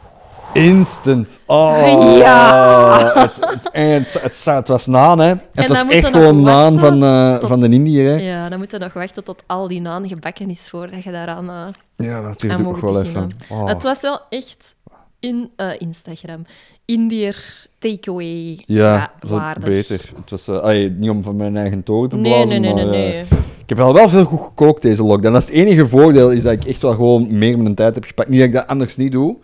Instant. 0.54 1.40
Oh. 1.46 1.84
Ja. 2.18 3.12
Het, 3.14 3.50
het, 3.50 3.70
en 3.72 3.90
het, 3.90 4.14
het, 4.22 4.46
het 4.46 4.68
was 4.68 4.86
naan, 4.86 5.20
hè. 5.20 5.34
Het 5.52 5.68
was 5.70 5.88
echt 5.88 6.06
gewoon 6.08 6.42
naan 6.42 6.80
van, 6.80 7.04
eh, 7.04 7.36
tot- 7.38 7.50
van 7.50 7.60
de 7.60 7.70
Indiër, 7.70 8.10
hè. 8.12 8.16
Ja, 8.16 8.50
dan 8.50 8.58
moet 8.60 8.72
je 8.72 8.78
nog 8.78 8.94
wachten 8.94 9.24
tot 9.24 9.44
al 9.46 9.68
die 9.68 9.82
naan 9.82 10.08
gebakken 10.08 10.50
is 10.50 10.68
voordat 10.70 11.04
je 11.04 11.12
daaraan 11.12 11.50
uh, 11.50 12.08
Ja, 12.08 12.22
nog 12.48 12.62
mogen 12.62 12.84
wel 12.84 12.94
beginnen. 13.02 13.32
even. 13.42 13.58
Oh. 13.58 13.68
Het 13.68 13.84
was 13.84 14.02
wel 14.02 14.20
echt 14.30 14.76
in 15.20 15.50
eh, 15.56 15.68
Instagram. 15.78 16.46
Indiër 16.86 17.66
takeaway 17.80 18.64
Ja, 18.66 19.12
waardig. 19.28 19.64
beter. 19.64 20.02
Het 20.22 20.30
was, 20.30 20.48
eh, 20.48 20.58
allee, 20.60 20.90
niet 20.90 21.10
om 21.10 21.24
van 21.24 21.36
mijn 21.36 21.58
eigen 21.58 21.84
toren 21.84 22.10
te 22.10 22.18
blazen, 22.18 22.48
nee, 22.48 22.60
nee, 22.60 22.74
nee, 22.74 22.86
maar, 22.86 22.94
eh, 22.94 23.00
nee. 23.00 23.20
ik 23.62 23.70
heb 23.70 23.78
wel, 23.78 23.94
wel 23.94 24.10
veel 24.10 24.26
goed 24.26 24.40
gekookt 24.42 24.82
deze 24.82 25.04
lockdown. 25.04 25.34
Dat 25.34 25.42
is 25.42 25.48
het 25.48 25.58
enige 25.58 25.88
voordeel, 25.88 26.32
is 26.32 26.44
dat 26.44 26.54
ik 26.54 26.66
echt 26.66 26.82
wel 26.82 26.94
gewoon 26.94 27.38
meer 27.38 27.60
mijn 27.60 27.76
tijd 27.76 27.96
heb 27.96 28.04
gepakt. 28.04 28.30
Niet 28.30 28.40
dat 28.40 28.48
ik 28.48 28.54
dat 28.54 28.68
anders 28.68 28.98
niet 28.98 29.12
doe. 29.12 29.36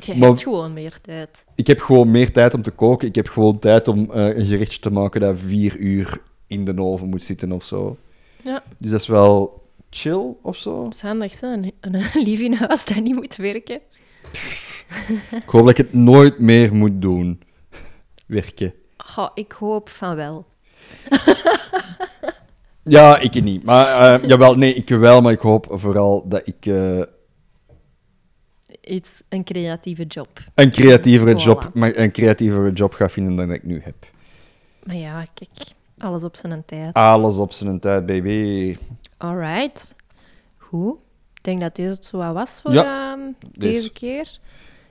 Je 0.00 0.14
Maar- 0.14 0.28
hebt 0.28 0.42
gewoon 0.42 0.72
meer 0.72 1.00
tijd. 1.00 1.46
Ik 1.54 1.66
heb 1.66 1.80
gewoon 1.80 2.10
meer 2.10 2.32
tijd 2.32 2.54
om 2.54 2.62
te 2.62 2.70
koken. 2.70 3.08
Ik 3.08 3.14
heb 3.14 3.28
gewoon 3.28 3.58
tijd 3.58 3.88
om 3.88 4.10
eh, 4.12 4.36
een 4.36 4.46
gerechtje 4.46 4.80
te 4.80 4.90
maken 4.90 5.20
dat 5.20 5.36
vier 5.38 5.76
uur 5.76 6.20
in 6.46 6.64
de 6.64 6.80
oven 6.82 7.08
moet 7.08 7.22
zitten 7.22 7.52
of 7.52 7.64
zo. 7.64 7.96
Ja. 8.42 8.62
Dus 8.78 8.90
dat 8.90 9.00
is 9.00 9.06
wel 9.06 9.62
chill 9.90 10.34
of 10.42 10.56
zo. 10.56 10.82
Dat 10.82 10.94
is 10.94 11.00
handig, 11.00 11.34
zo. 11.34 11.52
Een, 11.52 11.72
een 11.80 12.02
lief 12.24 12.40
in 12.40 12.52
huis 12.52 12.84
dat 12.84 12.96
niet 13.00 13.14
moet 13.14 13.36
werken. 13.36 13.80
Ik 15.30 15.42
hoop 15.46 15.60
dat 15.60 15.70
ik 15.70 15.76
het 15.76 15.92
nooit 15.94 16.38
meer 16.38 16.74
moet 16.74 17.02
doen. 17.02 17.40
Werken. 18.26 18.74
Goh, 18.96 19.28
ik 19.34 19.52
hoop 19.52 19.88
van 19.88 20.16
wel. 20.16 20.46
Ja, 22.82 23.18
ik 23.18 23.42
niet. 23.42 23.62
Maar 23.64 24.14
eh, 24.20 24.28
jawel, 24.28 24.54
nee, 24.54 24.74
ik 24.74 24.88
wel. 24.88 25.20
Maar 25.20 25.32
ik 25.32 25.40
hoop 25.40 25.66
vooral 25.70 26.28
dat 26.28 26.42
ik 26.46 26.66
eh, 26.66 27.00
Iets, 28.86 29.22
een 29.28 29.44
creatieve 29.44 30.04
job. 30.04 30.28
een 30.54 30.70
creatievere 30.70 31.32
Voilà. 31.40 31.42
job, 31.44 31.70
maar 31.74 31.96
een 31.96 32.12
creatievere 32.12 32.72
job 32.72 32.92
ga 32.94 33.08
vinden 33.08 33.36
dan 33.36 33.50
ik 33.52 33.62
nu 33.64 33.80
heb. 33.84 33.94
Maar 34.84 34.96
ja, 34.96 35.26
kijk, 35.34 35.50
alles 35.98 36.24
op 36.24 36.36
zijn 36.36 36.62
tijd. 36.66 36.94
Alles 36.94 37.36
op 37.36 37.52
zijn 37.52 37.80
tijd, 37.80 38.06
baby. 38.06 38.76
Alright. 39.16 39.96
Goed. 40.58 40.94
Ik 41.34 41.44
denk 41.44 41.60
dat 41.60 41.76
deze 41.76 41.88
het 41.88 42.04
zo 42.04 42.18
wat 42.18 42.32
was 42.34 42.60
voor 42.62 42.72
Ja, 42.72 43.12
ehm, 43.12 43.20
deze 43.52 43.72
deze. 43.76 43.92
keer. 43.92 44.38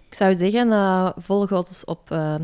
Ik 0.09 0.13
zou 0.15 0.35
zeggen, 0.35 0.71
eh, 0.71 1.09
volg 1.17 1.51
ons 1.51 1.83
op 1.85 2.11
ehm, 2.11 2.41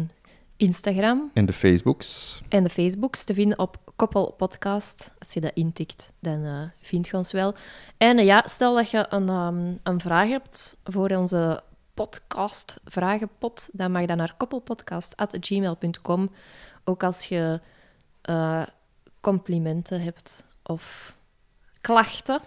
Instagram 0.62 1.30
En 1.34 1.46
de 1.46 1.54
Facebooks. 1.54 2.42
en 2.50 2.64
de 2.64 2.70
Facebooks 2.70 3.24
te 3.24 3.34
vinden 3.34 3.60
op 3.60 3.78
Koppel 3.96 4.34
Podcast. 4.38 5.12
Als 5.20 5.34
je 5.34 5.40
dat 5.40 5.52
intikt, 5.54 6.12
dan 6.20 6.46
eh, 6.46 6.62
vind 6.82 7.08
je 7.08 7.18
ons 7.18 7.32
wel. 7.32 7.54
En 7.98 8.18
eh, 8.18 8.26
ja, 8.26 8.44
stel 8.46 8.76
dat 8.76 8.92
je 8.92 9.06
een, 9.10 9.30
ehm, 9.30 9.74
een 9.84 10.00
vraag 10.00 10.28
hebt 10.28 10.78
voor 10.84 11.10
onze 11.10 11.64
podcast 11.94 12.80
vragenpot, 12.86 13.70
dan 13.72 13.92
mag 13.92 14.06
dat 14.06 14.18
naar 14.18 14.34
koppelpodcast.gmail.com. 14.38 16.32
Ook 16.84 17.04
als 17.04 17.26
je 17.26 17.60
eh, 18.22 18.64
complimenten 19.22 20.02
hebt 20.02 20.46
of 20.64 21.16
klachten. 21.82 22.42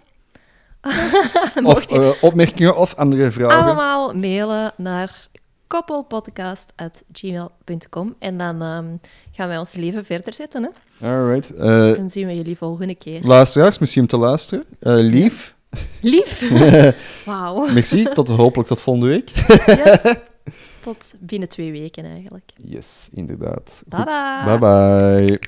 Of 1.62 1.90
je 1.90 2.18
opmerkingen 2.20 2.76
of 2.76 2.94
andere 2.94 3.30
vragen. 3.30 3.62
allemaal 3.64 4.14
mailen 4.14 4.72
naar 4.76 5.28
koppelpodcast.gmail.com 5.66 8.14
en 8.18 8.38
dan 8.38 8.62
ehm, 8.62 8.96
gaan 9.32 9.48
wij 9.48 9.58
ons 9.58 9.74
leven 9.74 10.04
verder 10.04 10.32
zetten. 10.32 10.62
Hè? 10.62 10.68
Alright. 11.08 11.54
Eh, 11.54 11.94
Dan 11.94 12.10
zien 12.10 12.26
we 12.26 12.34
jullie 12.34 12.56
volgende 12.56 12.94
keer. 12.94 13.20
luisteraars, 13.22 13.78
misschien 13.78 14.02
om 14.02 14.08
te 14.08 14.16
luisteren. 14.16 14.64
Eh, 14.80 14.94
lief. 14.94 15.54
Lief! 16.00 16.50
Wauw. 17.26 17.72
Merci. 17.72 18.02
Tot 18.02 18.28
hopelijk 18.28 18.68
tot 18.68 18.80
volgende 18.80 19.08
week. 19.08 19.28
Yes. 19.66 20.02
Tot 20.80 21.14
binnen 21.18 21.48
twee 21.48 21.72
weken 21.72 22.04
eigenlijk. 22.04 22.50
Yes, 22.56 23.08
inderdaad. 23.12 23.82
Goed. 23.90 24.04
Bye 24.44 24.58
bye. 24.58 25.38